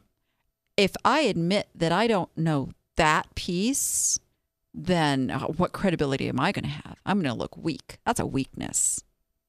if 0.76 0.94
I 1.04 1.20
admit 1.20 1.68
that 1.74 1.92
I 1.92 2.06
don't 2.06 2.30
know 2.36 2.70
that 2.96 3.34
piece 3.34 4.18
then 4.74 5.30
uh, 5.30 5.40
what 5.40 5.72
credibility 5.72 6.28
am 6.28 6.40
I 6.40 6.50
going 6.50 6.64
to 6.64 6.70
have? 6.70 6.96
I'm 7.04 7.20
going 7.20 7.32
to 7.34 7.38
look 7.38 7.56
weak. 7.58 7.98
That's 8.06 8.20
a 8.20 8.26
weakness. 8.26 9.02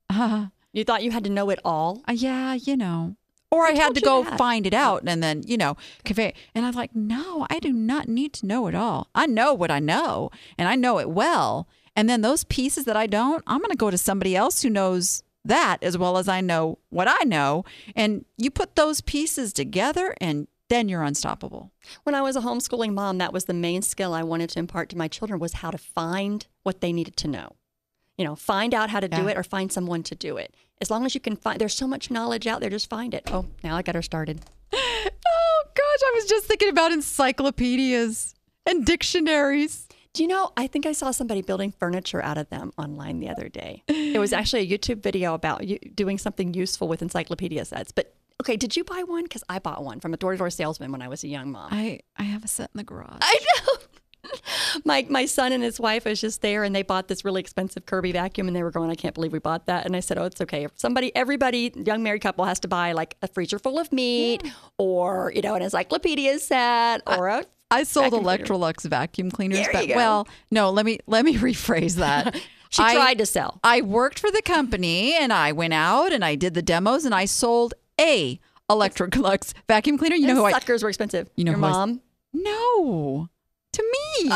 Uh, 0.10 0.48
You 0.76 0.84
thought 0.84 1.04
you 1.04 1.12
had 1.12 1.24
to 1.26 1.30
know 1.30 1.52
it 1.52 1.60
all? 1.64 2.02
uh, 2.10 2.14
yeah, 2.14 2.56
you 2.56 2.76
know. 2.76 3.16
Or 3.52 3.68
I, 3.68 3.72
had 3.74 3.94
to 3.94 4.02
go 4.02 4.24
that. 4.24 4.40
find 4.40 4.66
it 4.66 4.74
out 4.74 5.04
and 5.06 5.22
then, 5.22 5.44
you 5.46 5.56
know, 5.56 5.78
convey. 6.04 6.34
And 6.56 6.66
I'm 6.66 6.74
like, 6.74 6.96
no, 6.96 7.46
I 7.52 7.60
do 7.60 7.72
not 7.72 8.08
need 8.08 8.34
to 8.34 8.48
know 8.48 8.66
it 8.66 8.74
all. 8.74 9.08
I 9.14 9.28
know 9.28 9.54
what 9.54 9.70
I 9.70 9.78
know 9.80 10.32
and 10.58 10.68
I 10.68 10.76
know 10.76 10.98
it 11.00 11.12
well. 11.12 11.68
And 11.96 12.10
then 12.10 12.22
those 12.22 12.44
pieces 12.44 12.86
that 12.86 12.98
I 12.98 13.06
don't, 13.06 13.44
I'm 13.46 13.60
going 13.60 13.70
to 13.70 13.78
go 13.78 13.92
to 13.92 13.98
somebody 14.00 14.36
else 14.36 14.64
who 14.64 14.72
knows 14.72 15.22
that 15.46 15.84
as 15.84 15.98
well 15.98 16.18
as 16.18 16.28
I 16.28 16.42
know 16.42 16.80
what 16.90 17.08
I 17.08 17.24
know. 17.26 17.66
And 17.96 18.26
you 18.38 18.50
put 18.52 18.76
those 18.76 19.02
pieces 19.02 19.54
together 19.54 20.16
and 20.20 20.48
then 20.70 20.90
you're 20.90 21.04
unstoppable. 21.04 21.72
When 22.04 22.16
I 22.16 22.22
was 22.22 22.36
a 22.36 22.42
homeschooling 22.42 22.94
mom, 22.94 23.18
that 23.18 23.34
was 23.34 23.46
the 23.46 23.54
main 23.54 23.82
skill 23.82 24.14
I 24.14 24.24
wanted 24.24 24.50
to 24.52 24.60
impart 24.60 24.90
to 24.90 24.98
my 24.98 25.08
children 25.08 25.40
was 25.40 25.54
how 25.54 25.72
to 25.72 25.78
find 25.78 26.48
what 26.64 26.82
they 26.82 26.94
needed 26.94 27.18
to 27.18 27.28
know. 27.28 27.56
You 28.18 28.26
know, 28.26 28.36
find 28.36 28.74
out 28.74 28.90
how 28.90 29.00
to 29.00 29.08
do 29.08 29.28
it 29.28 29.38
or 29.38 29.44
find 29.44 29.72
someone 29.72 30.04
to 30.04 30.16
do 30.16 30.38
it. 30.38 30.56
As 30.80 30.92
long 30.92 31.06
as 31.06 31.16
you 31.16 31.22
can 31.22 31.36
find, 31.36 31.60
there's 31.60 31.74
so 31.74 31.88
much 31.88 32.12
knowledge 32.12 32.46
out 32.46 32.62
there, 32.62 32.70
just 32.70 32.90
find 32.90 33.14
it. 33.14 33.24
Oh, 33.32 33.48
now 33.64 33.76
I 33.76 33.82
got 33.82 33.96
her 33.96 34.02
started. 34.02 34.42
Oh, 35.36 35.64
gosh. 35.76 36.08
I 36.08 36.12
was 36.16 36.26
just 36.26 36.46
thinking 36.46 36.70
about 36.70 36.92
encyclopedias 36.92 38.34
and 38.66 38.86
dictionaries. 38.86 39.88
Do 40.14 40.22
you 40.22 40.30
know, 40.30 40.52
I 40.56 40.68
think 40.68 40.86
I 40.86 40.92
saw 40.92 41.10
somebody 41.10 41.42
building 41.42 41.72
furniture 41.72 42.22
out 42.22 42.38
of 42.38 42.48
them 42.50 42.72
online 42.78 43.20
the 43.20 43.30
other 43.30 43.50
day. 43.50 43.84
It 43.88 44.20
was 44.20 44.32
actually 44.32 44.72
a 44.72 44.78
YouTube 44.78 45.02
video 45.02 45.34
about 45.34 45.68
you 45.68 45.80
doing 45.80 46.20
something 46.20 46.54
useful 46.54 46.88
with 46.88 47.02
encyclopedia 47.02 47.66
sets. 47.66 47.92
But 47.92 48.14
okay, 48.40 48.56
did 48.56 48.76
you 48.78 48.84
buy 48.84 49.02
one? 49.08 49.24
Because 49.24 49.44
I 49.50 49.58
bought 49.58 49.84
one 49.84 50.00
from 50.00 50.14
a 50.14 50.18
door 50.18 50.34
to 50.34 50.38
door 50.38 50.52
salesman 50.52 50.92
when 50.92 51.02
I 51.02 51.08
was 51.08 51.24
a 51.24 51.28
young 51.28 51.52
mom. 51.52 51.70
I, 51.72 52.02
I 52.16 52.24
have 52.24 52.44
a 52.44 52.48
set 52.48 52.70
in 52.76 52.78
the 52.78 52.84
garage. 52.84 53.18
I 53.22 53.40
know. 53.58 53.74
my 54.86 55.06
my 55.10 55.26
son 55.26 55.52
and 55.52 55.64
his 55.64 55.80
wife 55.80 56.06
was 56.06 56.22
just 56.22 56.44
there, 56.44 56.64
and 56.64 56.76
they 56.76 56.84
bought 56.84 57.08
this 57.08 57.26
really 57.26 57.42
expensive 57.42 57.88
Kirby 57.88 58.12
vacuum, 58.12 58.48
and 58.48 58.56
they 58.56 58.62
were 58.62 58.72
going, 58.72 58.92
"I 58.92 58.96
can't 58.96 59.16
believe 59.16 59.34
we 59.34 59.40
bought 59.40 59.66
that." 59.66 59.86
And 59.86 59.96
I 59.96 60.00
said, 60.00 60.20
"Oh, 60.20 60.26
it's 60.26 60.40
okay. 60.42 60.64
If 60.64 60.72
somebody, 60.76 61.14
everybody, 61.16 61.74
young 61.76 62.04
married 62.04 62.22
couple 62.22 62.46
has 62.46 62.60
to 62.62 62.68
buy 62.68 62.92
like 62.92 63.18
a 63.24 63.28
freezer 63.28 63.58
full 63.58 63.80
of 63.80 63.92
meat, 63.92 64.44
or 64.78 65.32
you 65.36 65.42
know, 65.42 65.56
an 65.56 65.64
encyclopedia 65.64 66.38
set, 66.40 67.02
or 67.08 67.28
a 67.30 67.46
I 67.74 67.84
sold 67.84 68.12
Vacuum 68.12 68.24
cleaner. 68.24 68.44
Electrolux 68.46 68.90
vacuum 68.90 69.32
cleaners, 69.32 69.68
but 69.74 69.88
go. 69.88 69.96
well, 69.96 70.28
no, 70.52 70.70
let 70.72 70.86
me 70.86 71.00
let 71.08 71.26
me 71.26 71.36
rephrase 71.50 71.96
that. 71.96 72.40
She 72.70 72.82
I- 72.82 72.96
tried 72.96 73.18
to 73.20 73.28
sell. 73.28 73.60
I 73.64 73.82
worked 73.82 74.18
for 74.18 74.32
the 74.32 74.42
company 74.42 75.14
and 75.14 75.32
I 75.32 75.52
went 75.52 75.76
out 75.76 76.12
and 76.12 76.26
I 76.26 76.34
did 76.34 76.56
the 76.56 76.64
demos 76.64 77.06
and 77.06 77.14
I 77.14 77.26
sold 77.26 77.76
a 78.02 78.40
Electrolux 78.68 79.54
vacuum 79.68 79.96
cleaner. 80.00 80.16
You 80.16 80.26
know 80.26 80.36
who 80.38 80.46
I 80.46 80.54
suckers 80.54 80.82
were 80.82 80.90
expensive. 80.90 81.30
You 81.36 81.44
know 81.44 81.52
Your 81.52 81.60
who 81.60 81.66
I- 81.66 81.70
mom. 81.70 82.02
No. 82.34 83.30
To 83.74 83.84
me. 83.84 84.30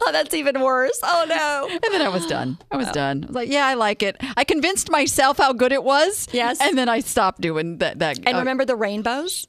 Oh, 0.00 0.10
that's 0.12 0.32
even 0.34 0.60
worse. 0.60 0.98
Oh 1.02 1.26
no. 1.28 1.68
And 1.70 1.80
then 1.92 2.00
I 2.02 2.08
was 2.08 2.26
done. 2.26 2.58
I 2.70 2.76
was 2.78 2.90
done. 2.90 3.24
I 3.24 3.26
was 3.26 3.36
like, 3.36 3.50
yeah, 3.50 3.66
I 3.66 3.74
like 3.74 4.02
it. 4.02 4.16
I 4.36 4.44
convinced 4.44 4.90
myself 4.90 5.36
how 5.36 5.52
good 5.52 5.72
it 5.72 5.84
was. 5.84 6.28
Yes. 6.32 6.58
And 6.60 6.76
then 6.78 6.88
I 6.88 7.00
stopped 7.00 7.40
doing 7.40 7.78
that. 7.78 7.98
that 7.98 8.18
And 8.24 8.36
uh, 8.36 8.38
remember 8.38 8.64
the 8.64 8.76
rainbows, 8.76 9.46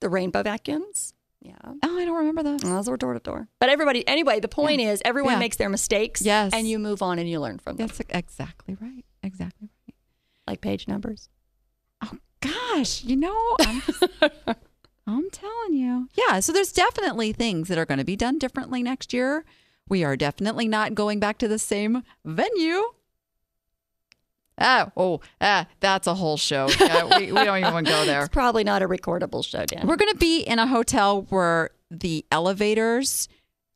the 0.00 0.08
rainbow 0.08 0.42
vacuums. 0.44 1.14
Yeah. 1.44 1.52
Oh, 1.82 1.98
I 1.98 2.04
don't 2.06 2.16
remember 2.16 2.42
those. 2.42 2.60
Those 2.62 2.88
were 2.88 2.96
door 2.96 3.12
to 3.12 3.20
door. 3.20 3.48
But 3.60 3.68
everybody, 3.68 4.06
anyway, 4.08 4.40
the 4.40 4.48
point 4.48 4.80
is 4.80 5.00
everyone 5.04 5.34
Yeah. 5.34 5.38
makes 5.40 5.56
their 5.56 5.68
mistakes. 5.68 6.22
Yes. 6.22 6.52
And 6.54 6.66
you 6.68 6.78
move 6.78 7.02
on 7.02 7.18
and 7.18 7.28
you 7.28 7.38
learn 7.38 7.58
from 7.58 7.76
them, 7.76 7.86
That's 7.88 8.00
exactly 8.08 8.76
right. 8.80 9.04
Exactly 9.22 9.68
right. 9.86 9.94
like 10.48 10.60
page 10.62 10.88
numbers. 10.88 11.28
Oh 12.02 12.12
gosh, 12.40 13.04
you 13.04 13.16
know, 13.16 13.56
I'm, 13.60 13.82
I'm 15.06 15.30
telling 15.30 15.74
you. 15.74 16.08
Yeah, 16.14 16.40
so 16.40 16.50
there's 16.52 16.72
definitely 16.72 17.32
things 17.32 17.68
that 17.68 17.76
are 17.78 17.84
going 17.86 17.98
to 17.98 18.04
be 18.04 18.16
done 18.16 18.38
differently 18.38 18.82
next 18.82 19.12
year. 19.12 19.44
We 19.88 20.02
are 20.02 20.16
definitely 20.16 20.66
not 20.66 20.94
going 20.94 21.20
back 21.20 21.36
to 21.38 21.48
the 21.48 21.58
same 21.58 22.02
venue. 22.24 22.82
Oh, 24.60 24.92
oh, 24.96 25.20
ah, 25.40 25.66
that's 25.80 26.06
a 26.06 26.14
whole 26.14 26.36
show. 26.36 26.68
Yeah, 26.80 27.18
we, 27.18 27.32
we 27.32 27.44
don't 27.44 27.58
even 27.58 27.72
want 27.72 27.86
to 27.86 27.92
go 27.92 28.04
there. 28.06 28.20
It's 28.20 28.28
probably 28.28 28.62
not 28.62 28.82
a 28.82 28.88
recordable 28.88 29.44
show, 29.44 29.64
Dan. 29.66 29.86
We're 29.86 29.96
going 29.96 30.12
to 30.12 30.18
be 30.18 30.40
in 30.40 30.58
a 30.58 30.66
hotel 30.66 31.22
where 31.28 31.70
the 31.90 32.24
elevators 32.30 33.28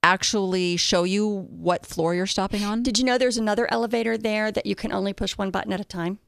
actually 0.02 0.76
show 0.76 1.02
you 1.02 1.48
what 1.50 1.84
floor 1.84 2.14
you're 2.14 2.26
stopping 2.26 2.62
on. 2.64 2.82
Did 2.82 2.98
you 2.98 3.04
know 3.04 3.18
there's 3.18 3.36
another 3.36 3.70
elevator 3.70 4.16
there 4.16 4.52
that 4.52 4.66
you 4.66 4.74
can 4.76 4.92
only 4.92 5.12
push 5.12 5.36
one 5.36 5.50
button 5.50 5.72
at 5.72 5.80
a 5.80 5.84
time? 5.84 6.20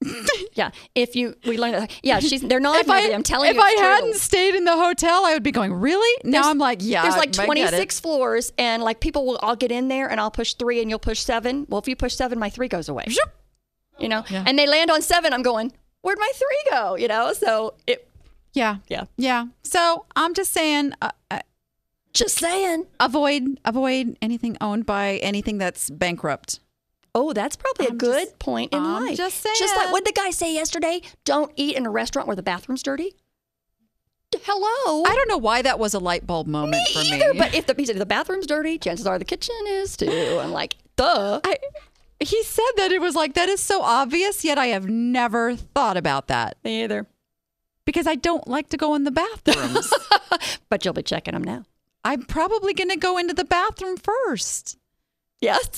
yeah. 0.54 0.70
If 0.94 1.14
you, 1.16 1.34
we 1.46 1.58
learned 1.58 1.74
that. 1.74 2.00
Yeah, 2.02 2.18
she's, 2.20 2.40
they're 2.40 2.60
not. 2.60 2.80
if 2.80 2.90
I, 2.90 3.12
I'm 3.12 3.22
telling 3.22 3.50
if 3.50 3.56
you. 3.56 3.60
If 3.62 3.66
I 3.66 3.82
hadn't 3.82 4.14
stayed 4.14 4.54
in 4.54 4.64
the 4.64 4.76
hotel, 4.76 5.24
I 5.24 5.34
would 5.34 5.42
be 5.42 5.52
going, 5.52 5.72
really? 5.72 6.20
Now 6.24 6.30
There's- 6.42 6.46
I'm 6.46 6.58
like, 6.58 6.78
yeah. 6.82 7.02
There's 7.02 7.16
like 7.16 7.38
I 7.38 7.46
get 7.46 7.68
it. 7.68 7.70
26 7.70 8.00
floors, 8.00 8.52
and 8.58 8.82
like 8.82 9.00
people 9.00 9.26
will 9.26 9.36
all 9.36 9.56
get 9.56 9.70
in 9.72 9.88
there, 9.88 10.08
and 10.10 10.20
I'll 10.20 10.30
push 10.30 10.54
three, 10.54 10.80
and 10.80 10.88
you'll 10.90 10.98
push 10.98 11.20
seven. 11.20 11.66
Well, 11.68 11.80
if 11.80 11.88
you 11.88 11.96
push 11.96 12.14
seven, 12.14 12.38
my 12.38 12.50
three 12.50 12.68
goes 12.68 12.88
away. 12.88 13.06
You 14.02 14.08
know, 14.08 14.24
Yeah. 14.28 14.44
and 14.46 14.58
they 14.58 14.66
land 14.66 14.90
on 14.90 15.00
seven. 15.02 15.32
I'm 15.32 15.42
going, 15.42 15.72
where'd 16.02 16.18
my 16.18 16.30
three 16.34 16.62
go? 16.70 16.96
You 16.96 17.08
know, 17.08 17.32
so 17.32 17.74
it. 17.86 18.08
Yeah. 18.52 18.76
Yeah. 18.88 19.04
Yeah. 19.16 19.46
So 19.62 20.04
I'm 20.16 20.34
just 20.34 20.52
saying, 20.52 20.92
uh, 21.00 21.10
uh, 21.30 21.40
Just 22.12 22.38
saying. 22.38 22.86
avoid 23.00 23.58
avoid 23.64 24.16
anything 24.20 24.56
owned 24.60 24.84
by 24.84 25.16
anything 25.22 25.56
that's 25.58 25.88
bankrupt. 25.88 26.60
Oh, 27.14 27.32
that's 27.32 27.56
probably 27.56 27.86
a 27.86 27.90
I'm 27.90 27.98
good 27.98 28.24
just- 28.26 28.38
point 28.38 28.72
in 28.72 28.78
I'm 28.82 29.04
life. 29.06 29.16
just 29.16 29.38
saying. 29.40 29.54
Just 29.58 29.76
like 29.76 29.92
what 29.92 30.04
the 30.04 30.12
guy 30.12 30.30
say 30.30 30.52
yesterday? 30.52 31.00
Don't 31.24 31.52
eat 31.56 31.76
in 31.76 31.86
a 31.86 31.90
restaurant 31.90 32.26
where 32.26 32.36
the 32.36 32.42
bathroom's 32.42 32.82
dirty. 32.82 33.14
Hello. 34.44 35.04
I 35.06 35.14
don't 35.14 35.28
know 35.28 35.36
why 35.36 35.60
that 35.62 35.78
was 35.78 35.92
a 35.92 35.98
light 35.98 36.26
bulb 36.26 36.46
moment 36.46 36.88
for 36.88 37.00
either, 37.00 37.34
me. 37.34 37.38
but 37.38 37.54
if 37.54 37.66
the, 37.66 37.74
he 37.76 37.84
said, 37.84 37.96
if 37.96 37.98
the 38.00 38.06
bathroom's 38.06 38.46
dirty, 38.46 38.78
chances 38.78 39.06
are 39.06 39.18
the 39.18 39.26
kitchen 39.26 39.54
is 39.68 39.94
too. 39.96 40.38
I'm 40.42 40.52
like, 40.52 40.76
duh. 40.96 41.40
I, 41.44 41.58
he 42.28 42.42
said 42.44 42.70
that 42.76 42.92
it 42.92 43.00
was 43.00 43.14
like 43.14 43.34
that 43.34 43.48
is 43.48 43.60
so 43.60 43.82
obvious, 43.82 44.44
yet 44.44 44.58
I 44.58 44.66
have 44.68 44.86
never 44.88 45.56
thought 45.56 45.96
about 45.96 46.28
that 46.28 46.56
Me 46.64 46.82
either. 46.84 47.06
because 47.84 48.06
I 48.06 48.14
don't 48.14 48.46
like 48.48 48.68
to 48.70 48.76
go 48.76 48.94
in 48.94 49.04
the 49.04 49.10
bathrooms. 49.10 49.92
But 50.70 50.84
you'll 50.84 50.94
be 50.94 51.02
checking 51.02 51.34
them 51.34 51.44
now. 51.44 51.64
I'm 52.04 52.22
probably 52.24 52.72
going 52.72 52.88
to 52.88 52.96
go 52.96 53.18
into 53.18 53.34
the 53.34 53.44
bathroom 53.44 53.96
first, 53.98 54.78
Yes. 55.40 55.68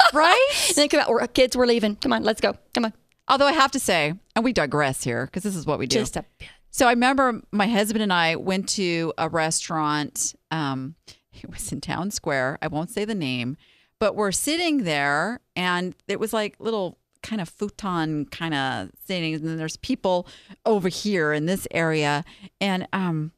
right? 0.12 0.48
Think 0.52 0.92
about 0.92 1.08
we're, 1.08 1.26
kids. 1.28 1.56
We're 1.56 1.66
leaving. 1.66 1.94
Come 1.96 2.12
on, 2.12 2.24
let's 2.24 2.40
go. 2.40 2.56
Come 2.74 2.86
on. 2.86 2.92
Although 3.28 3.46
I 3.46 3.52
have 3.52 3.70
to 3.72 3.78
say, 3.80 4.14
and 4.34 4.44
we 4.44 4.52
digress 4.52 5.04
here 5.04 5.26
because 5.26 5.44
this 5.44 5.54
is 5.54 5.64
what 5.66 5.78
we 5.78 5.86
do. 5.86 5.98
Just 5.98 6.16
a 6.16 6.24
bit. 6.38 6.48
So 6.72 6.86
I 6.88 6.90
remember 6.90 7.40
my 7.52 7.66
husband 7.68 8.02
and 8.02 8.12
I 8.12 8.36
went 8.36 8.68
to 8.70 9.12
a 9.18 9.28
restaurant. 9.28 10.34
Um, 10.50 10.96
it 11.32 11.48
was 11.48 11.70
in 11.72 11.80
Town 11.80 12.10
Square. 12.10 12.58
I 12.60 12.66
won't 12.68 12.90
say 12.90 13.04
the 13.04 13.14
name, 13.14 13.56
but 14.00 14.16
we're 14.16 14.32
sitting 14.32 14.84
there, 14.84 15.40
and 15.54 15.94
it 16.08 16.18
was 16.18 16.32
like 16.32 16.56
little 16.58 16.98
kind 17.22 17.40
of 17.40 17.48
futon 17.48 18.24
kind 18.24 18.54
of 18.54 18.90
sittings, 19.06 19.40
and 19.40 19.48
then 19.48 19.58
there's 19.58 19.76
people 19.76 20.26
over 20.66 20.88
here 20.88 21.32
in 21.32 21.46
this 21.46 21.68
area, 21.70 22.24
and 22.60 22.88
um, 22.92 23.30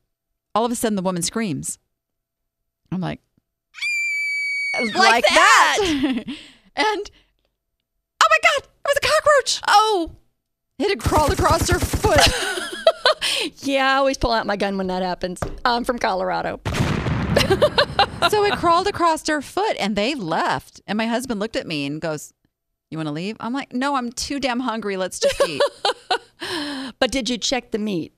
all 0.55 0.65
of 0.65 0.73
a 0.73 0.75
sudden 0.75 0.97
the 0.97 1.03
woman 1.03 1.21
screams. 1.23 1.79
I'm 2.91 3.01
like, 3.01 3.21
Like 4.95 5.25
that. 5.25 5.79
and 6.77 7.11
oh 8.21 8.29
my 8.31 8.39
god, 8.43 8.63
it 8.63 8.87
was 8.87 8.97
a 8.97 9.01
cockroach! 9.01 9.61
Oh, 9.67 10.13
It 10.79 10.89
had 10.91 11.01
crawled 11.01 11.33
across 11.33 11.69
her 11.69 11.79
foot. 11.79 12.21
yeah. 13.67 13.95
I 13.95 13.97
always 13.97 14.19
pull 14.19 14.33
out 14.33 14.47
my 14.47 14.57
gun 14.57 14.77
when 14.79 14.87
that 14.87 15.03
happens. 15.03 15.41
I'm 15.65 15.85
from 15.85 15.99
Colorado. 15.99 16.61
So 18.31 18.45
it 18.45 18.53
crawled 18.59 18.87
across 18.87 19.27
her 19.29 19.43
foot 19.43 19.77
and 19.79 19.97
they 19.97 20.15
left. 20.15 20.81
And 20.87 20.97
my 20.97 21.07
husband 21.07 21.41
looked 21.41 21.57
at 21.57 21.67
me 21.67 21.87
and 21.87 22.01
goes, 22.01 22.33
You 22.91 22.99
want 22.99 23.09
to 23.09 23.13
leave? 23.13 23.37
I'm 23.41 23.53
like, 23.53 23.73
No, 23.73 23.97
I'm 23.97 24.13
too 24.13 24.39
damn 24.41 24.61
hungry. 24.61 24.97
Let's 24.97 25.19
just 25.19 25.41
eat. 25.47 25.63
But 26.99 27.13
did 27.13 27.31
you 27.31 27.39
check 27.39 27.71
the 27.71 27.79
meat? 27.79 28.13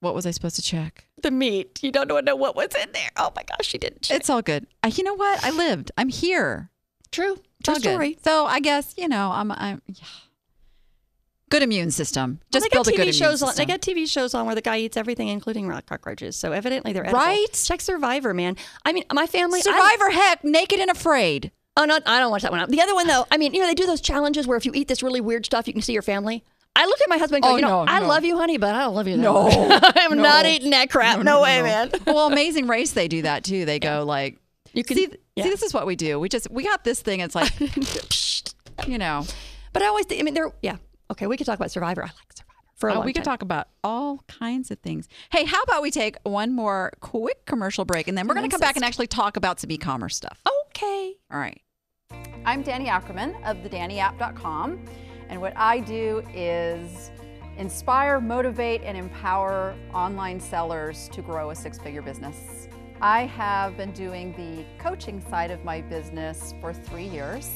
what 0.00 0.14
was 0.14 0.24
I 0.26 0.30
supposed 0.30 0.56
to 0.56 0.62
check? 0.62 1.04
The 1.22 1.30
meat. 1.30 1.78
You 1.82 1.92
don't 1.92 2.24
know 2.24 2.34
what 2.34 2.56
was 2.56 2.74
in 2.74 2.90
there. 2.92 3.10
Oh 3.16 3.30
my 3.36 3.42
gosh, 3.42 3.66
she 3.66 3.78
didn't 3.78 4.02
check. 4.02 4.16
It's 4.16 4.30
all 4.30 4.42
good. 4.42 4.66
Uh, 4.82 4.90
you 4.94 5.04
know 5.04 5.14
what? 5.14 5.44
I 5.44 5.50
lived. 5.50 5.92
I'm 5.96 6.08
here. 6.08 6.70
true. 7.12 7.36
True 7.62 7.74
all 7.74 7.80
good. 7.80 8.24
So 8.24 8.46
I 8.46 8.60
guess, 8.60 8.94
you 8.96 9.08
know, 9.08 9.30
I'm, 9.32 9.52
I'm 9.52 9.82
yeah. 9.86 10.04
Good 11.50 11.62
immune 11.62 11.90
system. 11.90 12.40
Just 12.52 12.64
Well, 12.72 12.82
build 12.84 12.88
a 12.88 12.90
TV 12.90 12.96
good 12.96 13.02
immune 13.02 13.12
shows 13.14 13.42
on. 13.42 13.48
system. 13.48 13.66
They 13.66 13.72
got 13.72 13.80
TV 13.82 14.08
shows 14.08 14.34
on 14.34 14.46
where 14.46 14.54
the 14.54 14.62
guy 14.62 14.78
eats 14.78 14.96
everything, 14.96 15.28
including 15.28 15.68
rock 15.68 15.86
cockroaches. 15.86 16.36
So 16.36 16.52
evidently 16.52 16.92
they're 16.92 17.04
edible. 17.04 17.18
Right? 17.20 17.46
Check 17.52 17.80
Survivor, 17.80 18.32
man. 18.34 18.56
I 18.84 18.92
mean, 18.92 19.04
my 19.12 19.26
family. 19.26 19.60
Survivor 19.60 20.10
heck, 20.10 20.42
naked 20.44 20.80
and 20.80 20.90
afraid. 20.90 21.50
oh 21.76 21.84
no, 21.84 21.98
I 22.06 22.18
don't 22.20 22.30
watch 22.30 22.42
that 22.42 22.50
one. 22.52 22.68
The 22.70 22.80
other 22.80 22.94
one 22.94 23.06
though. 23.06 23.26
I 23.30 23.36
mean, 23.36 23.52
you 23.54 23.60
know, 23.60 23.66
they 23.66 23.74
do 23.74 23.86
those 23.86 24.00
challenges 24.00 24.46
where 24.46 24.56
if 24.56 24.64
you 24.64 24.72
eat 24.74 24.88
this 24.88 25.02
really 25.02 25.20
weird 25.20 25.44
stuff, 25.46 25.66
you 25.66 25.72
can 25.72 25.82
see 25.82 25.92
your 25.92 26.02
family. 26.02 26.42
I 26.76 26.86
look 26.86 27.00
at 27.00 27.08
my 27.08 27.18
husband 27.18 27.44
and 27.44 27.50
go, 27.50 27.50
Oh, 27.52 27.56
you 27.56 27.62
know, 27.62 27.84
no, 27.84 27.90
I 27.92 27.98
no. 27.98 28.06
love 28.06 28.24
you, 28.24 28.36
honey, 28.38 28.56
but 28.56 28.74
I 28.74 28.82
don't 28.84 28.94
love 28.94 29.08
you. 29.08 29.16
that 29.16 29.22
No. 29.22 29.48
I'm 29.96 30.16
No. 30.16 30.22
not 30.22 30.46
eating 30.46 30.70
that 30.70 30.88
crap. 30.88 31.20
No, 31.20 31.42
way, 31.42 31.60
man. 31.62 31.90
well, 32.06 32.28
Amazing 32.28 32.68
Race, 32.68 32.92
they 32.92 33.08
do 33.08 33.22
that 33.22 33.42
too. 33.42 33.64
They 33.64 33.80
go 33.80 34.04
like, 34.06 34.38
You 34.72 34.84
can 34.84 34.96
see, 34.96 35.08
yeah. 35.34 35.44
see, 35.44 35.50
this 35.50 35.62
is 35.64 35.74
what 35.74 35.84
we 35.84 35.96
do. 35.96 36.20
We 36.20 36.28
just, 36.28 36.48
we 36.48 36.62
got 36.62 36.84
this 36.84 37.02
thing. 37.02 37.18
It's 37.20 37.34
like, 37.34 37.52
you 38.86 38.98
know, 38.98 39.26
But 39.72 39.82
I 39.82 39.86
always, 39.86 40.06
I 40.10 40.22
mean, 40.22 40.34
they're 40.34 40.52
yeah. 40.62 40.76
Okay, 41.10 41.26
we 41.26 41.36
could 41.36 41.46
talk 41.46 41.56
about 41.58 41.70
Survivor. 41.70 42.02
I 42.02 42.06
like 42.06 42.14
Survivor 42.34 42.46
for 42.76 42.88
a 42.88 42.92
Oh, 42.92 42.96
long 42.96 43.04
we 43.06 43.12
could 43.12 43.24
time. 43.24 43.32
talk 43.32 43.42
about 43.42 43.68
all 43.84 44.22
kinds 44.28 44.70
of 44.70 44.78
things. 44.78 45.08
Hey, 45.30 45.44
how 45.44 45.62
about 45.62 45.82
we 45.82 45.90
take 45.90 46.16
one 46.22 46.52
more 46.54 46.92
quick 47.00 47.44
commercial 47.46 47.84
break 47.84 48.08
and 48.08 48.16
then 48.16 48.26
we're 48.26 48.34
going 48.34 48.48
to 48.48 48.50
come 48.50 48.60
back 48.60 48.76
and 48.76 48.84
actually 48.84 49.06
talk 49.08 49.36
about 49.36 49.60
some 49.60 49.70
e-commerce 49.70 50.16
stuff. 50.16 50.40
Okay. 50.68 51.14
All 51.32 51.38
right. 51.38 51.60
I'm 52.44 52.64
Danni 52.64 52.86
Ackerman 52.88 53.34
of 53.44 53.58
thedanniapp.com, 53.58 54.84
and 55.28 55.40
what 55.40 55.52
I 55.56 55.80
do 55.80 56.24
is 56.34 57.10
inspire, 57.58 58.18
motivate, 58.20 58.80
and 58.82 58.96
empower 58.96 59.74
online 59.92 60.40
sellers 60.40 61.08
to 61.12 61.20
grow 61.22 61.50
a 61.50 61.54
six 61.54 61.78
figure 61.78 62.00
business. 62.02 62.66
I 63.02 63.26
have 63.26 63.76
been 63.76 63.92
doing 63.92 64.32
the 64.36 64.64
coaching 64.82 65.20
side 65.20 65.50
of 65.50 65.64
my 65.64 65.82
business 65.82 66.54
for 66.62 66.72
three 66.72 67.06
years, 67.06 67.50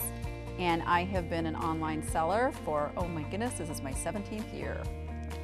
and 0.58 0.82
I 0.82 1.04
have 1.04 1.28
been 1.28 1.46
an 1.46 1.56
online 1.56 2.02
seller 2.02 2.52
for, 2.64 2.92
oh 2.96 3.08
my 3.08 3.22
goodness, 3.24 3.54
this 3.54 3.68
is 3.68 3.82
my 3.82 3.92
17th 3.92 4.56
year. 4.56 4.82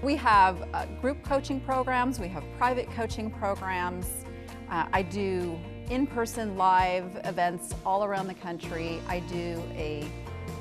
We 0.03 0.17
have 0.17 0.69
uh, 0.73 0.87
group 1.01 1.23
coaching 1.25 1.61
programs, 1.61 2.21
we 2.21 2.29
have 2.29 2.45
private 2.59 2.91
coaching 2.93 3.31
programs. 3.31 4.07
Uh, 4.71 4.87
I 4.93 5.03
do 5.03 5.59
in 5.91 6.07
person 6.07 6.57
live 6.57 7.21
events 7.25 7.75
all 7.85 8.05
around 8.05 8.29
the 8.29 8.35
country. 8.35 9.01
I 9.09 9.21
do 9.21 9.61
a 9.75 10.07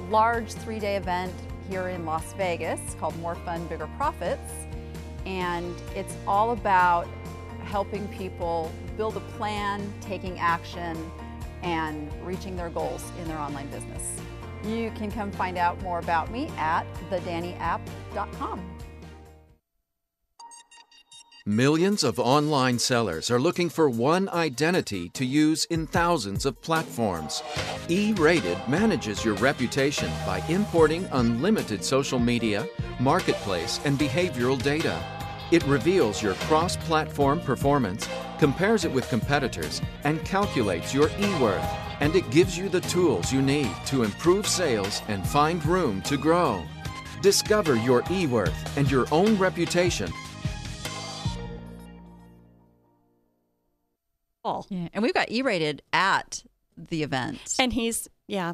large 0.10 0.52
three 0.52 0.80
day 0.80 0.96
event 0.96 1.34
here 1.70 1.90
in 1.90 2.06
Las 2.06 2.34
Vegas 2.34 2.96
called 3.00 3.18
More 3.20 3.36
Fun, 3.36 3.66
Bigger 3.68 3.88
Profits. 3.98 4.52
And 5.26 5.76
it's 5.96 6.16
all 6.28 6.52
about 6.52 7.08
helping 7.64 8.08
people 8.08 8.72
build 8.98 9.16
a 9.16 9.22
plan, 9.38 9.94
taking 10.02 10.40
action, 10.40 11.12
and 11.62 12.12
reaching 12.26 12.56
their 12.56 12.70
goals 12.70 13.04
in 13.22 13.28
their 13.28 13.38
online 13.38 13.68
business. 13.68 14.20
You 14.64 14.92
can 14.92 15.12
come 15.12 15.32
find 15.32 15.58
out 15.58 15.82
more 15.82 16.00
about 16.00 16.32
me 16.32 16.50
at 16.58 16.86
thedanniapp.com. 17.10 18.80
Millions 21.46 22.04
of 22.04 22.20
online 22.20 22.78
sellers 22.78 23.32
are 23.32 23.40
looking 23.40 23.70
for 23.70 23.90
one 23.90 24.30
identity 24.30 25.10
to 25.10 25.26
use 25.26 25.66
in 25.66 25.88
thousands 25.88 26.46
of 26.46 26.62
platforms. 26.62 27.42
E 27.88 28.14
Rated 28.14 28.60
manages 28.68 29.26
your 29.26 29.34
reputation 29.36 30.12
by 30.28 30.44
importing 30.48 31.06
unlimited 31.12 31.84
social 31.84 32.20
media, 32.20 32.68
marketplace, 33.00 33.80
and 33.84 33.98
behavioral 33.98 34.62
data. 34.62 35.02
It 35.50 35.64
reveals 35.64 36.22
your 36.22 36.36
cross 36.36 36.78
platform 36.78 37.40
performance, 37.40 38.08
compares 38.40 38.86
it 38.86 38.92
with 38.92 39.08
competitors, 39.10 39.82
and 40.04 40.24
calculates 40.26 40.94
your 40.94 41.10
e 41.20 41.40
worth. 41.40 41.70
And 42.00 42.16
it 42.16 42.30
gives 42.32 42.58
you 42.58 42.70
the 42.70 42.82
tools 42.82 43.32
you 43.32 43.42
need 43.42 43.72
to 43.88 44.04
improve 44.04 44.48
sales 44.48 45.02
and 45.08 45.28
find 45.28 45.64
room 45.66 46.02
to 46.04 46.18
grow. 46.18 46.64
Discover 47.22 47.76
your 47.76 48.04
e 48.10 48.26
worth 48.26 48.78
and 48.78 48.90
your 48.90 49.06
own 49.12 49.38
reputation 49.38 50.12
All. 54.44 54.66
Yeah. 54.70 54.88
And 54.94 55.04
we've 55.04 55.14
got 55.14 55.30
eRated 55.30 55.82
at 55.94 56.44
the 56.78 57.04
event. 57.04 57.56
And 57.60 57.74
he's 57.74 58.08
yeah. 58.28 58.54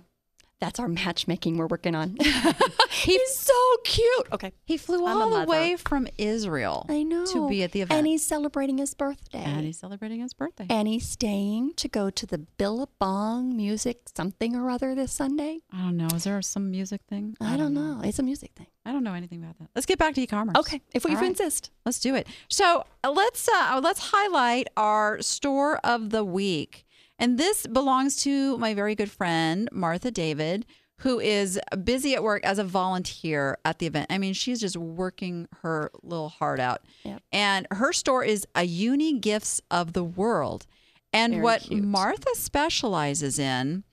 That's 0.61 0.79
our 0.79 0.87
matchmaking 0.87 1.57
we're 1.57 1.67
working 1.67 1.95
on. 1.95 2.17
he's 2.89 3.37
so 3.37 3.53
cute. 3.83 4.27
Okay. 4.31 4.53
he 4.63 4.77
flew 4.77 5.05
I'm 5.05 5.17
all 5.17 5.29
the 5.29 5.37
mother. 5.37 5.47
way 5.47 5.75
from 5.75 6.07
Israel 6.17 6.85
I 6.89 7.03
know. 7.03 7.25
to 7.25 7.49
be 7.49 7.61
at 7.63 7.71
the 7.73 7.81
event. 7.81 7.97
And 7.97 8.07
he's 8.07 8.25
celebrating 8.25 8.77
his 8.77 8.93
birthday. 8.93 9.43
And 9.43 9.65
he's 9.65 9.79
celebrating 9.79 10.21
his 10.21 10.33
birthday. 10.33 10.67
And 10.69 10.87
he's 10.87 11.07
staying 11.07 11.73
to 11.75 11.87
go 11.87 12.09
to 12.09 12.25
the 12.25 12.37
Billabong 12.37 13.55
music 13.55 13.99
something 14.15 14.55
or 14.55 14.69
other 14.69 14.95
this 14.95 15.11
Sunday. 15.11 15.59
I 15.73 15.81
don't 15.81 15.97
know. 15.97 16.07
Is 16.15 16.23
there 16.23 16.41
some 16.41 16.71
music 16.71 17.01
thing? 17.09 17.35
I, 17.41 17.57
don't 17.57 17.73
know. 17.73 18.01
It's 18.03 18.19
a 18.19 18.23
music 18.23 18.51
thing. 18.55 18.67
I 18.85 18.91
don't 18.91 19.03
know 19.03 19.13
anything 19.13 19.43
about 19.43 19.57
that. 19.59 19.69
Let's 19.75 19.85
get 19.85 19.97
back 19.97 20.13
to 20.15 20.21
e-commerce. 20.21 20.55
Okay, 20.57 20.81
if 20.93 21.03
we 21.05 21.15
right. 21.15 21.25
insist. 21.25 21.71
Let's 21.85 21.99
do 21.99 22.15
it. 22.15 22.27
So 22.49 22.85
uh, 23.03 23.11
let's 23.11 23.49
uh, 23.49 23.79
let's 23.83 24.11
highlight 24.11 24.67
our 24.77 25.21
store 25.21 25.77
of 25.83 26.11
the 26.11 26.23
week, 26.23 26.84
and 27.19 27.37
this 27.37 27.65
belongs 27.67 28.15
to 28.23 28.57
my 28.57 28.73
very 28.73 28.95
good 28.95 29.11
friend 29.11 29.69
Martha 29.71 30.11
David, 30.11 30.65
who 30.99 31.19
is 31.19 31.59
busy 31.83 32.15
at 32.15 32.23
work 32.23 32.43
as 32.45 32.57
a 32.57 32.63
volunteer 32.63 33.57
at 33.65 33.79
the 33.79 33.85
event. 33.85 34.07
I 34.09 34.17
mean, 34.17 34.33
she's 34.33 34.61
just 34.61 34.77
working 34.77 35.47
her 35.61 35.91
little 36.03 36.29
heart 36.29 36.59
out, 36.59 36.81
Yep. 37.03 37.21
and 37.31 37.67
her 37.71 37.91
store 37.93 38.23
is 38.23 38.45
a 38.55 38.63
Uni 38.63 39.19
Gifts 39.19 39.61
of 39.69 39.93
the 39.93 40.03
World. 40.03 40.65
And 41.11 41.33
Very 41.33 41.43
what 41.43 41.61
cute. 41.61 41.83
Martha 41.83 42.29
specializes 42.35 43.39
in 43.39 43.83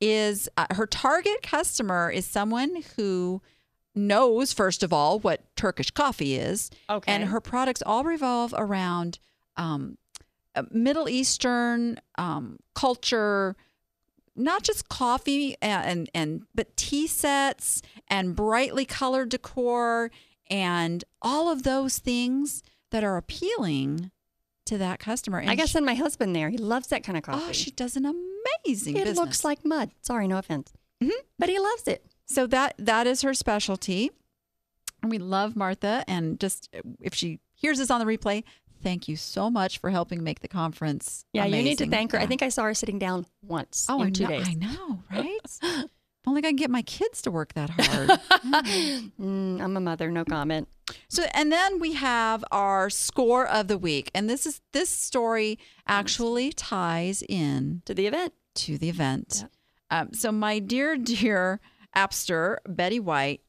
is 0.00 0.48
uh, 0.56 0.66
her 0.72 0.86
target 0.86 1.42
customer 1.42 2.10
is 2.10 2.24
someone 2.24 2.82
who 2.96 3.42
knows 3.94 4.52
first 4.52 4.82
of 4.82 4.92
all 4.92 5.18
what 5.18 5.44
Turkish 5.56 5.90
coffee 5.90 6.36
is, 6.36 6.70
Okay. 6.88 7.12
and 7.12 7.24
her 7.24 7.40
products 7.40 7.82
all 7.84 8.04
revolve 8.04 8.54
around 8.56 9.18
um, 9.56 9.98
Middle 10.70 11.08
Eastern 11.08 12.00
um, 12.16 12.58
culture, 12.74 13.56
not 14.36 14.62
just 14.62 14.88
coffee 14.88 15.56
and, 15.62 15.84
and 15.86 16.10
and 16.14 16.42
but 16.54 16.76
tea 16.76 17.06
sets 17.06 17.82
and 18.08 18.34
brightly 18.34 18.84
colored 18.84 19.28
decor 19.28 20.10
and 20.48 21.04
all 21.22 21.50
of 21.50 21.62
those 21.62 21.98
things 21.98 22.62
that 22.90 23.04
are 23.04 23.16
appealing 23.16 24.10
to 24.66 24.78
that 24.78 24.98
customer. 24.98 25.38
And 25.38 25.50
I 25.50 25.54
guess 25.54 25.72
send 25.72 25.86
my 25.86 25.94
husband 25.94 26.34
there. 26.34 26.50
He 26.50 26.58
loves 26.58 26.88
that 26.88 27.04
kind 27.04 27.16
of 27.16 27.24
coffee. 27.24 27.44
oh, 27.48 27.52
she 27.52 27.70
does 27.70 27.96
an 27.96 28.04
amazing 28.06 28.96
it 28.96 29.04
business. 29.04 29.18
looks 29.18 29.44
like 29.44 29.64
mud. 29.64 29.90
Sorry, 30.02 30.26
no 30.28 30.38
offense. 30.38 30.72
Mhm. 31.02 31.10
But 31.38 31.48
he 31.48 31.58
loves 31.58 31.86
it. 31.88 32.04
So 32.26 32.46
that 32.48 32.74
that 32.78 33.06
is 33.06 33.22
her 33.22 33.34
specialty. 33.34 34.10
And 35.02 35.10
we 35.10 35.18
love 35.18 35.56
Martha 35.56 36.04
and 36.06 36.38
just 36.38 36.68
if 37.00 37.14
she 37.14 37.38
hears 37.54 37.80
us 37.80 37.90
on 37.90 38.00
the 38.00 38.06
replay, 38.06 38.44
thank 38.82 39.08
you 39.08 39.16
so 39.16 39.50
much 39.50 39.78
for 39.78 39.90
helping 39.90 40.22
make 40.22 40.40
the 40.40 40.48
conference. 40.48 41.24
Yeah, 41.32 41.44
you 41.46 41.62
need 41.62 41.78
to 41.78 41.86
thank 41.88 42.12
her. 42.12 42.18
I 42.18 42.26
think 42.26 42.42
I 42.42 42.48
saw 42.48 42.64
her 42.64 42.74
sitting 42.74 42.98
down 42.98 43.26
once 43.42 43.86
Oh, 43.88 44.00
in 44.02 44.08
I 44.08 44.10
two 44.10 44.22
know, 44.24 44.28
days. 44.28 44.48
I 44.48 44.54
know, 44.54 45.02
right? 45.10 45.38
if 45.62 46.26
only 46.26 46.40
I 46.40 46.42
can 46.48 46.56
get 46.56 46.70
my 46.70 46.82
kids 46.82 47.22
to 47.22 47.30
work 47.30 47.54
that 47.54 47.70
hard. 47.70 48.10
Mm, 49.20 49.60
I'm 49.60 49.76
a 49.76 49.80
mother, 49.80 50.10
no 50.10 50.24
comment. 50.24 50.68
So, 51.08 51.24
and 51.34 51.52
then 51.52 51.78
we 51.78 51.92
have 51.94 52.44
our 52.50 52.90
score 52.90 53.46
of 53.46 53.68
the 53.68 53.78
week, 53.78 54.10
and 54.14 54.28
this 54.28 54.46
is 54.46 54.60
this 54.72 54.88
story 54.90 55.58
actually 55.86 56.52
ties 56.52 57.22
in 57.28 57.82
To 57.84 57.94
the 57.94 58.06
event. 58.06 58.32
to 58.56 58.78
the 58.78 58.88
event. 58.88 59.44
Um, 59.90 60.12
so, 60.12 60.32
my 60.32 60.58
dear, 60.58 60.96
dear 60.96 61.60
appster 61.96 62.58
Betty 62.68 63.00
White, 63.00 63.40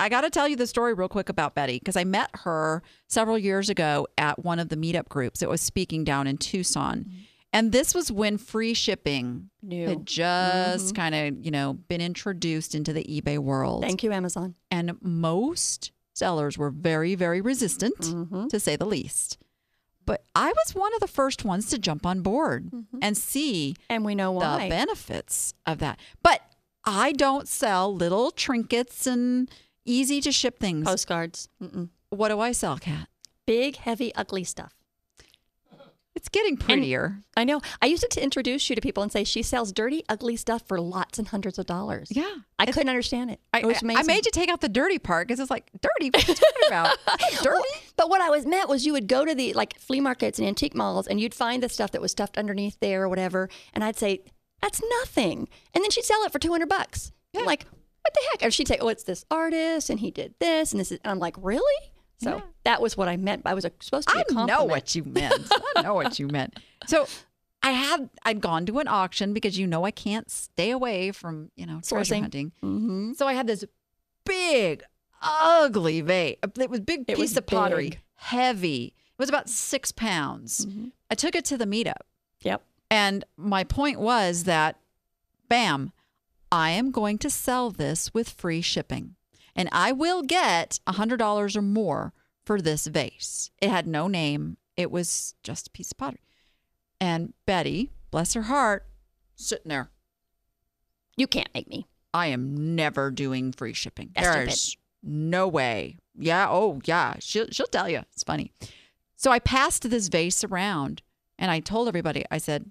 I 0.00 0.08
got 0.08 0.22
to 0.22 0.30
tell 0.30 0.48
you 0.48 0.56
the 0.56 0.66
story 0.66 0.94
real 0.94 1.08
quick 1.08 1.28
about 1.28 1.54
Betty 1.54 1.78
because 1.78 1.96
I 1.96 2.04
met 2.04 2.30
her 2.44 2.82
several 3.06 3.38
years 3.38 3.68
ago 3.68 4.06
at 4.18 4.42
one 4.44 4.58
of 4.58 4.68
the 4.70 4.76
meetup 4.76 5.08
groups. 5.08 5.42
It 5.42 5.48
was 5.48 5.60
speaking 5.60 6.04
down 6.04 6.26
in 6.26 6.38
Tucson, 6.38 7.06
and 7.52 7.70
this 7.72 7.94
was 7.94 8.10
when 8.10 8.38
free 8.38 8.74
shipping 8.74 9.50
New. 9.62 9.88
had 9.88 10.06
just 10.06 10.94
kind 10.94 11.14
of 11.14 11.44
you 11.44 11.50
know 11.50 11.74
been 11.74 12.00
introduced 12.00 12.74
into 12.74 12.92
the 12.92 13.04
eBay 13.04 13.38
world 13.38 13.82
Thank 13.82 14.02
you, 14.02 14.12
Amazon. 14.12 14.54
and 14.70 14.96
most 15.02 15.92
sellers 16.14 16.56
were 16.58 16.70
very, 16.70 17.14
very 17.14 17.40
resistant, 17.40 17.96
Mm-hmm. 18.00 18.48
to 18.48 18.58
say 18.60 18.76
the 18.76 18.84
least. 18.86 19.38
But 20.06 20.24
I 20.34 20.48
was 20.48 20.74
one 20.74 20.92
of 20.94 21.00
the 21.00 21.06
first 21.08 21.44
ones 21.44 21.68
to 21.70 21.78
jump 21.78 22.04
on 22.04 22.20
board 22.22 22.70
and 23.00 23.16
see 23.16 23.76
And 23.88 24.04
we 24.04 24.14
know 24.14 24.38
the 24.38 24.44
Mm-hmm. 24.46 24.68
benefits 24.68 25.54
of 25.66 25.78
that. 25.78 26.00
But 26.22 26.40
I 26.84 27.12
don't 27.12 27.46
sell 27.46 27.94
little 27.94 28.30
trinkets 28.32 29.06
and 29.06 29.48
easy 29.84 30.20
to 30.20 30.32
ship 30.32 30.58
things. 30.58 30.86
Postcards. 30.86 31.48
Mm-mm. 31.62 31.88
What 32.10 32.28
do 32.28 32.40
I 32.40 32.52
sell, 32.52 32.78
Kat? 32.78 33.08
Big, 33.46 33.76
heavy, 33.76 34.14
ugly 34.14 34.44
stuff. 34.44 34.74
It's 36.16 36.28
getting 36.28 36.56
prettier. 36.56 37.20
I 37.36 37.44
know. 37.44 37.60
I 37.80 37.86
used 37.86 38.02
it 38.02 38.10
to 38.10 38.22
introduce 38.22 38.68
you 38.68 38.74
to 38.74 38.82
people 38.82 39.02
and 39.02 39.12
say 39.12 39.22
she 39.22 39.42
sells 39.42 39.72
dirty, 39.72 40.02
ugly 40.08 40.34
stuff 40.36 40.62
for 40.66 40.80
lots 40.80 41.18
and 41.20 41.28
hundreds 41.28 41.56
of 41.58 41.66
dollars. 41.66 42.08
yeah. 42.10 42.34
I 42.58 42.66
couldn't 42.66 42.88
understand 42.88 43.30
it. 43.30 43.40
I, 43.54 43.60
it 43.60 43.66
was 43.66 43.80
amazing. 43.80 44.04
I 44.04 44.06
made 44.06 44.26
you 44.26 44.32
take 44.32 44.50
out 44.50 44.60
the 44.60 44.68
dirty 44.68 44.98
part 44.98 45.28
because 45.28 45.40
it's 45.40 45.50
like, 45.50 45.70
dirty? 45.80 46.10
What 46.10 46.28
are 46.28 46.32
you 46.32 46.34
talking 46.34 46.66
about? 46.66 46.98
dirty? 47.42 47.68
But 47.96 48.10
what 48.10 48.20
I 48.20 48.28
was 48.28 48.44
meant 48.44 48.68
was 48.68 48.84
you 48.84 48.92
would 48.92 49.06
go 49.06 49.24
to 49.24 49.34
the 49.34 49.52
like 49.54 49.78
flea 49.78 50.00
markets 50.00 50.38
and 50.38 50.46
antique 50.46 50.74
malls 50.74 51.06
and 51.06 51.20
you'd 51.20 51.32
find 51.32 51.62
the 51.62 51.68
stuff 51.68 51.92
that 51.92 52.02
was 52.02 52.10
stuffed 52.10 52.36
underneath 52.36 52.78
there 52.80 53.04
or 53.04 53.08
whatever, 53.08 53.48
and 53.72 53.82
I'd 53.84 53.96
say 53.96 54.22
that's 54.60 54.82
nothing, 55.00 55.48
and 55.72 55.82
then 55.82 55.90
she'd 55.90 56.04
sell 56.04 56.22
it 56.24 56.32
for 56.32 56.38
two 56.38 56.50
hundred 56.50 56.68
bucks. 56.68 57.12
I'm 57.34 57.46
like, 57.46 57.64
what 58.02 58.14
the 58.14 58.20
heck? 58.30 58.46
Or 58.48 58.50
she'd 58.50 58.68
say, 58.68 58.78
oh, 58.80 58.88
it's 58.88 59.04
this 59.04 59.24
artist 59.30 59.90
and 59.90 60.00
he 60.00 60.10
did 60.10 60.34
this 60.38 60.72
and 60.72 60.80
this, 60.80 60.90
is, 60.92 60.98
and 61.04 61.10
I'm 61.12 61.18
like, 61.18 61.34
really? 61.38 61.90
So 62.22 62.42
that 62.64 62.82
was 62.82 62.96
what 62.98 63.08
I 63.08 63.16
meant. 63.16 63.42
I 63.46 63.54
was 63.54 63.64
supposed 63.80 64.08
to 64.08 64.24
be 64.28 64.36
I 64.36 64.44
know 64.44 64.64
what 64.64 64.94
you 64.94 65.04
meant. 65.04 65.50
I 65.76 65.80
know 65.82 65.94
what 65.94 66.18
you 66.18 66.28
meant. 66.28 66.58
So 66.86 67.06
I 67.62 67.70
had 67.70 68.10
I'd 68.24 68.42
gone 68.42 68.66
to 68.66 68.78
an 68.78 68.88
auction 68.88 69.32
because 69.32 69.58
you 69.58 69.66
know 69.66 69.84
I 69.86 69.90
can't 69.90 70.30
stay 70.30 70.70
away 70.70 71.12
from 71.12 71.50
you 71.56 71.64
know 71.64 71.80
treasure 71.82 72.14
Sourcing. 72.14 72.20
hunting. 72.20 72.52
Mm-hmm. 72.62 73.12
So 73.14 73.26
I 73.26 73.32
had 73.32 73.46
this 73.46 73.64
big, 74.26 74.82
ugly 75.22 76.02
vase. 76.02 76.36
It 76.58 76.68
was 76.70 76.80
a 76.80 76.82
big 76.82 77.00
It 77.02 77.06
piece 77.08 77.18
was 77.18 77.36
of 77.38 77.46
pottery, 77.46 77.90
big. 77.90 78.00
heavy. 78.16 78.84
It 78.96 79.18
was 79.18 79.28
about 79.30 79.48
six 79.48 79.90
pounds. 79.92 80.66
I 81.10 81.14
took 81.14 81.34
it 81.34 81.44
to 81.46 81.56
the 81.58 81.66
meetup, 81.66 82.02
Yep. 82.42 82.62
and 82.90 83.24
my 83.36 83.64
point 83.64 83.98
was 84.00 84.44
that, 84.44 84.76
bam, 85.48 85.92
I 86.52 86.70
am 86.70 86.90
going 86.90 87.18
to 87.18 87.30
sell 87.30 87.70
this 87.70 88.12
with 88.12 88.28
free 88.28 88.60
shipping. 88.60 89.16
And 89.54 89.68
I 89.72 89.92
will 89.92 90.22
get 90.22 90.80
$100 90.88 91.56
or 91.56 91.62
more 91.62 92.12
for 92.44 92.60
this 92.60 92.86
vase. 92.86 93.50
It 93.60 93.70
had 93.70 93.86
no 93.86 94.08
name, 94.08 94.56
it 94.76 94.90
was 94.90 95.34
just 95.42 95.68
a 95.68 95.70
piece 95.70 95.92
of 95.92 95.98
pottery. 95.98 96.20
And 97.00 97.34
Betty, 97.46 97.90
bless 98.10 98.34
her 98.34 98.42
heart, 98.42 98.86
sitting 99.36 99.68
there. 99.68 99.90
You 101.16 101.26
can't 101.26 101.52
make 101.54 101.68
me. 101.68 101.86
I 102.12 102.26
am 102.28 102.74
never 102.74 103.10
doing 103.10 103.52
free 103.52 103.72
shipping. 103.72 104.10
That's 104.14 104.26
There's 104.26 104.76
no 105.02 105.48
way. 105.48 105.98
Yeah. 106.18 106.48
Oh, 106.50 106.80
yeah. 106.84 107.14
She'll 107.20 107.46
she'll 107.50 107.66
tell 107.66 107.88
you. 107.88 108.00
It's 108.12 108.24
funny. 108.24 108.52
So 109.16 109.30
I 109.30 109.38
passed 109.38 109.88
this 109.88 110.08
vase 110.08 110.42
around 110.44 111.02
and 111.38 111.50
I 111.50 111.60
told 111.60 111.88
everybody. 111.88 112.24
I 112.30 112.38
said, 112.38 112.70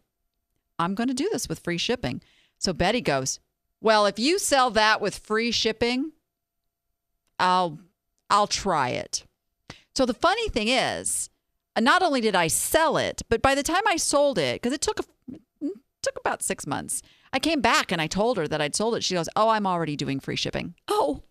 "I'm 0.77 0.95
going 0.95 1.07
to 1.07 1.13
do 1.13 1.29
this 1.31 1.47
with 1.47 1.59
free 1.59 1.77
shipping." 1.77 2.21
So 2.57 2.73
Betty 2.73 3.01
goes, 3.01 3.39
"Well, 3.81 4.05
if 4.05 4.19
you 4.19 4.39
sell 4.39 4.69
that 4.71 5.01
with 5.01 5.17
free 5.17 5.51
shipping, 5.51 6.11
I'll 7.39 7.79
I'll 8.29 8.47
try 8.47 8.89
it." 8.89 9.25
So 9.95 10.05
the 10.05 10.13
funny 10.13 10.49
thing 10.49 10.67
is, 10.69 11.29
uh, 11.75 11.81
not 11.81 12.01
only 12.01 12.21
did 12.21 12.35
I 12.35 12.47
sell 12.47 12.97
it, 12.97 13.21
but 13.29 13.41
by 13.41 13.55
the 13.55 13.63
time 13.63 13.83
I 13.87 13.97
sold 13.97 14.37
it, 14.37 14.61
because 14.61 14.73
it 14.73 14.81
took 14.81 14.99
a 14.99 15.03
took 16.01 16.17
about 16.19 16.41
six 16.43 16.65
months. 16.65 17.01
I 17.31 17.39
came 17.39 17.61
back 17.61 17.91
and 17.91 18.01
I 18.01 18.07
told 18.07 18.37
her 18.37 18.47
that 18.47 18.61
I'd 18.61 18.75
sold 18.75 18.95
it. 18.95 19.03
She 19.03 19.13
goes, 19.15 19.29
"Oh, 19.35 19.49
I'm 19.49 19.67
already 19.67 19.95
doing 19.95 20.19
free 20.19 20.35
shipping, 20.35 20.75
Oh, 20.87 21.21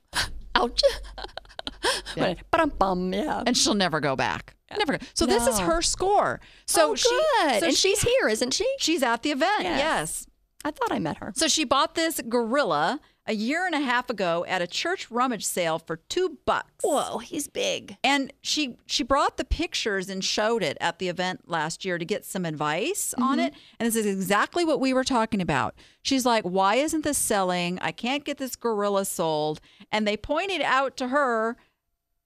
ouch. 0.55 0.83
Yeah. 2.17 2.35
But 2.51 2.61
I'm 2.61 2.71
bum. 2.71 3.13
Yeah. 3.13 3.43
and 3.47 3.57
she'll 3.57 3.75
never 3.75 4.01
go 4.01 4.17
back. 4.17 4.55
Never 4.77 4.99
go." 4.99 5.05
So 5.15 5.27
this 5.27 5.47
is 5.47 5.59
her 5.61 5.81
score. 5.83 6.41
So 6.67 6.91
oh, 6.91 6.95
she, 6.95 7.09
so 7.09 7.67
and 7.67 7.75
she- 7.77 7.95
she's 7.95 8.03
here, 8.03 8.29
isn't 8.29 8.53
she? 8.53 8.67
she's 8.79 9.03
at 9.03 9.23
the 9.23 9.31
event. 9.31 9.63
Yes. 9.63 9.79
yes. 9.79 10.27
I 10.69 10.71
thought 10.71 10.93
I 10.93 10.99
met 10.99 11.17
her. 11.19 11.33
So 11.35 11.49
she 11.49 11.65
bought 11.65 11.95
this 11.95 12.21
gorilla 12.29 13.01
a 13.27 13.33
year 13.35 13.67
and 13.67 13.75
a 13.75 13.81
half 13.81 14.09
ago 14.09 14.45
at 14.49 14.63
a 14.63 14.67
church 14.67 15.11
rummage 15.11 15.45
sale 15.45 15.79
for 15.79 15.97
two 15.97 16.39
bucks. 16.47 16.71
Whoa, 16.83 17.19
he's 17.19 17.47
big. 17.49 17.97
And 18.05 18.33
she 18.43 18.77
she 18.87 19.03
brought 19.03 19.37
the 19.37 19.45
pictures 19.45 20.09
and 20.09 20.25
showed 20.25 20.63
it 20.63 20.77
at 20.81 20.99
the 20.99 21.09
event 21.09 21.49
last 21.49 21.85
year 21.85 21.99
to 21.99 22.05
get 22.05 22.25
some 22.25 22.45
advice 22.45 23.15
Mm-hmm. 23.15 23.23
on 23.23 23.39
it. 23.39 23.55
And 23.79 23.87
this 23.87 23.97
is 23.97 24.07
exactly 24.07 24.65
what 24.65 24.81
we 24.81 24.93
were 24.95 25.05
talking 25.05 25.41
about. 25.43 25.75
She's 26.03 26.25
like, 26.27 26.45
"Why 26.45 26.77
isn't 26.77 27.05
this 27.05 27.19
selling? 27.19 27.79
I 27.81 27.93
can't 27.93 28.25
get 28.25 28.39
this 28.39 28.57
gorilla 28.57 29.05
sold." 29.05 29.61
And 29.93 30.07
they 30.07 30.17
pointed 30.17 30.63
out 30.63 30.97
to 30.99 31.09
her, 31.09 31.57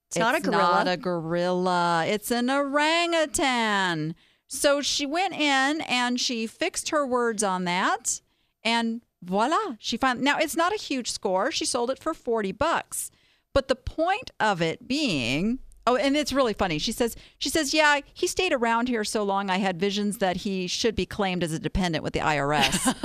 It's 0.09 0.19
not 0.19 0.35
a 0.37 0.41
gorilla. 0.41 0.59
not 0.85 0.89
a 0.89 0.97
gorilla. 0.97 2.05
It's 2.07 2.31
an 2.31 2.49
orangutan." 2.51 4.15
So 4.47 4.83
she 4.83 5.07
went 5.07 5.33
in 5.35 5.81
and 5.81 6.21
she 6.21 6.47
fixed 6.47 6.91
her 6.91 7.07
words 7.07 7.43
on 7.43 7.65
that, 7.65 8.21
and 8.65 9.03
voila, 9.23 9.77
she 9.79 9.97
found. 9.97 10.21
Now 10.21 10.39
it's 10.39 10.57
not 10.57 10.73
a 10.73 10.77
huge 10.79 11.11
score. 11.11 11.51
She 11.51 11.65
sold 11.65 11.91
it 11.91 11.99
for 11.99 12.15
forty 12.15 12.53
bucks. 12.53 13.11
But 13.55 13.69
the 13.69 13.77
point 13.77 14.31
of 14.41 14.63
it 14.63 14.89
being, 14.89 15.59
oh, 15.87 15.97
and 15.97 16.17
it's 16.17 16.33
really 16.33 16.55
funny. 16.55 16.79
She 16.79 16.91
says, 16.91 17.15
she 17.37 17.51
says, 17.51 17.75
yeah, 17.75 18.01
he 18.15 18.27
stayed 18.27 18.53
around 18.55 18.89
here 18.89 19.05
so 19.05 19.23
long. 19.25 19.51
I 19.51 19.59
had 19.59 19.79
visions 19.79 20.19
that 20.19 20.39
he 20.39 20.67
should 20.67 20.95
be 20.95 21.05
claimed 21.05 21.45
as 21.45 21.53
a 21.53 21.59
dependent 21.59 22.03
with 22.03 22.15
the 22.15 22.21
IRS. 22.21 22.97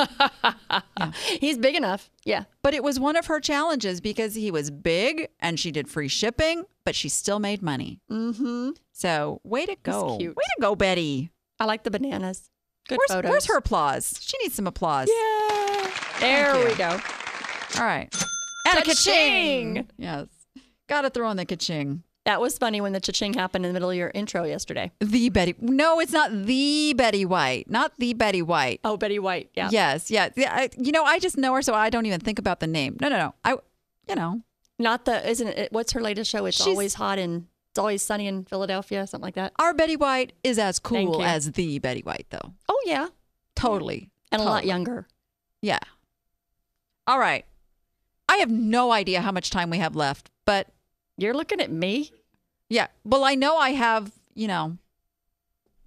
He's 1.42 1.58
big 1.58 1.76
enough. 1.76 2.10
Yeah. 2.24 2.46
but 2.62 2.74
it 2.74 2.82
was 2.84 3.00
one 3.00 3.16
of 3.18 3.26
her 3.26 3.40
challenges 3.42 4.00
because 4.02 4.36
he 4.36 4.52
was 4.52 4.72
big 4.72 5.28
and 5.40 5.60
she 5.60 5.72
did 5.72 5.90
free 5.90 6.08
shipping, 6.08 6.64
but 6.86 6.96
she 6.96 7.10
still 7.10 7.40
made 7.40 7.62
money. 7.62 8.00
Mm-hmm. 8.10 8.72
So 8.94 9.42
way 9.44 9.66
to 9.66 9.76
go, 9.84 10.18
cute. 10.18 10.36
way 10.36 10.44
to 10.56 10.62
go, 10.62 10.76
Betty. 10.76 11.32
I 11.60 11.66
like 11.66 11.84
the 11.84 11.92
bananas. 11.92 12.50
Good 12.88 13.00
Where's, 13.00 13.12
photos. 13.12 13.30
where's 13.32 13.46
her 13.48 13.58
applause? 13.58 14.18
She 14.22 14.38
needs 14.42 14.56
some 14.56 14.68
applause. 14.68 15.10
Yeah. 15.10 15.92
There 16.20 16.66
we 16.66 16.76
go. 16.76 16.90
All 17.78 17.84
right. 17.84 18.14
And 18.66 18.80
a 18.80 18.82
Cha-ching. 18.82 19.76
ka-ching. 19.76 19.88
Yes. 19.98 20.28
Got 20.88 21.02
to 21.02 21.10
throw 21.10 21.30
in 21.30 21.38
the 21.38 21.46
ka-ching. 21.46 22.04
That 22.26 22.42
was 22.42 22.58
funny 22.58 22.82
when 22.82 22.92
the 22.92 23.00
cha-ching 23.00 23.36
happened 23.36 23.66
in 23.66 23.70
the 23.70 23.74
middle 23.74 23.90
of 23.90 23.96
your 23.96 24.12
intro 24.14 24.44
yesterday. 24.44 24.92
The 25.00 25.30
Betty. 25.30 25.56
No, 25.62 26.00
it's 26.02 26.12
not 26.12 26.30
the 26.46 26.94
Betty 26.98 27.24
White. 27.26 27.70
Not 27.70 27.94
the 28.00 28.14
Betty 28.14 28.42
White. 28.42 28.82
Oh, 28.84 28.98
Betty 28.98 29.18
White. 29.20 29.50
Yeah. 29.56 29.70
Yes, 29.72 30.12
yeah. 30.12 30.30
yeah 30.36 30.54
I, 30.54 30.70
you 30.78 30.92
know, 30.92 31.04
I 31.06 31.20
just 31.20 31.38
know 31.38 31.54
her, 31.54 31.62
so 31.62 31.74
I 31.74 31.90
don't 31.90 32.06
even 32.06 32.20
think 32.20 32.38
about 32.40 32.60
the 32.60 32.68
name. 32.68 32.98
No, 33.00 33.08
no, 33.08 33.18
no. 33.18 33.34
I, 33.46 33.52
you 34.10 34.16
know, 34.16 34.42
Not 34.78 35.06
the, 35.06 35.26
isn't 35.30 35.48
it? 35.48 35.72
What's 35.72 35.94
her 35.94 36.02
latest 36.02 36.30
show? 36.30 36.46
It's 36.46 36.58
She's- 36.58 36.68
always 36.68 36.94
hot 36.96 37.18
and 37.18 37.48
it's 37.78 37.80
always 37.80 38.02
sunny 38.02 38.26
in 38.26 38.44
Philadelphia, 38.44 39.06
something 39.06 39.24
like 39.24 39.36
that. 39.36 39.54
our 39.60 39.72
Betty 39.72 39.96
White 39.96 40.34
is 40.44 40.58
as 40.58 40.80
cool 40.80 41.22
as 41.22 41.52
the 41.52 41.78
Betty 41.78 42.02
White, 42.02 42.26
though. 42.32 42.54
Oh, 42.68 42.82
yeah. 42.88 43.10
Totally. 43.56 44.10
And 44.32 44.42
a 44.42 44.46
lot 44.46 44.66
younger. 44.66 45.08
Yeah. 45.62 45.78
All 47.06 47.20
right. 47.20 47.46
I 48.28 48.38
have 48.38 48.50
no 48.50 48.92
idea 48.92 49.22
how 49.22 49.32
much 49.32 49.52
time 49.52 49.70
we 49.70 49.78
have 49.78 49.96
left, 49.96 50.32
but 50.44 50.70
You're 51.18 51.36
looking 51.36 51.62
at 51.62 51.72
me. 51.72 52.12
yeah. 52.68 52.88
Well, 53.04 53.24
I 53.24 53.36
know 53.36 53.58
I 53.58 53.70
have, 53.74 54.12
you 54.34 54.48
know, 54.48 54.78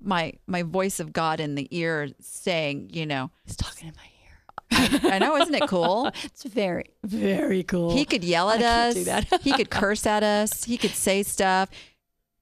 my 0.01 0.35
my 0.47 0.63
voice 0.63 1.01
of 1.01 1.13
God 1.13 1.41
in 1.41 1.57
the 1.57 1.67
ear 1.77 2.11
saying, 2.21 2.91
you 2.93 3.05
know, 3.05 3.33
He's 3.45 3.57
talking 3.57 3.89
in 3.89 3.95
my 3.97 4.03
ear. 4.20 4.20
I 4.73 5.19
know, 5.19 5.37
isn't 5.37 5.55
it 5.55 5.69
cool? 5.69 6.11
It's 6.25 6.45
very, 6.45 6.85
very 7.03 7.63
cool. 7.63 7.93
He 7.95 8.05
could 8.05 8.25
yell 8.25 8.51
at 8.51 8.63
I 8.63 8.89
us. 8.89 8.95
do 8.95 9.05
that. 9.05 9.41
he 9.43 9.53
could 9.53 9.71
curse 9.71 10.07
at 10.07 10.23
us. 10.23 10.65
He 10.65 10.77
could 10.79 10.91
say 10.93 11.23
stuff. 11.23 11.69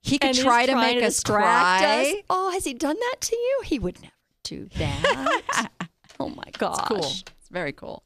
He 0.00 0.18
could 0.18 0.30
And 0.30 0.38
try 0.38 0.66
to 0.66 0.76
make 0.76 1.02
us 1.02 1.14
distract 1.16 1.82
cry. 1.82 2.10
us. 2.18 2.24
Oh, 2.30 2.50
has 2.52 2.64
he 2.64 2.74
done 2.74 2.96
that 2.98 3.16
to 3.22 3.36
you? 3.36 3.60
He 3.64 3.78
would 3.78 4.00
never 4.00 4.12
do 4.44 4.68
that. 4.78 5.68
oh 6.20 6.28
my 6.28 6.44
gosh. 6.58 6.78
It's 6.78 6.88
cool. 6.88 6.98
It's 7.38 7.48
very 7.50 7.72
cool. 7.72 8.02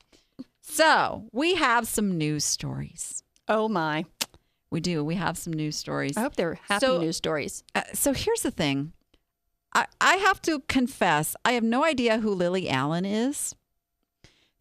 So 0.60 1.24
we 1.32 1.54
have 1.56 1.86
some 1.86 2.16
news 2.16 2.44
stories. 2.44 3.22
Oh 3.48 3.68
my. 3.68 4.04
We 4.70 4.80
do. 4.80 5.04
We 5.04 5.16
have 5.16 5.36
some 5.36 5.52
news 5.52 5.76
stories. 5.76 6.16
I 6.16 6.20
hope 6.22 6.36
they're 6.36 6.58
happy 6.68 6.86
So- 6.86 6.98
news 6.98 7.16
stories. 7.16 7.62
Uh, 7.74 7.82
so 7.92 8.12
here's 8.14 8.42
the 8.42 8.50
thing. 8.50 8.92
I, 9.74 9.86
I 10.00 10.16
have 10.16 10.40
to 10.42 10.60
confess, 10.68 11.34
I 11.46 11.52
have 11.52 11.62
no 11.64 11.82
idea 11.84 12.18
who 12.18 12.30
Lily 12.34 12.68
Allen 12.68 13.04
is. 13.06 13.54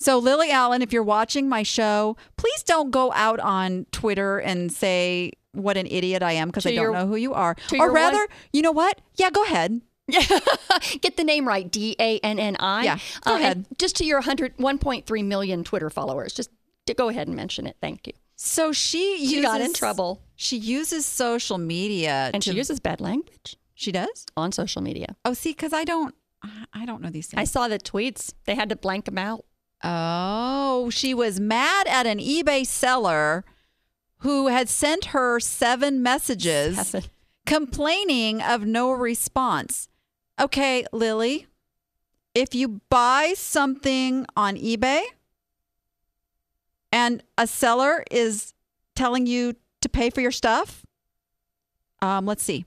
So, 0.01 0.17
Lily 0.17 0.49
Allen, 0.51 0.81
if 0.81 0.91
you're 0.91 1.03
watching 1.03 1.47
my 1.47 1.63
show, 1.63 2.17
please 2.37 2.63
don't 2.63 2.89
go 2.91 3.11
out 3.13 3.39
on 3.39 3.85
Twitter 3.91 4.39
and 4.39 4.71
say 4.71 5.33
what 5.53 5.77
an 5.77 5.85
idiot 5.87 6.23
I 6.23 6.31
am 6.33 6.47
because 6.49 6.65
I 6.65 6.71
don't 6.75 6.83
your- 6.83 6.93
know 6.93 7.07
who 7.07 7.15
you 7.17 7.33
are. 7.33 7.55
Or 7.79 7.91
rather, 7.91 8.17
one- 8.17 8.27
you 8.53 8.61
know 8.61 8.71
what? 8.71 8.99
Yeah, 9.15 9.29
go 9.29 9.43
ahead. 9.43 9.81
Get 11.01 11.17
the 11.17 11.23
name 11.23 11.47
right. 11.47 11.69
D 11.71 11.95
A 11.99 12.19
N 12.19 12.39
N 12.39 12.57
I. 12.59 12.83
Yeah, 12.83 12.97
go 13.23 13.33
Uh, 13.33 13.37
ahead. 13.37 13.65
Just 13.77 13.95
to 13.97 14.05
your 14.05 14.19
100, 14.19 14.57
1.3 14.57 15.25
million 15.25 15.63
Twitter 15.63 15.89
followers. 15.89 16.33
Just 16.33 16.49
go 16.95 17.09
ahead 17.09 17.27
and 17.27 17.35
mention 17.35 17.67
it. 17.67 17.77
Thank 17.81 18.07
you. 18.07 18.13
So 18.35 18.71
she 18.73 19.25
She 19.27 19.41
got 19.41 19.61
in 19.61 19.71
trouble. 19.73 20.21
She 20.35 20.57
uses 20.57 21.05
social 21.05 21.57
media, 21.59 22.31
And 22.33 22.41
to, 22.43 22.51
she 22.51 22.57
uses 22.57 22.79
bad 22.79 22.99
language 22.99 23.55
She 23.75 23.91
does. 23.91 24.25
on 24.35 24.51
social 24.51 24.81
media. 24.81 25.15
Oh, 25.23 25.33
see, 25.33 25.51
because 25.51 25.71
I 25.73 25.83
don't, 25.83 26.15
I 26.73 26.85
don't 26.87 27.01
know 27.01 27.11
these 27.11 27.27
things. 27.27 27.39
I 27.39 27.43
saw 27.43 27.67
the 27.67 27.77
tweets. 27.77 28.33
They 28.45 28.55
had 28.55 28.67
to 28.69 28.75
blank 28.75 29.05
them 29.05 29.19
out. 29.19 29.45
Oh, 29.83 30.89
she 30.89 31.13
was 31.13 31.39
mad 31.39 31.87
at 31.87 32.05
an 32.05 32.19
eBay 32.19 32.65
seller 32.65 33.43
who 34.19 34.47
had 34.47 34.69
sent 34.69 35.05
her 35.05 35.39
seven 35.39 36.03
messages 36.03 36.87
Seven. 36.87 37.09
complaining 37.45 38.41
of 38.41 38.65
no 38.65 38.91
response. 38.91 39.89
Okay, 40.39 40.85
Lily, 40.91 41.47
if 42.35 42.53
you 42.53 42.81
buy 42.89 43.33
something 43.35 44.25
on 44.35 44.55
eBay 44.55 45.01
and 46.91 47.23
a 47.37 47.47
seller 47.47 48.03
is 48.11 48.53
telling 48.95 49.25
you 49.25 49.55
to 49.81 49.89
pay 49.89 50.09
for 50.09 50.21
your 50.21 50.31
stuff, 50.31 50.85
um, 52.01 52.25
let's 52.25 52.43
see, 52.43 52.65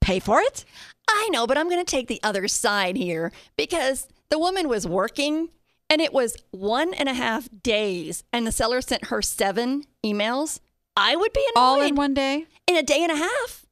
pay 0.00 0.18
for 0.20 0.40
it? 0.40 0.64
I 1.08 1.28
know, 1.32 1.46
but 1.46 1.58
I'm 1.58 1.68
going 1.68 1.84
to 1.84 1.90
take 1.90 2.06
the 2.08 2.20
other 2.22 2.46
side 2.48 2.96
here 2.96 3.32
because 3.56 4.06
the 4.28 4.38
woman 4.38 4.68
was 4.68 4.86
working 4.86 5.48
and 5.90 6.00
it 6.00 6.12
was 6.12 6.36
one 6.50 6.94
and 6.94 7.08
a 7.08 7.14
half 7.14 7.48
days 7.62 8.24
and 8.32 8.46
the 8.46 8.52
seller 8.52 8.80
sent 8.80 9.06
her 9.06 9.22
seven 9.22 9.84
emails. 10.04 10.60
I 10.96 11.16
would 11.16 11.32
be 11.32 11.46
annoyed. 11.54 11.62
All 11.62 11.80
in 11.80 11.94
one 11.94 12.14
day? 12.14 12.46
In 12.66 12.76
a 12.76 12.82
day 12.82 13.02
and 13.02 13.12
a 13.12 13.16
half. 13.16 13.64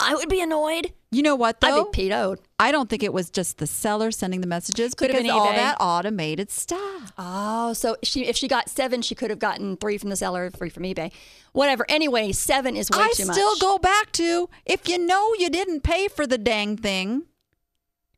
I 0.00 0.14
would 0.14 0.28
be 0.28 0.40
annoyed. 0.40 0.92
You 1.12 1.22
know 1.22 1.34
what, 1.34 1.60
though? 1.60 1.80
I'd 1.80 1.92
be 1.92 2.08
PO'd. 2.08 2.40
I 2.58 2.72
don't 2.72 2.88
think 2.88 3.02
it 3.02 3.12
was 3.12 3.30
just 3.30 3.58
the 3.58 3.66
seller 3.66 4.10
sending 4.10 4.40
the 4.40 4.46
messages 4.46 4.94
Could 4.94 5.10
have 5.10 5.22
because 5.22 5.30
been 5.30 5.38
all 5.38 5.52
that 5.52 5.76
automated 5.80 6.50
stuff. 6.50 7.12
Oh, 7.18 7.72
so 7.72 7.96
she 8.02 8.26
if 8.26 8.36
she 8.36 8.48
got 8.48 8.68
seven, 8.70 9.02
she 9.02 9.14
could 9.14 9.30
have 9.30 9.38
gotten 9.38 9.76
three 9.76 9.98
from 9.98 10.10
the 10.10 10.16
seller, 10.16 10.50
three 10.50 10.70
from 10.70 10.84
eBay. 10.84 11.12
Whatever. 11.52 11.84
Anyway, 11.88 12.32
seven 12.32 12.76
is 12.76 12.88
way 12.90 13.02
I 13.02 13.12
too 13.14 13.24
still 13.24 13.56
go 13.56 13.78
back 13.78 14.12
to 14.12 14.48
if 14.64 14.88
you 14.88 14.98
know 14.98 15.34
you 15.38 15.50
didn't 15.50 15.82
pay 15.82 16.08
for 16.08 16.26
the 16.26 16.38
dang 16.38 16.76
thing, 16.76 17.24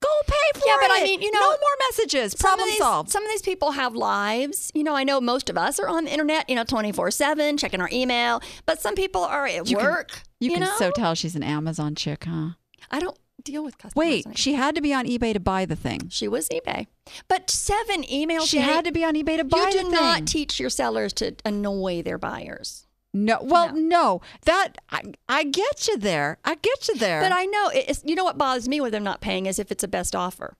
go 0.02 0.08
pay 0.26 0.58
for 0.60 0.66
Yeah, 0.66 0.74
it. 0.74 0.78
but 0.82 0.90
I 0.90 1.02
mean, 1.04 1.22
you 1.22 1.30
know, 1.30 1.40
no 1.40 1.50
more 1.50 1.76
messages. 1.88 2.32
Some 2.32 2.48
Problem 2.50 2.68
these- 2.68 2.78
solved. 2.78 3.10
Some 3.10 3.24
of 3.24 3.30
these 3.30 3.42
people 3.42 3.72
have 3.72 3.94
lives. 3.94 4.70
You 4.74 4.84
know, 4.84 4.94
I 4.94 5.04
know 5.04 5.20
most 5.20 5.48
of 5.48 5.56
us 5.56 5.78
are 5.78 5.88
on 5.88 6.04
the 6.04 6.12
internet, 6.12 6.48
you 6.50 6.56
know, 6.56 6.64
24 6.64 7.10
7, 7.10 7.56
checking 7.56 7.80
our 7.80 7.88
email, 7.92 8.40
but 8.66 8.80
some 8.80 8.94
people 8.94 9.22
are 9.22 9.46
at 9.46 9.68
You 9.68 9.76
can- 9.76 9.86
work. 9.86 10.22
you, 10.40 10.50
can 10.50 10.60
know? 10.60 10.74
so 10.78 10.90
tell 10.90 11.14
she's 11.14 11.34
an 11.36 11.42
Amazon 11.42 11.94
chick, 11.94 12.24
huh? 12.28 12.50
I 12.90 12.98
don't 13.00 13.16
deal 13.42 13.64
with 13.64 13.78
customers. 13.78 13.94
Wait, 14.06 14.26
anymore. 14.26 14.36
she 14.36 14.52
had 14.54 14.74
to 14.74 14.80
be 14.80 14.92
on 14.94 15.06
eBay 15.06 15.32
to 15.32 15.40
buy 15.40 15.64
the 15.64 15.74
thing. 15.76 16.08
she 16.10 16.28
was 16.28 16.48
eBay. 16.50 16.86
But 17.28 17.50
seven 17.50 18.04
emails. 18.04 18.46
She 18.48 18.58
had 18.58 18.84
to 18.84 18.92
be 18.92 19.04
on 19.04 19.14
eBay 19.14 19.36
to 19.38 19.44
buy 19.44 19.58
the 19.66 19.72
thing. 19.78 19.86
You 19.86 19.90
do 19.90 19.90
not 19.90 20.26
teach 20.26 20.60
your 20.60 20.70
sellers 20.70 21.12
to 21.14 21.34
annoy 21.44 22.02
their 22.02 22.18
buyers. 22.18 22.86
No, 23.12 23.38
well, 23.42 23.72
No. 23.74 23.80
no. 23.80 24.20
That 24.46 24.78
I, 24.90 25.02
I 25.28 25.44
get 25.44 25.86
you 25.88 25.98
there. 25.98 26.38
I 26.44 26.54
get 26.56 26.88
you 26.88 26.96
there. 26.96 27.20
But 27.20 27.32
I 27.32 27.44
know 27.44 27.70
it's, 27.74 28.02
you 28.04 28.14
know 28.14 28.24
what 28.24 28.38
bothers 28.38 28.68
me 28.68 28.80
with 28.80 28.92
them 28.92 29.04
not 29.04 29.20
paying 29.20 29.46
is 29.46 29.58
if 29.58 29.70
it's 29.70 29.84
a 29.84 29.88
best 29.88 30.14
offer. 30.16 30.56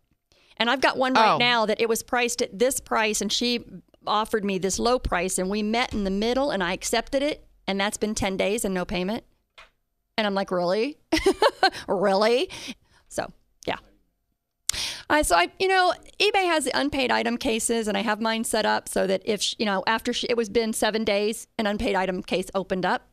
And 0.59 0.69
I've 0.71 0.81
got 0.81 0.97
one 0.99 1.15
right 1.15 1.35
Oh. 1.35 1.39
now 1.39 1.67
that 1.67 1.81
it 1.81 1.89
was 1.89 2.03
priced 2.03 2.43
at 2.43 2.59
this 2.59 2.79
price 2.79 3.21
and 3.21 3.33
she 3.33 3.65
offered 4.07 4.45
me 4.45 4.59
this 4.59 4.79
low 4.79 4.99
price 4.99 5.39
and 5.39 5.49
we 5.49 5.63
met 5.63 5.93
in 5.95 6.05
the 6.05 6.11
middle 6.11 6.51
and 6.51 6.63
I 6.63 6.73
accepted 6.73 7.23
it 7.23 7.47
and 7.67 7.81
that's 7.81 7.97
been 7.97 8.15
10 8.15 8.37
days 8.37 8.65
and 8.65 8.75
no 8.75 8.85
payment. 8.85 9.25
And 10.19 10.27
I'm 10.27 10.35
like, 10.35 10.51
"Really? 10.51 10.99
really?" 11.89 12.51
So, 13.09 13.33
I 15.13 15.21
so 15.21 15.37
I 15.37 15.49
you 15.59 15.69
know 15.69 15.93
eBay 16.19 16.47
has 16.47 16.65
the 16.65 16.71
unpaid 16.75 17.11
item 17.11 17.37
cases 17.37 17.87
and 17.87 17.99
I 17.99 18.01
have 18.01 18.21
mine 18.21 18.45
set 18.45 18.65
up 18.65 18.89
so 18.89 19.07
that 19.07 19.21
if 19.27 19.43
sh- 19.43 19.55
you 19.59 19.67
know 19.67 19.85
after 19.87 20.15
sh- 20.15 20.25
it 20.29 20.39
was 20.39 20.49
been 20.49 20.73
seven 20.73 21.05
days 21.05 21.47
an 21.59 21.67
unpaid 21.67 21.95
item 21.95 22.23
case 22.23 22.47
opened 22.55 22.87
up. 22.87 23.09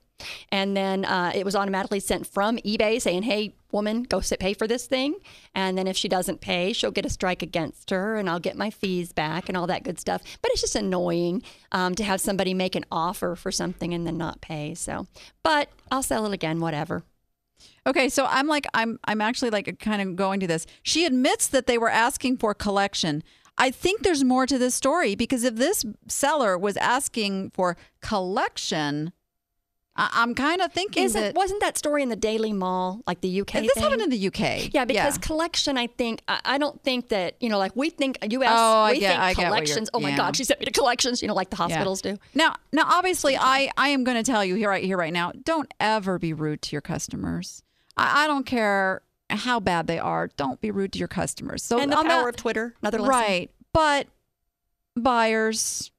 And 0.52 0.76
then 0.76 1.06
uh, 1.06 1.32
it 1.34 1.46
was 1.46 1.56
automatically 1.56 2.02
sent 2.02 2.28
from 2.28 2.58
eBay 2.58 3.02
saying 3.02 3.24
hey 3.24 3.56
woman 3.74 4.04
go 4.04 4.22
sit 4.22 4.40
pay 4.40 4.54
for 4.54 4.66
this 4.66 4.86
thing. 4.88 5.16
And 5.54 5.78
then 5.78 5.88
if 5.88 5.98
she 5.98 6.08
doesn't 6.08 6.40
pay 6.40 6.72
she'll 6.72 6.92
get 6.92 7.06
a 7.06 7.10
strike 7.10 7.42
against 7.42 7.90
her 7.90 8.16
and 8.16 8.30
I'll 8.30 8.40
get 8.40 8.56
my 8.56 8.70
fees 8.70 9.12
back 9.12 9.50
and 9.50 9.58
all 9.58 9.68
that 9.68 9.84
good 9.84 10.00
stuff. 10.00 10.22
But 10.42 10.52
it's 10.52 10.62
just 10.62 10.76
annoying 10.78 11.44
um, 11.74 11.96
to 11.96 12.04
have 12.06 12.22
somebody 12.22 12.54
make 12.54 12.76
an 12.76 12.86
offer 12.90 13.36
for 13.36 13.52
something 13.52 13.94
and 13.94 14.08
then 14.08 14.18
not 14.18 14.40
pay 14.40 14.74
so. 14.74 15.08
But 15.44 15.70
I'll 15.92 16.04
sell 16.04 16.26
it 16.26 16.34
again 16.34 16.62
whatever 16.62 17.04
Okay, 17.88 18.10
so 18.10 18.26
I'm 18.26 18.48
like 18.48 18.66
I'm 18.74 19.00
I'm 19.06 19.22
actually 19.22 19.50
like 19.52 19.80
kind 19.80 20.02
of 20.02 20.16
going 20.16 20.40
to 20.42 20.48
this. 20.48 20.66
She 20.84 21.06
admits 21.06 21.48
that 21.48 21.66
they 21.68 21.78
were 21.78 21.90
asking 21.90 22.38
for 22.38 22.54
collection. 22.54 23.24
I 23.58 23.72
think 23.72 24.04
there's 24.04 24.24
more 24.24 24.46
to 24.46 24.58
this 24.58 24.74
story 24.76 25.16
because 25.16 25.44
if 25.44 25.56
this 25.56 25.86
seller 26.08 26.58
was 26.58 26.78
asking 26.78 27.52
for 27.52 27.76
collection, 28.02 29.12
I, 29.98 30.10
I'm 30.14 30.34
kind 30.34 30.62
of 30.62 30.72
thinking 30.72 31.04
Isn't, 31.04 31.22
that 31.22 31.36
wasn't 31.36 31.60
that 31.60 31.78
story 31.78 32.02
in 32.02 32.08
the 32.08 32.16
Daily 32.16 32.54
Mail 32.54 33.02
like 33.06 33.20
the 33.20 33.42
UK 33.42 33.52
this 33.54 33.74
thing? 33.74 33.84
happened 33.84 34.02
in 34.02 34.10
the 34.12 34.28
UK. 34.28 34.74
Yeah, 34.74 34.86
because 34.86 35.18
collection, 35.18 35.78
I 35.78 35.88
think, 35.88 36.22
I, 36.30 36.40
I 36.46 36.58
don't 36.58 36.82
think 36.84 37.10
that, 37.10 37.36
you 37.42 37.50
know, 37.50 37.58
like 37.58 37.76
we 37.76 37.90
think, 37.90 38.18
US, 38.24 38.50
Oh, 38.50 38.84
I 38.84 38.92
we 38.94 39.00
get- 39.02 39.10
think 39.10 39.20
I 39.22 39.34
get 39.34 39.38
what 39.38 39.46
collections. 39.48 39.90
Oh 39.94 40.00
my 40.00 40.12
yeah. 40.12 40.16
God, 40.18 40.38
she 40.38 40.46
sent 40.46 40.62
me 40.62 40.66
to 40.66 40.72
collections, 40.72 41.22
you 41.22 41.28
know, 41.28 41.34
like 41.34 41.50
the 41.50 41.58
Yeah. 41.58 41.68
hospitals 41.68 42.02
do. 42.02 42.18
Now, 42.34 42.56
now, 42.72 42.84
obviously, 42.88 43.36
I 43.36 43.72
I 43.76 43.90
am 43.90 44.06
going 44.06 44.16
to 44.18 44.24
tell 44.24 44.46
you 44.46 44.56
here 44.56 44.70
right 44.70 44.84
here 44.84 44.98
right 44.98 45.12
now. 45.14 45.34
Don't 45.44 45.74
ever 45.82 46.18
be 46.18 46.32
rude 46.32 46.62
to 46.62 46.76
your 46.76 46.82
customers. 46.82 47.62
I, 48.00 48.24
I 48.24 48.28
don't 48.28 48.46
care 48.46 49.02
how 49.30 49.60
bad 49.60 49.88
they 49.88 50.00
are. 50.00 50.30
Don't 50.38 50.60
be 50.62 50.72
rude 50.72 50.94
to 50.94 51.00
your 51.00 51.08
customers. 51.08 51.64
So 51.64 51.80
and 51.80 51.92
the 51.92 51.96
power 51.98 52.06
that- 52.24 52.30
of 52.30 52.36
Twitter, 52.38 52.76
another 52.82 53.00
lesson. 53.00 53.10
Right. 53.10 53.52
But 53.74 54.08
buyers 54.96 55.92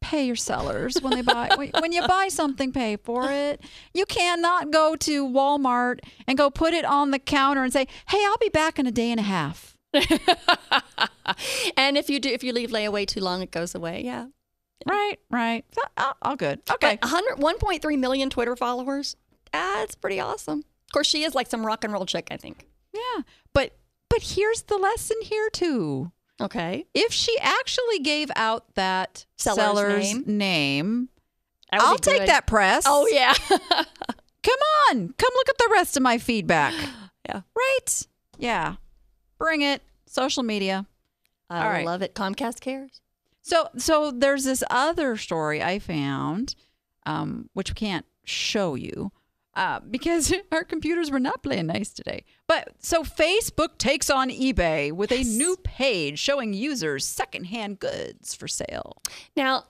pay 0.00 0.24
your 0.24 0.36
sellers 0.36 0.96
when 1.02 1.14
they 1.14 1.22
buy 1.22 1.50
when, 1.74 1.92
you 1.92 2.06
buy 2.06 2.28
something 2.28 2.72
pay 2.72 2.96
for 2.96 3.30
it. 3.30 3.62
You 3.92 4.06
cannot 4.06 4.70
go 4.70 4.96
to 4.96 5.26
Walmart 5.28 6.00
and 6.26 6.38
go 6.38 6.50
put 6.50 6.72
it 6.72 6.84
on 6.84 7.10
the 7.10 7.18
counter 7.18 7.62
and 7.62 7.72
say, 7.72 7.86
"Hey, 8.08 8.24
I'll 8.26 8.38
be 8.38 8.48
back 8.48 8.78
in 8.78 8.86
a 8.86 8.90
day 8.90 9.10
and 9.10 9.20
a 9.20 9.24
half." 9.24 9.76
And 11.76 11.96
if 11.96 12.10
you 12.10 12.18
do, 12.20 12.28
if 12.28 12.42
you 12.42 12.52
leave 12.52 12.70
layaway 12.70 13.06
too 13.06 13.20
long, 13.20 13.40
it 13.42 13.50
goes 13.50 13.74
away. 13.74 14.02
Yeah. 14.04 14.26
Right, 14.86 15.16
right. 15.30 15.64
All, 15.96 16.16
all 16.22 16.36
good. 16.36 16.60
Okay. 16.70 16.98
But 17.00 17.10
100, 17.10 17.38
1.3 17.38 17.98
million 17.98 18.30
Twitter 18.30 18.56
followers, 18.56 19.16
that's 19.52 19.94
pretty 19.94 20.18
awesome. 20.20 20.64
Of 20.90 20.92
course, 20.92 21.06
she 21.06 21.22
is 21.22 21.36
like 21.36 21.48
some 21.48 21.64
rock 21.64 21.84
and 21.84 21.92
roll 21.92 22.04
chick, 22.04 22.26
I 22.32 22.36
think. 22.36 22.66
Yeah. 22.92 23.22
But 23.54 23.76
but 24.08 24.22
here's 24.22 24.62
the 24.62 24.76
lesson 24.76 25.16
here 25.22 25.48
too. 25.50 26.10
Okay. 26.40 26.84
If 26.94 27.12
she 27.12 27.36
actually 27.40 28.00
gave 28.00 28.28
out 28.34 28.74
that 28.74 29.24
Seller's 29.36 29.60
seller's, 29.60 30.14
name. 30.14 30.24
name, 30.26 31.08
That 31.70 31.80
I'll 31.82 31.96
take 31.98 32.20
good. 32.20 32.28
that 32.28 32.46
press. 32.46 32.84
Oh, 32.86 33.06
yeah. 33.10 33.34
Come 34.42 34.58
on. 34.90 35.14
Come 35.16 35.30
look 35.34 35.48
at 35.48 35.58
the 35.58 35.68
rest 35.70 35.96
of 35.96 36.02
my 36.02 36.18
feedback. 36.18 36.72
yeah. 37.28 37.42
Right? 37.54 38.06
Yeah. 38.38 38.76
Bring 39.38 39.62
it. 39.62 39.82
Social 40.06 40.42
media. 40.42 40.86
I 41.50 41.62
All 41.64 41.70
right. 41.70 41.86
love 41.86 42.02
it. 42.02 42.14
Comcast 42.14 42.60
cares. 42.60 43.00
So 43.42 43.68
so 43.76 44.10
there's 44.10 44.44
this 44.44 44.64
other 44.70 45.16
story 45.16 45.62
I 45.62 45.78
found, 45.78 46.54
um, 47.06 47.48
which 47.54 47.70
we 47.70 47.74
can't 47.74 48.06
show 48.24 48.74
you. 48.74 49.12
Uh, 49.54 49.80
because 49.80 50.32
our 50.52 50.64
computers 50.64 51.10
were 51.10 51.20
not 51.20 51.42
playing 51.42 51.66
nice 51.66 51.92
today. 51.92 52.24
But 52.46 52.72
so 52.78 53.02
Facebook 53.02 53.78
takes 53.78 54.08
on 54.08 54.30
eBay 54.30 54.92
with 54.92 55.12
a 55.12 55.22
new 55.24 55.56
page 55.64 56.18
showing 56.18 56.52
users 56.52 57.04
secondhand 57.04 57.80
goods 57.80 58.34
for 58.34 58.46
sale. 58.46 59.02
Now, 59.36 59.64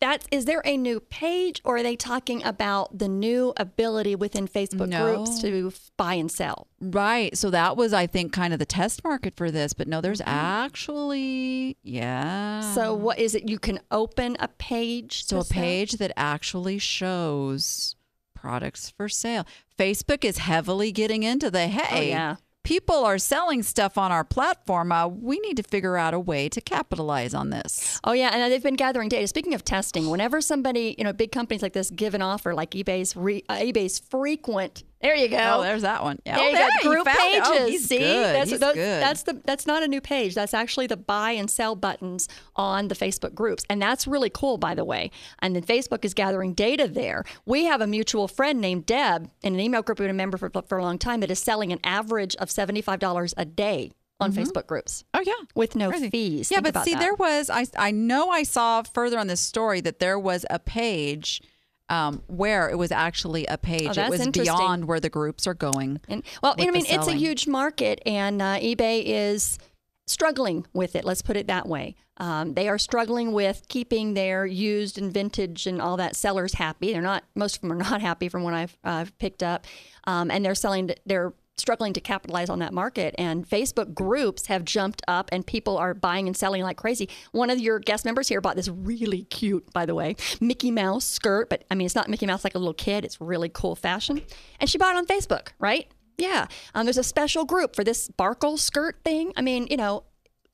that's 0.00 0.26
is 0.30 0.44
there 0.44 0.60
a 0.66 0.76
new 0.76 1.00
page 1.00 1.62
or 1.64 1.78
are 1.78 1.82
they 1.82 1.96
talking 1.96 2.44
about 2.44 2.98
the 2.98 3.08
new 3.08 3.54
ability 3.56 4.14
within 4.14 4.46
Facebook 4.46 4.90
groups 4.90 5.40
to 5.40 5.72
buy 5.96 6.14
and 6.14 6.30
sell? 6.30 6.66
Right. 6.80 7.36
So 7.36 7.48
that 7.50 7.76
was, 7.76 7.94
I 7.94 8.06
think, 8.06 8.32
kind 8.32 8.52
of 8.52 8.58
the 8.58 8.66
test 8.66 9.02
market 9.02 9.34
for 9.34 9.50
this. 9.50 9.72
But 9.72 9.88
no, 9.88 10.00
there's 10.00 10.20
actually, 10.26 11.78
yeah. 11.82 12.60
So 12.74 12.94
what 12.94 13.18
is 13.18 13.34
it? 13.34 13.48
You 13.48 13.58
can 13.58 13.80
open 13.90 14.36
a 14.40 14.48
page. 14.48 15.24
So 15.24 15.36
to 15.36 15.40
a 15.40 15.44
sell? 15.44 15.62
page 15.62 15.92
that 15.92 16.12
actually 16.16 16.78
shows 16.78 17.96
products 18.44 18.90
for 18.90 19.08
sale. 19.08 19.46
Facebook 19.78 20.22
is 20.22 20.36
heavily 20.36 20.92
getting 20.92 21.22
into 21.22 21.50
the 21.50 21.66
hey, 21.66 22.10
yeah. 22.10 22.36
people 22.62 23.02
are 23.02 23.16
selling 23.16 23.62
stuff 23.62 23.96
on 23.96 24.12
our 24.12 24.22
platform. 24.22 24.92
Uh, 24.92 25.06
we 25.06 25.40
need 25.40 25.56
to 25.56 25.62
figure 25.62 25.96
out 25.96 26.12
a 26.12 26.20
way 26.20 26.50
to 26.50 26.60
capitalize 26.60 27.32
on 27.32 27.48
this. 27.48 27.98
Oh 28.04 28.12
yeah, 28.12 28.28
and 28.34 28.52
they've 28.52 28.62
been 28.62 28.74
gathering 28.74 29.08
data. 29.08 29.26
Speaking 29.28 29.54
of 29.54 29.64
testing, 29.64 30.10
whenever 30.10 30.42
somebody, 30.42 30.94
you 30.98 31.04
know, 31.04 31.14
big 31.14 31.32
companies 31.32 31.62
like 31.62 31.72
this 31.72 31.90
give 31.90 32.12
an 32.14 32.20
offer, 32.20 32.54
like 32.54 32.72
eBay's 32.72 33.16
re, 33.16 33.42
uh, 33.48 33.54
eBay's 33.56 33.98
frequent 33.98 34.84
There 35.04 35.14
you 35.14 35.28
go. 35.28 35.56
Oh, 35.56 35.62
there's 35.62 35.82
that 35.82 36.02
one. 36.02 36.18
Yeah. 36.24 36.36
There 36.36 36.46
oh, 36.46 36.48
you 36.48 36.56
there, 36.56 36.70
go. 36.82 36.88
Group 36.88 37.06
oh, 37.10 37.14
pages. 37.14 37.84
Oh, 37.84 37.86
See, 37.86 37.98
good. 37.98 38.34
that's 38.34 38.50
those- 38.52 38.74
good. 38.74 39.02
that's 39.02 39.22
the 39.24 39.34
that's 39.44 39.66
not 39.66 39.82
a 39.82 39.88
new 39.88 40.00
page. 40.00 40.34
That's 40.34 40.54
actually 40.54 40.86
the 40.86 40.96
buy 40.96 41.32
and 41.32 41.50
sell 41.50 41.76
buttons 41.76 42.26
on 42.56 42.88
the 42.88 42.94
Facebook 42.94 43.34
groups, 43.34 43.66
and 43.68 43.82
that's 43.82 44.06
really 44.06 44.30
cool, 44.30 44.56
by 44.56 44.74
the 44.74 44.84
way. 44.84 45.10
And 45.40 45.54
then 45.54 45.62
Facebook 45.62 46.06
is 46.06 46.14
gathering 46.14 46.54
data 46.54 46.88
there. 46.88 47.24
We 47.44 47.64
have 47.64 47.82
a 47.82 47.86
mutual 47.86 48.28
friend 48.28 48.62
named 48.62 48.86
Deb 48.86 49.30
in 49.42 49.52
an 49.52 49.60
email 49.60 49.82
group 49.82 49.98
we've 49.98 50.04
been 50.04 50.10
a 50.10 50.14
member 50.14 50.38
for 50.38 50.50
for 50.66 50.78
a 50.78 50.82
long 50.82 50.96
time 50.96 51.20
that 51.20 51.30
is 51.30 51.38
selling 51.38 51.70
an 51.70 51.80
average 51.84 52.34
of 52.36 52.50
seventy 52.50 52.80
five 52.80 52.98
dollars 52.98 53.34
a 53.36 53.44
day 53.44 53.92
on 54.20 54.32
mm-hmm. 54.32 54.40
Facebook 54.40 54.66
groups 54.66 55.04
oh 55.12 55.20
yeah. 55.20 55.34
with 55.54 55.76
no 55.76 55.90
Crazy. 55.90 56.08
fees. 56.08 56.50
Yeah, 56.50 56.62
Think 56.62 56.72
but 56.74 56.84
see, 56.84 56.92
that. 56.94 57.00
there 57.00 57.14
was 57.14 57.50
I 57.50 57.66
I 57.76 57.90
know 57.90 58.30
I 58.30 58.42
saw 58.42 58.82
further 58.82 59.18
on 59.18 59.26
this 59.26 59.40
story 59.40 59.82
that 59.82 59.98
there 59.98 60.18
was 60.18 60.46
a 60.48 60.58
page 60.58 61.42
um, 61.88 62.22
where 62.26 62.68
it 62.70 62.76
was 62.76 62.92
actually 62.92 63.46
a 63.46 63.58
page. 63.58 63.98
Oh, 63.98 64.02
it 64.02 64.10
was 64.10 64.26
beyond 64.28 64.86
where 64.86 65.00
the 65.00 65.10
groups 65.10 65.46
are 65.46 65.54
going. 65.54 66.00
And 66.08 66.22
well, 66.42 66.54
I 66.58 66.70
mean, 66.70 66.86
it's 66.86 67.06
a 67.06 67.12
huge 67.12 67.46
market, 67.46 68.00
and 68.06 68.40
uh, 68.40 68.58
eBay 68.58 69.02
is 69.04 69.58
struggling 70.06 70.66
with 70.72 70.96
it. 70.96 71.04
Let's 71.04 71.22
put 71.22 71.36
it 71.36 71.46
that 71.46 71.66
way. 71.66 71.96
Um, 72.16 72.54
they 72.54 72.68
are 72.68 72.78
struggling 72.78 73.32
with 73.32 73.66
keeping 73.68 74.14
their 74.14 74.46
used 74.46 74.98
and 74.98 75.12
vintage 75.12 75.66
and 75.66 75.82
all 75.82 75.96
that 75.96 76.14
sellers 76.14 76.54
happy. 76.54 76.92
They're 76.92 77.02
not. 77.02 77.24
Most 77.34 77.56
of 77.56 77.62
them 77.62 77.72
are 77.72 77.76
not 77.76 78.00
happy, 78.00 78.28
from 78.28 78.44
what 78.44 78.54
I've 78.54 78.76
uh, 78.84 79.06
picked 79.18 79.42
up, 79.42 79.66
um, 80.04 80.30
and 80.30 80.44
they're 80.44 80.54
selling. 80.54 80.90
They're 81.06 81.32
struggling 81.56 81.92
to 81.92 82.00
capitalize 82.00 82.48
on 82.50 82.58
that 82.58 82.72
market. 82.72 83.14
And 83.18 83.48
Facebook 83.48 83.94
groups 83.94 84.46
have 84.46 84.64
jumped 84.64 85.02
up, 85.06 85.28
and 85.32 85.46
people 85.46 85.76
are 85.78 85.94
buying 85.94 86.26
and 86.26 86.36
selling 86.36 86.62
like 86.62 86.76
crazy. 86.76 87.08
One 87.32 87.50
of 87.50 87.60
your 87.60 87.78
guest 87.78 88.04
members 88.04 88.28
here 88.28 88.40
bought 88.40 88.56
this 88.56 88.68
really 88.68 89.22
cute, 89.24 89.72
by 89.72 89.86
the 89.86 89.94
way, 89.94 90.16
Mickey 90.40 90.70
Mouse 90.70 91.04
skirt. 91.04 91.48
But 91.48 91.64
I 91.70 91.74
mean, 91.74 91.86
it's 91.86 91.94
not 91.94 92.08
Mickey 92.08 92.26
Mouse 92.26 92.44
like 92.44 92.54
a 92.54 92.58
little 92.58 92.74
kid. 92.74 93.04
It's 93.04 93.20
really 93.20 93.48
cool 93.48 93.76
fashion, 93.76 94.22
and 94.60 94.68
she 94.68 94.78
bought 94.78 94.94
it 94.94 94.98
on 94.98 95.06
Facebook, 95.06 95.48
right? 95.58 95.88
Yeah. 96.18 96.46
Um, 96.74 96.86
there's 96.86 96.98
a 96.98 97.02
special 97.04 97.44
group 97.44 97.74
for 97.74 97.82
this 97.82 98.04
sparkle 98.04 98.56
skirt 98.56 98.98
thing. 99.04 99.32
I 99.36 99.42
mean, 99.42 99.66
you 99.68 99.76
know, 99.76 100.04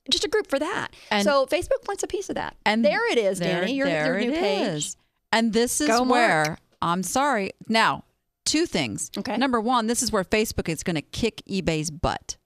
just 0.09 0.25
a 0.25 0.27
group 0.27 0.47
for 0.47 0.57
that. 0.57 0.87
And- 1.11 1.23
so 1.23 1.45
Facebook 1.45 1.87
wants 1.87 2.01
a 2.01 2.07
piece 2.07 2.29
of 2.29 2.35
that. 2.35 2.55
And 2.65 2.83
there 2.83 3.11
it 3.11 3.19
is, 3.19 3.37
there- 3.39 3.63
Danni. 3.63 3.75
Your, 3.75 3.85
there 3.87 4.19
your 4.19 4.31
new 4.31 4.37
page. 4.39 4.67
is. 4.69 4.97
And 5.31 5.53
this 5.53 5.79
is 5.79 5.87
Go, 5.87 5.99
Mark. 6.03 6.09
where 6.09 6.57
I'm 6.81 7.03
sorry. 7.03 7.51
Now, 7.67 8.03
two 8.45 8.65
things. 8.65 9.11
Okay. 9.17 9.37
Number 9.37 9.59
one, 9.61 9.87
this 9.87 10.01
is 10.01 10.11
where 10.11 10.23
Facebook 10.23 10.69
is 10.69 10.83
going 10.83 10.95
to 10.95 11.01
kick 11.01 11.41
eBay's 11.49 11.91
butt. 11.91 12.37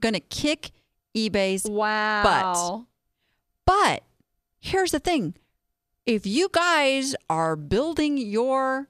Going 0.00 0.14
to 0.14 0.20
kick 0.20 0.70
eBay's 1.16 1.64
Wow. 1.64 2.22
Butt. 2.22 2.84
But 3.66 4.04
here's 4.60 4.92
the 4.92 5.00
thing 5.00 5.34
if 6.06 6.26
you 6.26 6.48
guys 6.52 7.14
are 7.28 7.54
building 7.56 8.16
your 8.16 8.88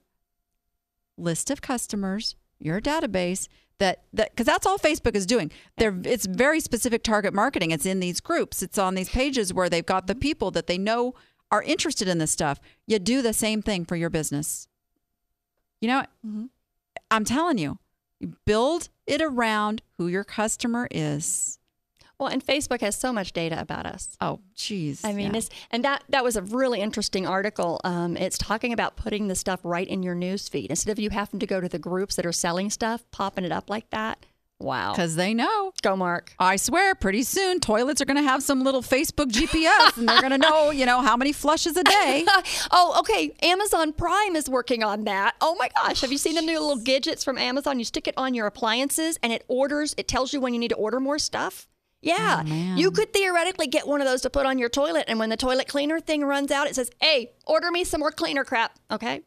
list 1.17 1.51
of 1.51 1.61
customers, 1.61 2.37
your 2.61 2.81
database, 2.81 3.49
that 3.79 4.05
that 4.13 4.31
because 4.31 4.47
that's 4.47 4.67
all 4.67 4.79
Facebook 4.79 5.17
is 5.17 5.27
doing. 5.27 5.51
They're 5.79 5.99
it's 6.05 6.27
very 6.27 6.61
specific 6.61 7.03
target 7.03 7.35
marketing. 7.35 7.71
It's 7.71 7.87
in 7.87 8.01
these 8.01 8.21
groups. 8.21 8.63
It's 8.63 8.79
on 8.79 8.95
these 8.95 9.09
pages 9.09 9.53
where 9.53 9.69
they've 9.69 9.85
got 9.85 10.07
the 10.07 10.15
people 10.15 10.51
that 10.53 10.67
they 10.67 10.79
know 10.79 11.15
are 11.51 11.63
interested 11.63 12.07
in 12.09 12.19
this 12.19 12.31
stuff. 12.31 12.61
You 12.87 12.99
do 12.99 13.23
the 13.23 13.33
same 13.33 13.63
thing 13.63 13.85
for 13.85 13.97
your 13.97 14.11
business. 14.11 14.68
You 15.81 15.89
know, 15.89 16.05
I'm 17.11 17.25
telling 17.25 17.59
you, 17.59 17.79
you 18.21 18.35
build 18.45 18.89
it 19.07 19.23
around 19.23 19.83
who 19.97 20.09
your 20.09 20.25
customer 20.25 20.89
is. 20.91 21.59
Well, 22.19 22.29
and 22.29 22.45
Facebook 22.45 22.81
has 22.81 22.97
so 22.97 23.13
much 23.13 23.33
data 23.33 23.61
about 23.61 23.87
us. 23.87 24.17
Oh, 24.21 24.41
geez. 24.57 25.05
I 25.05 25.13
mean, 25.13 25.33
yeah. 25.33 25.39
it's, 25.39 25.51
and 25.71 25.85
that 25.85 26.03
that 26.09 26.25
was 26.25 26.35
a 26.35 26.43
really 26.43 26.81
interesting 26.81 27.29
article. 27.29 27.81
Um, 27.85 28.17
it's 28.17 28.37
talking 28.37 28.73
about 28.73 28.97
putting 28.97 29.29
the 29.29 29.37
stuff 29.37 29.61
right 29.63 29.87
in 29.87 30.03
your 30.03 30.17
news 30.17 30.49
feed 30.49 30.71
instead 30.71 30.91
of 30.91 30.99
you 30.99 31.11
having 31.11 31.39
to 31.39 31.47
go 31.47 31.61
to 31.61 31.69
the 31.69 31.79
groups 31.79 32.17
that 32.17 32.27
are 32.27 32.33
selling 32.33 32.71
stuff, 32.71 33.05
popping 33.13 33.45
it 33.45 33.53
up 33.53 33.71
like 33.71 33.91
that. 33.91 34.27
Wow. 34.61 34.93
because 34.93 35.15
they 35.15 35.35
know. 35.35 35.73
Go, 35.83 35.97
Mark. 35.97 36.35
I 36.39 36.57
swear, 36.57 36.95
pretty 36.95 37.23
soon 37.23 37.61
toilets 37.61 38.01
are 38.01 38.05
going 38.05 38.17
to 38.17 38.23
have 38.23 38.43
some 38.43 38.65
little 38.65 38.83
Facebook 38.83 39.31
GPS, 39.31 39.97
and 39.97 40.09
they're 40.09 40.21
going 40.21 40.33
to 40.33 40.39
know, 40.39 40.71
you 40.71 40.85
know, 40.85 41.01
how 41.01 41.17
many 41.17 41.33
flushes 41.33 41.77
a 41.77 41.85
day. 41.85 42.25
oh, 42.73 42.97
okay. 43.01 43.35
Amazon 43.43 43.93
Prime 43.93 44.35
is 44.35 44.49
working 44.49 44.83
on 44.83 45.05
that. 45.05 45.37
Oh 45.41 45.55
my 45.59 45.69
gosh. 45.77 46.01
Have 46.01 46.11
you 46.11 46.19
seen 46.19 46.35
the 46.35 46.43
new 46.43 46.59
little 46.61 46.83
gadgets 46.83 47.23
from 47.23 47.39
Amazon? 47.39 47.79
You 47.79 47.85
stick 47.85 48.09
it 48.09 48.15
on 48.17 48.35
your 48.35 48.47
appliances 48.47 49.19
and 49.23 49.33
it 49.33 49.45
orders, 49.49 49.95
it 49.97 50.09
tells 50.09 50.33
you 50.33 50.41
when 50.41 50.53
you 50.55 50.59
need 50.59 50.69
to 50.69 50.77
order 50.77 50.99
more 50.99 51.19
stuff. 51.19 51.69
Yeah. 52.01 52.45
Oh, 52.47 52.77
you 52.77 52.91
could 52.91 53.13
theoretically 53.13 53.67
get 53.67 53.87
one 53.87 54.01
of 54.01 54.07
those 54.07 54.23
to 54.23 54.31
put 54.31 54.47
on 54.47 54.59
your 54.59 54.69
toilet. 54.69 55.05
And 55.09 55.19
when 55.19 55.31
the 55.31 55.37
toilet 55.37 55.69
cleaner 55.69 56.01
thing 56.01 56.25
runs 56.25 56.51
out, 56.51 56.67
it 56.69 56.75
says, 56.75 56.91
hey, 57.01 57.33
order 57.47 57.71
me 57.71 57.85
some 57.85 58.01
more 58.01 58.13
cleaner 58.13 58.45
crap. 58.45 58.79
Okay. 58.91 59.23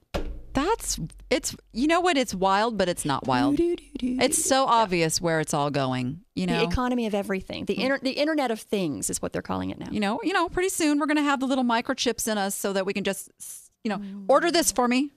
That's 0.54 1.00
it's. 1.30 1.56
You 1.74 1.88
know 1.88 2.02
what? 2.02 2.18
It's 2.18 2.34
wild, 2.34 2.78
but 2.78 2.90
it's 2.90 3.06
not 3.06 3.28
wild. 3.28 3.56
It's 3.60 4.44
so 4.44 4.66
obvious 4.66 5.22
where 5.22 5.40
it's 5.40 5.54
all 5.54 5.70
going. 5.70 6.22
You 6.36 6.48
know. 6.48 6.60
The 6.60 6.66
economy 6.66 7.06
of 7.08 7.16
everything. 7.16 7.66
The, 7.66 7.76
mm. 7.76 7.84
inter- 7.84 8.00
the 8.02 8.12
Internet 8.12 8.52
of 8.52 8.60
Things 8.60 9.10
is 9.10 9.22
what 9.22 9.34
they're 9.34 9.42
calling 9.42 9.70
it 9.70 9.80
now. 9.80 9.90
you 9.92 10.00
know. 10.00 10.20
You 10.24 10.34
know. 10.34 10.50
Pretty 10.50 10.70
soon 10.70 11.00
we're 11.00 11.08
going 11.08 11.18
to 11.18 11.24
have 11.24 11.40
the 11.40 11.48
little 11.48 11.64
microchips 11.64 12.30
in 12.30 12.38
us 12.38 12.56
so 12.56 12.74
that 12.74 12.86
we 12.86 12.94
can 12.94 13.04
just, 13.04 13.30
you 13.84 13.90
know, 13.90 14.02
order 14.28 14.52
this 14.52 14.72
mm. 14.72 14.76
for 14.76 14.88
me. 14.88 15.12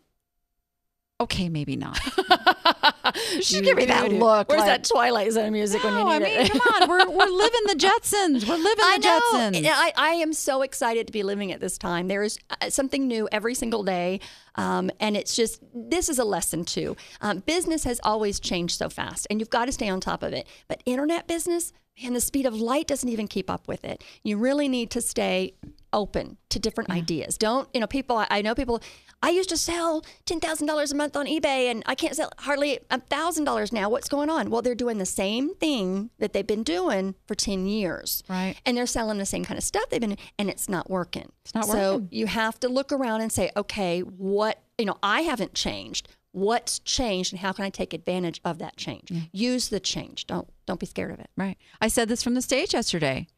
Okay, 1.21 1.49
maybe 1.49 1.77
not. 1.77 2.01
Just 3.33 3.63
give 3.65 3.77
me 3.77 3.85
that 3.87 4.13
look. 4.13 4.49
Where's 4.49 4.61
like- 4.61 4.69
that 4.83 4.85
Twilight 4.85 5.33
Zone 5.33 5.53
music 5.53 5.83
when 5.85 5.93
you 5.95 5.99
No, 6.01 6.05
need 6.07 6.15
I 6.15 6.19
mean, 6.21 6.41
it? 6.47 6.51
come 6.53 6.61
on. 6.83 6.89
We're 6.89 7.09
we're 7.11 7.27
living 7.31 7.61
the 7.67 7.75
Jetsons. 7.75 8.49
We're 8.49 8.57
living 8.57 8.85
I 8.85 8.99
the 9.01 9.07
know. 9.07 9.21
Jetsons. 9.33 9.57
And 9.59 9.67
I, 9.67 9.93
I 9.97 10.09
am 10.15 10.33
so 10.33 10.63
excited 10.63 11.07
to 11.07 11.13
be 11.13 11.23
living 11.23 11.53
at 11.53 11.61
this 11.61 11.79
time. 11.79 12.09
There 12.09 12.23
is 12.23 12.39
uh, 12.61 12.71
something 12.71 13.07
new 13.07 13.29
every 13.33 13.55
single 13.55 13.83
day. 13.83 14.21
Um, 14.57 14.91
and 15.01 15.17
it's 15.17 15.35
just, 15.35 15.61
this 15.75 16.09
is 16.09 16.19
a 16.21 16.25
lesson 16.25 16.65
too. 16.65 16.97
Um, 17.21 17.41
business 17.41 17.83
has 17.85 18.01
always 18.05 18.39
changed 18.39 18.79
so 18.79 18.89
fast, 18.89 19.27
and 19.29 19.41
you've 19.41 19.51
got 19.51 19.65
to 19.65 19.73
stay 19.73 19.89
on 19.89 20.01
top 20.01 20.23
of 20.23 20.33
it. 20.33 20.47
But 20.69 20.81
internet 20.87 21.27
business, 21.27 21.73
man, 22.01 22.13
the 22.13 22.21
speed 22.21 22.47
of 22.47 22.55
light 22.55 22.87
doesn't 22.87 23.09
even 23.09 23.27
keep 23.27 23.51
up 23.51 23.67
with 23.67 23.85
it. 23.85 24.05
You 24.23 24.37
really 24.37 24.69
need 24.69 24.91
to 24.93 25.01
stay 25.01 25.55
open 25.93 26.37
to 26.51 26.59
different 26.61 26.91
ideas. 26.91 27.37
Don't, 27.37 27.69
you 27.75 27.81
know, 27.81 27.87
people, 27.89 28.25
I 28.31 28.43
know 28.43 28.55
people, 28.55 28.81
I 29.25 29.31
used 29.31 29.49
to 29.49 29.57
sell 29.57 30.05
$10,000 30.27 30.93
a 30.93 30.95
month 30.95 31.17
on 31.17 31.25
eBay 31.25 31.71
and 31.71 31.83
I 31.87 31.95
can't 31.95 32.15
sell 32.15 32.31
hardly 32.41 32.79
$1,000 32.91 33.73
now. 33.73 33.89
What's 33.89 34.11
going 34.11 34.29
on? 34.29 34.51
Well, 34.51 34.61
they're 34.61 34.75
doing 34.75 34.99
the 34.99 35.07
same 35.07 35.55
thing 35.55 36.11
that 36.19 36.35
they've 36.35 36.47
been 36.47 36.63
doing 36.63 37.15
for 37.27 37.35
10 37.35 37.67
years. 37.67 38.23
Right. 38.29 38.57
And 38.67 38.77
they're 38.77 38.85
selling 38.85 39.17
the 39.17 39.25
same 39.25 39.43
kind 39.43 39.57
of 39.57 39.65
stuff 39.65 39.89
they've 39.89 39.99
been, 39.99 40.19
and 40.39 40.51
it's 40.51 40.69
not 40.69 40.91
working. 40.91 41.33
It's 41.43 41.55
not 41.55 41.65
so 41.65 41.71
working. 41.71 42.09
So 42.09 42.09
you 42.11 42.27
have 42.27 42.61
to 42.61 42.69
look 42.69 42.93
around 42.93 43.23
and 43.23 43.33
say, 43.33 43.51
okay, 43.57 44.01
what, 44.01 44.63
you 44.77 44.85
know, 44.85 44.99
I 45.03 45.23
haven't 45.23 45.55
changed. 45.55 46.07
What's 46.33 46.81
changed 46.81 47.33
and 47.33 47.41
how 47.41 47.53
can 47.53 47.65
I 47.65 47.71
take 47.71 47.95
advantage 47.95 48.43
of 48.45 48.59
that 48.59 48.77
change? 48.77 49.09
Mm. 49.09 49.31
Use 49.33 49.71
the 49.71 49.81
change. 49.81 50.27
Don't 50.27 50.49
don't 50.67 50.81
be 50.81 50.87
scared 50.87 51.13
of 51.13 51.21
it. 51.21 51.31
Right. 51.37 51.57
I 51.81 51.89
said 51.89 52.09
this 52.09 52.23
from 52.23 52.35
the 52.35 52.43
stage 52.43 52.75
yesterday. 52.75 53.29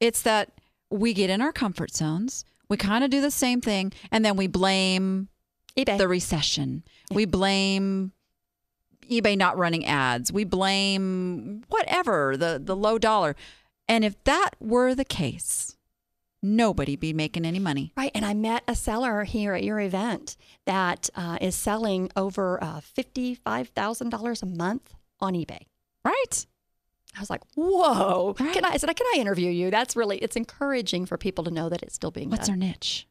It's 0.00 0.20
that 0.22 0.50
we 0.90 1.14
get 1.14 1.30
in 1.30 1.40
our 1.40 1.52
comfort 1.52 1.94
zones. 1.94 2.44
We 2.70 2.78
kind 2.78 3.04
of 3.04 3.10
do 3.10 3.20
the 3.20 3.30
same 3.30 3.60
thing, 3.60 3.92
and 4.10 4.24
then 4.24 4.36
we 4.36 4.46
blame 4.46 5.28
eBay. 5.76 5.98
the 5.98 6.08
recession. 6.08 6.84
We 7.12 7.26
blame 7.26 8.12
eBay 9.10 9.36
not 9.36 9.58
running 9.58 9.84
ads. 9.84 10.32
We 10.32 10.44
blame 10.44 11.64
whatever 11.68 12.36
the 12.36 12.60
the 12.64 12.76
low 12.76 12.96
dollar. 12.96 13.36
And 13.88 14.04
if 14.04 14.22
that 14.22 14.50
were 14.60 14.94
the 14.94 15.04
case, 15.04 15.76
nobody 16.42 16.96
be 16.96 17.12
making 17.12 17.44
any 17.44 17.58
money. 17.58 17.92
Right. 17.96 18.12
And 18.14 18.24
I 18.24 18.34
met 18.34 18.62
a 18.68 18.76
seller 18.76 19.24
here 19.24 19.54
at 19.54 19.64
your 19.64 19.80
event 19.80 20.36
that 20.64 21.10
uh, 21.16 21.38
is 21.40 21.56
selling 21.56 22.10
over 22.16 22.62
uh, 22.62 22.80
$55,000 22.80 24.42
a 24.42 24.46
month 24.46 24.94
on 25.20 25.34
eBay. 25.34 25.66
Right. 26.04 26.46
I 27.16 27.20
was 27.20 27.30
like, 27.30 27.42
whoa. 27.54 28.34
Right. 28.38 28.52
Can 28.52 28.64
I, 28.64 28.70
I 28.70 28.76
said, 28.76 28.94
can 28.94 29.06
I 29.14 29.18
interview 29.18 29.50
you? 29.50 29.70
That's 29.70 29.96
really, 29.96 30.18
it's 30.18 30.36
encouraging 30.36 31.06
for 31.06 31.16
people 31.16 31.44
to 31.44 31.50
know 31.50 31.68
that 31.68 31.82
it's 31.82 31.94
still 31.94 32.10
being 32.10 32.30
What's 32.30 32.48
done. 32.48 32.58
their 32.60 32.68
niche? 32.68 33.06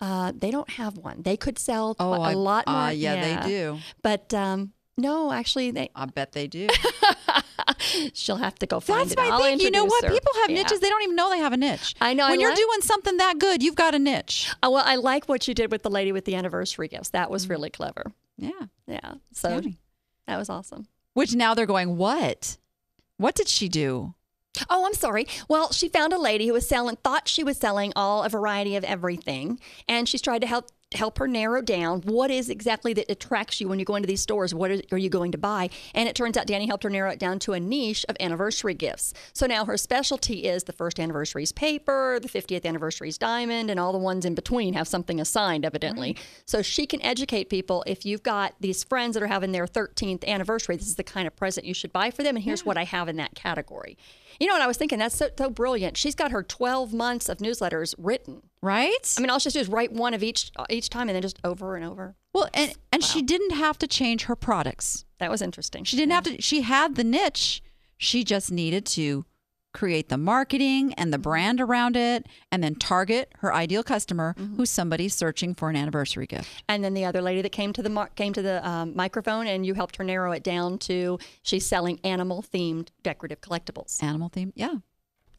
Uh, 0.00 0.32
they 0.34 0.50
don't 0.50 0.70
have 0.70 0.96
one. 0.96 1.22
They 1.22 1.36
could 1.36 1.58
sell 1.58 1.94
Oh, 2.00 2.14
a 2.14 2.20
I- 2.20 2.32
lot 2.34 2.66
more. 2.66 2.76
uh, 2.76 2.90
yeah, 2.90 3.40
they 3.42 3.48
do. 3.48 3.78
But 4.02 4.32
um, 4.34 4.72
no, 4.96 5.32
actually, 5.32 5.70
they, 5.70 5.90
I 5.94 6.06
bet 6.06 6.32
they 6.32 6.46
do. 6.48 6.68
she'll 8.12 8.36
have 8.36 8.54
to 8.56 8.66
go 8.66 8.80
find 8.80 9.02
That's 9.02 9.12
it. 9.12 9.18
my 9.18 9.28
I'll 9.28 9.40
thing. 9.40 9.60
You 9.60 9.70
know 9.70 9.84
what? 9.84 10.04
her. 10.04 10.10
People 10.10 10.32
have 10.40 10.50
Yeah. 10.50 10.62
niches. 10.62 10.80
They 10.80 10.88
don't 10.88 11.02
even 11.02 11.16
know 11.16 11.30
they 11.30 11.38
have 11.38 11.52
a 11.52 11.56
niche. 11.56 11.94
I 12.00 12.14
know, 12.14 12.24
I 12.26 12.30
When 12.30 12.40
you're 12.40 12.50
like- 12.50 12.58
doing 12.58 12.80
something 12.80 13.16
that 13.18 13.38
good, 13.38 13.62
you've 13.62 13.74
got 13.74 13.94
a 13.94 13.98
niche. 13.98 14.50
Uh, 14.62 14.70
well, 14.72 14.82
I 14.84 14.96
like 14.96 15.26
what 15.28 15.46
you 15.46 15.54
did 15.54 15.70
with 15.70 15.82
the 15.82 15.90
lady 15.90 16.12
with 16.12 16.24
the 16.24 16.34
anniversary 16.34 16.88
gifts. 16.88 17.10
That 17.10 17.30
was 17.30 17.48
really 17.48 17.70
clever. 17.70 18.12
Yeah. 18.36 18.50
Yeah. 18.86 19.14
So 19.32 19.50
Yummy. 19.56 19.78
that 20.26 20.38
was 20.38 20.48
awesome. 20.48 20.86
Which 21.14 21.34
now 21.34 21.54
they're 21.54 21.66
going, 21.66 21.96
what? 21.96 22.56
What 23.16 23.34
did 23.34 23.48
she 23.48 23.68
do? 23.68 24.14
Oh, 24.68 24.84
I'm 24.86 24.94
sorry. 24.94 25.26
Well, 25.48 25.72
she 25.72 25.88
found 25.88 26.12
a 26.12 26.18
lady 26.18 26.46
who 26.46 26.52
was 26.52 26.68
selling, 26.68 26.96
thought 26.96 27.28
she 27.28 27.42
was 27.42 27.56
selling 27.56 27.92
all 27.96 28.22
a 28.22 28.28
variety 28.28 28.76
of 28.76 28.84
everything, 28.84 29.58
and 29.88 30.08
she's 30.08 30.22
tried 30.22 30.40
to 30.40 30.46
help 30.46 30.70
help 30.94 31.18
her 31.18 31.28
narrow 31.28 31.62
down 31.62 32.00
what 32.02 32.30
is 32.30 32.48
exactly 32.48 32.92
that 32.94 33.10
attracts 33.10 33.60
you 33.60 33.68
when 33.68 33.78
you 33.78 33.84
go 33.84 33.96
into 33.96 34.06
these 34.06 34.20
stores. 34.20 34.54
What 34.54 34.70
are 34.92 34.98
you 34.98 35.08
going 35.08 35.32
to 35.32 35.38
buy? 35.38 35.70
And 35.94 36.08
it 36.08 36.14
turns 36.14 36.36
out 36.36 36.46
Danni 36.46 36.66
helped 36.66 36.84
her 36.84 36.90
narrow 36.90 37.10
it 37.10 37.18
down 37.18 37.38
to 37.40 37.52
a 37.52 37.60
niche 37.60 38.04
of 38.08 38.16
anniversary 38.20 38.74
gifts. 38.74 39.14
So 39.32 39.46
now 39.46 39.64
her 39.64 39.76
specialty 39.76 40.44
is 40.44 40.64
the 40.64 40.72
first 40.72 40.98
anniversary's 40.98 41.52
paper, 41.52 42.18
the 42.20 42.28
50th 42.28 42.64
anniversary's 42.64 43.18
diamond, 43.18 43.70
and 43.70 43.78
all 43.78 43.92
the 43.92 43.98
ones 43.98 44.24
in 44.24 44.34
between 44.34 44.74
have 44.74 44.88
something 44.88 45.20
assigned, 45.20 45.64
evidently. 45.64 46.16
So 46.44 46.62
she 46.62 46.86
can 46.86 47.02
educate 47.02 47.50
people 47.50 47.84
if 47.86 48.04
you've 48.04 48.22
got 48.22 48.54
these 48.60 48.84
friends 48.84 49.14
that 49.14 49.22
are 49.22 49.28
having 49.28 49.52
their 49.52 49.66
13th 49.66 50.26
anniversary, 50.26 50.76
this 50.76 50.88
is 50.88 50.96
the 50.96 51.04
kind 51.04 51.26
of 51.26 51.36
present 51.36 51.66
you 51.66 51.74
should 51.74 51.92
buy 51.92 52.10
for 52.10 52.22
them, 52.22 52.36
and 52.36 52.44
here's 52.44 52.64
what 52.64 52.76
I 52.76 52.84
have 52.84 53.08
in 53.08 53.16
that 53.16 53.34
category. 53.34 53.96
You 54.42 54.48
know 54.48 54.54
what 54.54 54.62
I 54.62 54.66
was 54.66 54.76
thinking? 54.76 54.98
That's 54.98 55.16
so, 55.16 55.28
so 55.38 55.50
brilliant. 55.50 55.96
She's 55.96 56.16
got 56.16 56.32
her 56.32 56.42
12 56.42 56.92
months 56.92 57.28
of 57.28 57.38
newsletters 57.38 57.94
written. 57.96 58.42
Right? 58.60 59.14
I 59.16 59.20
mean, 59.20 59.30
all 59.30 59.38
she 59.38 59.46
has 59.46 59.52
to 59.52 59.60
do 59.60 59.62
is 59.62 59.68
write 59.68 59.92
one 59.92 60.14
of 60.14 60.22
each 60.24 60.50
uh, 60.56 60.64
each 60.68 60.90
time, 60.90 61.08
and 61.08 61.14
then 61.14 61.22
just 61.22 61.38
over 61.44 61.76
and 61.76 61.84
over. 61.84 62.16
well, 62.34 62.48
and 62.52 62.74
and 62.90 63.04
she 63.04 63.22
didn't 63.22 63.52
have 63.52 63.78
to 63.78 63.86
change 63.86 64.24
her 64.24 64.34
products. 64.34 65.04
That 65.20 65.30
was 65.30 65.42
interesting. 65.42 65.84
She 65.84 65.96
didn't 65.96 66.10
have 66.10 66.24
to. 66.24 66.42
She 66.42 66.62
had 66.62 66.96
the 66.96 67.04
niche. 67.04 67.62
She 67.98 68.24
just 68.24 68.50
needed 68.50 68.84
to 68.86 69.24
create 69.72 70.08
the 70.08 70.18
marketing 70.18 70.92
and 70.94 71.12
the 71.12 71.18
brand 71.18 71.60
around 71.60 71.96
it, 71.96 72.26
and 72.50 72.62
then 72.62 72.74
target 72.74 73.32
her 73.38 73.52
ideal 73.54 73.82
customer, 73.82 74.34
who's 74.56 74.70
somebody 74.70 75.08
searching 75.08 75.54
for 75.54 75.70
an 75.70 75.76
anniversary 75.76 76.26
gift. 76.26 76.62
And 76.68 76.84
then 76.84 76.94
the 76.94 77.04
other 77.04 77.22
lady 77.22 77.42
that 77.42 77.52
came 77.52 77.72
to 77.72 77.82
the 77.82 77.88
mar- 77.90 78.10
came 78.14 78.32
to 78.34 78.42
the 78.42 78.66
um, 78.68 78.94
microphone, 78.94 79.46
and 79.46 79.64
you 79.64 79.74
helped 79.74 79.96
her 79.96 80.04
narrow 80.04 80.32
it 80.32 80.42
down 80.42 80.78
to 80.78 81.18
she's 81.42 81.66
selling 81.66 81.98
animal 82.04 82.42
themed 82.42 82.88
decorative 83.02 83.40
collectibles. 83.40 84.02
Animal 84.02 84.28
theme, 84.28 84.52
yeah, 84.54 84.74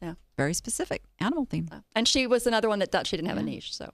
Yeah, 0.02 0.14
very 0.36 0.54
specific. 0.54 1.02
Animal 1.20 1.46
theme, 1.46 1.68
and 1.94 2.06
she 2.08 2.26
was 2.26 2.46
another 2.46 2.68
one 2.68 2.78
that 2.80 2.90
thought 2.92 3.06
she 3.06 3.16
didn't 3.16 3.28
have 3.28 3.38
a 3.38 3.42
niche. 3.42 3.74
So 3.74 3.92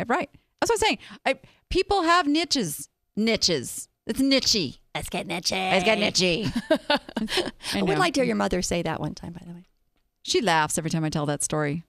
Uh, 0.00 0.04
right? 0.08 0.30
That's 0.60 0.70
what 0.70 0.76
I'm 0.76 0.78
saying. 0.86 0.98
I, 1.24 1.34
people 1.70 2.02
have 2.02 2.26
niches. 2.26 2.88
Niches. 3.16 3.88
It's 4.06 4.20
nichey. 4.20 4.78
let's 4.94 5.08
get 5.08 5.26
niche. 5.26 5.52
It's 5.52 5.84
got 5.84 5.98
nichey. 5.98 6.50
I 7.74 7.82
would 7.82 7.98
like 7.98 8.14
to 8.14 8.20
hear 8.20 8.26
your 8.26 8.36
mother 8.36 8.62
say 8.62 8.82
that 8.82 9.00
one 9.00 9.14
time. 9.14 9.32
By 9.32 9.42
the 9.46 9.52
way, 9.52 9.64
She 10.26 10.40
laughs 10.40 10.76
every 10.76 10.90
time 10.90 11.04
I 11.04 11.08
tell 11.08 11.24
that 11.26 11.44
story 11.44 11.84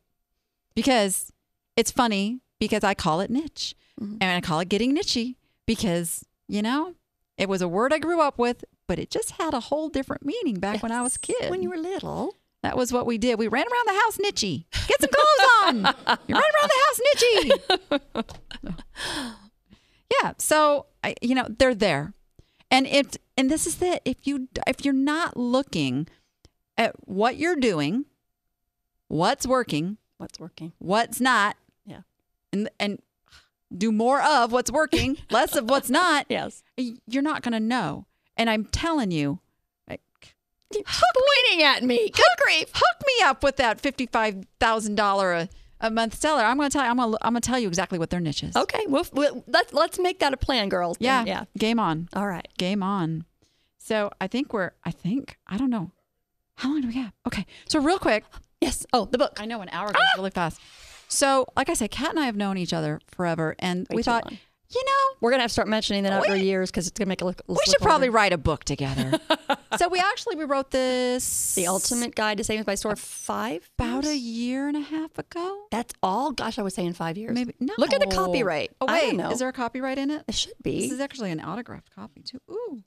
because 0.76 1.34
it's 1.76 1.90
funny 1.90 2.42
because 2.60 2.84
I 2.84 2.94
call 2.94 3.20
it 3.20 3.32
niche 3.32 3.74
mm-hmm. 4.00 4.18
and 4.22 4.38
I 4.38 4.42
call 4.42 4.60
it 4.60 4.70
getting 4.70 4.96
nichey 4.96 5.38
because, 5.66 6.24
you 6.48 6.62
know, 6.62 6.94
it 7.40 7.50
was 7.50 7.64
a 7.64 7.68
word 7.68 7.94
I 7.94 7.98
grew 7.98 8.22
up 8.22 8.38
with, 8.38 8.64
but 8.88 9.00
it 9.00 9.10
just 9.10 9.32
had 9.32 9.56
a 9.56 9.60
whole 9.60 9.90
different 9.90 10.24
meaning 10.24 10.60
back 10.60 10.84
when 10.84 10.92
I 10.92 11.02
was 11.02 11.16
a 11.16 11.20
kid. 11.20 11.50
when 11.50 11.64
you 11.64 11.72
were 11.72 11.78
little. 11.78 12.36
that 12.62 12.78
was 12.78 12.94
what 12.94 13.08
we 13.08 13.18
did. 13.18 13.40
We 13.40 13.48
ran 13.48 13.66
around 13.66 13.88
the 13.88 14.02
house 14.02 14.18
nichey. 14.18 14.66
Get 14.88 15.02
some 15.02 15.10
clothes 15.10 15.50
on. 15.64 16.20
You 16.28 16.36
ran 16.36 16.44
around 16.44 16.70
the 16.70 16.82
house 16.86 18.04
nichey. 18.22 18.24
yeah. 20.22 20.34
So, 20.38 20.86
I, 21.04 21.16
you 21.24 21.34
know, 21.34 21.48
they're 21.50 21.74
there. 21.74 22.14
And 22.70 22.86
if 22.86 23.16
and 23.36 23.50
this 23.50 23.66
is 23.66 23.82
it. 23.82 24.04
If 24.06 24.28
you 24.28 24.48
if 24.68 24.86
you're 24.86 24.94
not 24.94 25.38
looking 25.38 26.08
at 26.78 26.94
what 27.08 27.38
you're 27.38 27.56
doing, 27.56 28.06
what's 29.08 29.46
working, 29.48 29.98
What's 30.18 30.40
working? 30.40 30.74
what's 30.80 31.20
not, 31.22 31.56
Yeah. 31.86 32.02
and 32.52 32.70
and 32.80 33.02
do 33.76 33.92
more 33.92 34.22
of 34.22 34.52
what's 34.52 34.72
working, 34.72 35.18
less 35.32 35.56
of 35.56 35.70
what's 35.70 35.90
not, 35.90 36.26
Yes. 36.30 36.64
you're 37.08 37.24
not 37.24 37.42
going 37.44 37.52
to 37.54 37.60
know. 37.60 38.06
And 38.38 38.50
I'm 38.50 38.66
telling 38.66 39.12
you, 39.12 39.40
like, 39.90 40.02
Pointing 40.72 41.64
at 41.64 41.84
me. 41.84 42.10
Good 42.10 42.24
grief. 42.44 42.70
hook 42.74 43.02
me 43.06 43.24
up 43.26 43.44
with 43.44 43.56
that 43.58 43.80
fifty-five 43.80 44.46
thousand 44.60 44.96
dollar 44.96 45.34
a 45.34 45.50
a 45.80 45.90
month 45.92 46.16
seller. 46.16 46.44
I'm 46.44 46.58
going 46.58 46.70
to 46.70 46.74
tell 46.74 46.84
you. 46.84 46.90
I'm 46.90 46.98
going 46.98 47.12
to 47.14 47.18
I'm 47.22 47.34
going 47.34 47.42
to 47.42 47.48
tell 47.48 47.60
you 47.60 47.68
exactly 47.68 48.00
what 48.00 48.10
their 48.10 48.20
niche 48.20 48.44
is. 48.44 48.56
Okay. 48.56 48.84
Well, 48.88 49.06
we'll 49.14 49.44
let's 49.48 49.74
let's 49.74 49.98
make 50.00 50.20
that 50.20 50.34
a 50.34 50.38
plan, 50.38 50.70
girls. 50.70 50.98
Yeah. 51.00 51.24
Yeah. 51.26 51.46
Game 51.58 51.80
on. 51.80 52.10
All 52.14 52.28
right. 52.28 52.48
Game 52.58 52.84
on. 52.84 53.26
So 53.78 54.12
I 54.20 54.28
think 54.28 54.54
we're. 54.54 54.72
I 54.84 54.92
think 54.92 55.38
I 55.48 55.58
don't 55.58 55.70
know. 55.70 55.92
How 56.56 56.70
long 56.70 56.82
do 56.82 56.88
we 56.88 56.96
have? 56.96 57.14
Okay. 57.28 57.46
So 57.70 57.80
real 57.80 58.00
quick, 58.00 58.24
Yes. 58.62 58.86
Oh, 58.94 59.06
the 59.06 59.18
book. 59.18 59.38
I 59.40 59.46
know 59.46 59.62
an 59.62 59.70
hour 59.72 59.88
goes 59.92 60.02
really 60.18 60.32
fast. 60.32 60.60
So, 61.08 61.46
like 61.56 61.70
I 61.70 61.74
said, 61.74 61.92
Kat 61.92 62.10
and 62.10 62.20
I 62.20 62.26
have 62.26 62.36
known 62.36 62.58
each 62.58 62.74
other 62.74 63.00
forever, 63.08 63.56
and 63.60 63.88
Way 63.90 63.96
we 63.98 64.04
thought, 64.04 64.26
long. 64.26 64.38
you 64.70 64.84
know, 64.84 65.16
We're 65.22 65.32
gonna 65.32 65.44
have 65.44 65.50
to 65.52 65.54
start 65.54 65.68
mentioning 65.70 66.04
that 66.04 66.12
after 66.12 66.36
years 66.36 66.70
because 66.70 66.86
it's 66.88 66.98
gonna 67.00 67.08
make 67.08 67.22
it 67.22 67.26
look. 67.26 67.42
we 67.48 67.56
should 67.66 67.80
probably 67.82 68.10
write 68.10 68.34
a 68.34 68.38
book 68.38 68.66
together. 68.66 69.18
so 69.78 69.88
we 69.88 70.00
actually 70.00 70.36
we 70.36 70.44
wrote 70.44 70.72
this 70.72 71.56
the 71.56 71.68
ultimate 71.68 72.14
guide 72.16 72.40
to 72.40 72.44
savings 72.44 72.66
by 72.66 72.76
store 72.76 72.96
five. 72.98 73.70
about 73.78 74.04
a 74.06 74.18
year 74.18 74.68
and 74.68 74.76
a 74.76 74.82
half 74.82 75.18
ago. 75.18 75.68
That's 75.72 75.94
all. 76.04 76.32
Gosh, 76.34 76.60
I 76.60 76.62
was 76.62 76.74
saying 76.74 76.94
five 76.94 77.18
years. 77.18 77.34
Maybe 77.34 77.54
no. 77.62 77.74
Look 77.78 77.94
at 77.94 78.02
the 78.02 78.08
copyright. 78.08 78.72
Oh 78.82 78.88
I 78.88 78.94
wait, 79.00 79.08
don't 79.08 79.18
know. 79.18 79.32
is 79.32 79.40
there 79.40 79.48
a 79.50 79.54
copyright 79.54 79.98
in 79.98 80.12
it? 80.12 80.24
It 80.28 80.36
should 80.36 80.56
be. 80.62 80.82
This 80.82 80.92
is 80.92 81.00
actually 81.00 81.32
an 81.32 81.40
autographed 81.40 81.96
copy 81.96 82.22
too. 82.24 82.40
Ooh, 82.52 82.80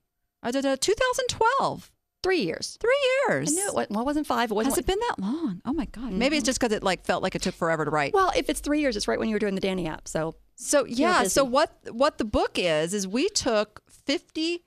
I 0.42 0.50
did 0.50 0.66
uh, 0.66 0.76
2012. 0.78 1.90
Three 2.22 2.42
years. 2.42 2.76
Three 2.80 2.98
years. 3.28 3.50
I 3.50 3.54
knew 3.54 3.80
it. 3.80 3.90
Well, 3.90 4.04
wasn't 4.04 4.26
five. 4.26 4.50
It 4.50 4.54
wasn't. 4.54 4.74
Has 4.74 4.78
it 4.78 4.86
been 4.86 4.98
that 5.08 5.18
long? 5.18 5.62
Oh 5.64 5.72
my 5.72 5.86
god. 5.86 6.12
Maybe 6.12 6.36
it's 6.36 6.44
just 6.44 6.60
because 6.60 6.74
it 6.74 6.82
like 6.82 7.04
felt 7.06 7.22
like 7.22 7.34
it 7.34 7.40
took 7.42 7.54
forever 7.54 7.84
to 7.84 7.90
write. 7.90 8.12
well, 8.12 8.30
if 8.36 8.50
it's 8.50 8.60
three 8.60 8.80
years, 8.80 8.96
it's 8.96 9.08
right 9.08 9.18
when 9.18 9.28
you 9.28 9.34
were 9.34 9.38
doing 9.40 9.54
the 9.54 9.60
Danni 9.60 9.88
app. 9.88 10.06
So 10.06 10.34
So 10.54 10.84
yeah, 10.84 11.24
so 11.24 11.44
what 11.44 11.72
what 11.90 12.18
the 12.18 12.24
book 12.26 12.52
is 12.58 12.92
is 12.92 13.08
we 13.08 13.28
took 13.30 13.80
50 13.88 14.64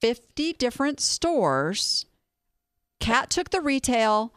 50 0.00 0.52
different 0.54 1.00
stores. 1.00 2.04
Kat 3.00 3.30
took 3.30 3.50
the 3.50 3.60
retail, 3.60 4.34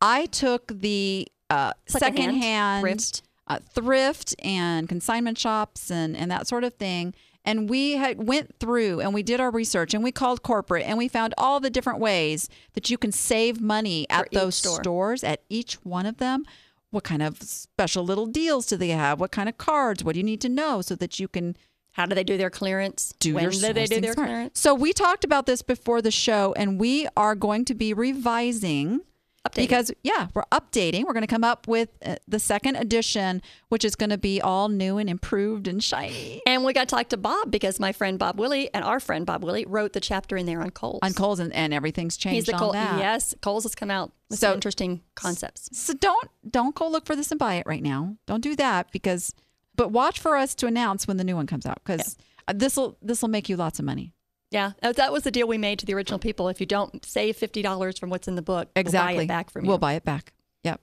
I 0.00 0.26
took 0.26 0.68
the 0.68 1.28
uh 1.50 1.72
Secondhand, 1.86 2.16
secondhand 2.42 2.82
thrift. 2.82 3.22
uh, 3.46 3.58
thrift 3.74 4.34
and 4.42 4.88
consignment 4.88 5.36
shops 5.38 5.90
and 5.90 6.16
and 6.16 6.30
that 6.30 6.46
sort 6.46 6.64
of 6.64 6.74
thing. 6.74 7.14
And 7.44 7.68
we 7.68 7.92
had 7.92 8.24
went 8.26 8.58
through 8.60 9.00
and 9.00 9.12
we 9.12 9.22
did 9.22 9.40
our 9.40 9.50
research 9.50 9.94
and 9.94 10.04
we 10.04 10.12
called 10.12 10.42
corporate 10.42 10.84
and 10.86 10.96
we 10.96 11.08
found 11.08 11.34
all 11.36 11.58
the 11.58 11.70
different 11.70 11.98
ways 11.98 12.48
that 12.74 12.88
you 12.88 12.96
can 12.96 13.10
save 13.10 13.60
money 13.60 14.06
at 14.08 14.30
those 14.30 14.54
store. 14.54 14.80
stores 14.80 15.24
at 15.24 15.42
each 15.48 15.74
one 15.84 16.06
of 16.06 16.18
them. 16.18 16.44
What 16.90 17.04
kind 17.04 17.22
of 17.22 17.42
special 17.42 18.04
little 18.04 18.26
deals 18.26 18.66
do 18.66 18.76
they 18.76 18.90
have? 18.90 19.18
What 19.18 19.32
kind 19.32 19.48
of 19.48 19.58
cards? 19.58 20.04
What 20.04 20.12
do 20.12 20.20
you 20.20 20.24
need 20.24 20.40
to 20.42 20.48
know 20.48 20.82
so 20.82 20.94
that 20.96 21.18
you 21.18 21.26
can 21.26 21.56
how 21.92 22.06
do 22.06 22.14
they 22.14 22.24
do 22.24 22.38
their 22.38 22.50
clearance? 22.50 23.14
do 23.18 23.34
when 23.34 23.50
do 23.50 23.72
they 23.72 23.84
do 23.84 24.00
their 24.00 24.14
smart? 24.14 24.28
clearance? 24.28 24.60
So 24.60 24.74
we 24.74 24.92
talked 24.92 25.24
about 25.24 25.46
this 25.46 25.62
before 25.62 26.00
the 26.02 26.10
show, 26.10 26.54
and 26.56 26.80
we 26.80 27.06
are 27.16 27.34
going 27.34 27.64
to 27.66 27.74
be 27.74 27.92
revising. 27.92 29.00
Updating. 29.48 29.56
Because 29.56 29.90
yeah, 30.04 30.28
we're 30.34 30.44
updating. 30.52 31.02
We're 31.04 31.14
going 31.14 31.22
to 31.24 31.26
come 31.26 31.42
up 31.42 31.66
with 31.66 31.88
uh, 32.06 32.14
the 32.28 32.38
second 32.38 32.76
edition, 32.76 33.42
which 33.70 33.84
is 33.84 33.96
going 33.96 34.10
to 34.10 34.18
be 34.18 34.40
all 34.40 34.68
new 34.68 34.98
and 34.98 35.10
improved 35.10 35.66
and 35.66 35.82
shiny. 35.82 36.40
And 36.46 36.62
we 36.64 36.72
got 36.72 36.88
to 36.88 36.94
talk 36.94 37.08
to 37.08 37.16
Bob 37.16 37.50
because 37.50 37.80
my 37.80 37.90
friend 37.90 38.20
Bob 38.20 38.38
Willie 38.38 38.72
and 38.72 38.84
our 38.84 39.00
friend 39.00 39.26
Bob 39.26 39.42
Willie 39.42 39.64
wrote 39.66 39.94
the 39.94 40.00
chapter 40.00 40.36
in 40.36 40.46
there 40.46 40.62
on 40.62 40.70
Kohl's. 40.70 41.00
On 41.02 41.12
Kohl's, 41.12 41.40
and, 41.40 41.52
and 41.54 41.74
everything's 41.74 42.14
He's 42.14 42.22
changed 42.22 42.46
the 42.48 42.52
on 42.54 42.58
Cole. 42.60 42.72
Yes, 42.74 43.34
Kohl's 43.42 43.64
has 43.64 43.74
come 43.74 43.90
out 43.90 44.12
with 44.30 44.38
So- 44.38 44.48
some 44.48 44.54
interesting 44.54 45.02
concepts. 45.16 45.68
So 45.76 45.92
don't 45.94 46.28
don't 46.48 46.74
go 46.76 46.88
look 46.88 47.04
for 47.04 47.16
this 47.16 47.32
and 47.32 47.38
buy 47.40 47.54
it 47.56 47.66
right 47.66 47.82
now. 47.82 48.16
Don't 48.26 48.42
do 48.42 48.54
that 48.56 48.92
because, 48.92 49.34
but 49.74 49.90
watch 49.90 50.20
for 50.20 50.36
us 50.36 50.54
to 50.56 50.66
announce 50.68 51.08
when 51.08 51.16
the 51.16 51.24
new 51.24 51.34
one 51.34 51.48
comes 51.48 51.66
out 51.66 51.80
because 51.84 52.16
this 52.54 52.76
will 52.76 52.96
this 53.02 53.22
will 53.22 53.28
make 53.28 53.48
you 53.48 53.56
lots 53.56 53.80
of 53.80 53.84
money. 53.84 54.12
Yeah, 54.52 54.72
that 54.82 54.96
that 54.96 55.12
was 55.12 55.22
the 55.24 55.30
deal 55.30 55.48
we 55.48 55.58
made 55.58 55.78
to 55.80 55.86
the 55.86 55.94
original 55.94 56.18
people. 56.18 56.48
If 56.48 56.60
you 56.60 56.66
don't 56.66 57.04
save 57.04 57.36
fifty 57.36 57.62
dollars 57.62 57.98
from 57.98 58.10
what's 58.10 58.28
in 58.28 58.34
the 58.36 58.42
book, 58.42 58.68
Exactly. 58.76 59.14
we'll 59.16 59.16
buy 59.18 59.22
it 59.24 59.28
back 59.28 59.50
from 59.50 59.64
you. 59.64 59.68
We'll 59.68 59.78
buy 59.78 59.92
it 59.94 60.04
back. 60.04 60.32
Yep. 60.62 60.80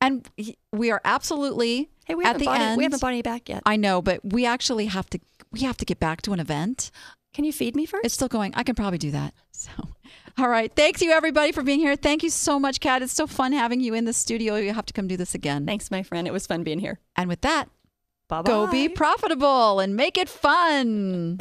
And 0.00 0.28
we 0.72 0.90
are 0.90 1.00
absolutely 1.04 1.88
hey, 2.04 2.14
we 2.14 2.24
at 2.24 2.38
the 2.38 2.48
end. 2.48 2.74
it. 2.74 2.76
We 2.76 2.84
haven't 2.84 3.00
bought 3.00 3.08
any 3.12 3.22
back 3.22 3.48
yet. 3.48 3.62
I 3.66 3.76
know, 3.76 4.02
but 4.02 4.20
we 4.22 4.44
actually 4.46 4.86
have 4.86 5.08
to 5.10 5.18
we 5.50 5.60
have 5.60 5.76
to 5.78 5.84
get 5.84 5.98
back 5.98 6.20
to 6.22 6.32
an 6.32 6.40
event. 6.40 6.90
Can 7.32 7.44
you 7.44 7.52
feed 7.52 7.74
me 7.74 7.86
first? 7.86 8.04
It's 8.04 8.14
still 8.14 8.28
going. 8.28 8.52
I 8.54 8.62
can 8.62 8.74
probably 8.74 8.98
do 8.98 9.10
that. 9.12 9.34
So, 9.58 9.70
all 10.36 10.50
right. 10.50 10.70
Thanks 10.76 11.00
you 11.00 11.12
everybody 11.12 11.50
for 11.50 11.62
being 11.62 11.78
here. 11.80 11.96
Thank 11.96 12.22
you 12.22 12.28
so 12.28 12.60
much, 12.60 12.78
Kat. 12.78 13.00
It's 13.00 13.14
so 13.14 13.26
fun 13.26 13.52
having 13.54 13.80
you 13.80 13.94
in 13.94 14.04
the 14.04 14.12
studio. 14.12 14.56
You 14.56 14.74
have 14.74 14.84
to 14.84 14.92
come 14.92 15.08
do 15.08 15.16
this 15.16 15.34
again. 15.34 15.64
Thanks, 15.64 15.90
my 15.90 16.02
friend. 16.02 16.28
It 16.28 16.30
was 16.30 16.46
fun 16.46 16.62
being 16.62 16.78
here. 16.78 17.00
And 17.16 17.26
with 17.26 17.40
that, 17.40 17.70
Bye 18.28 18.42
bye. 18.42 18.50
go 18.50 18.66
be 18.70 18.90
profitable 18.90 19.80
and 19.80 19.96
make 19.96 20.18
it 20.18 20.28
fun. 20.28 21.38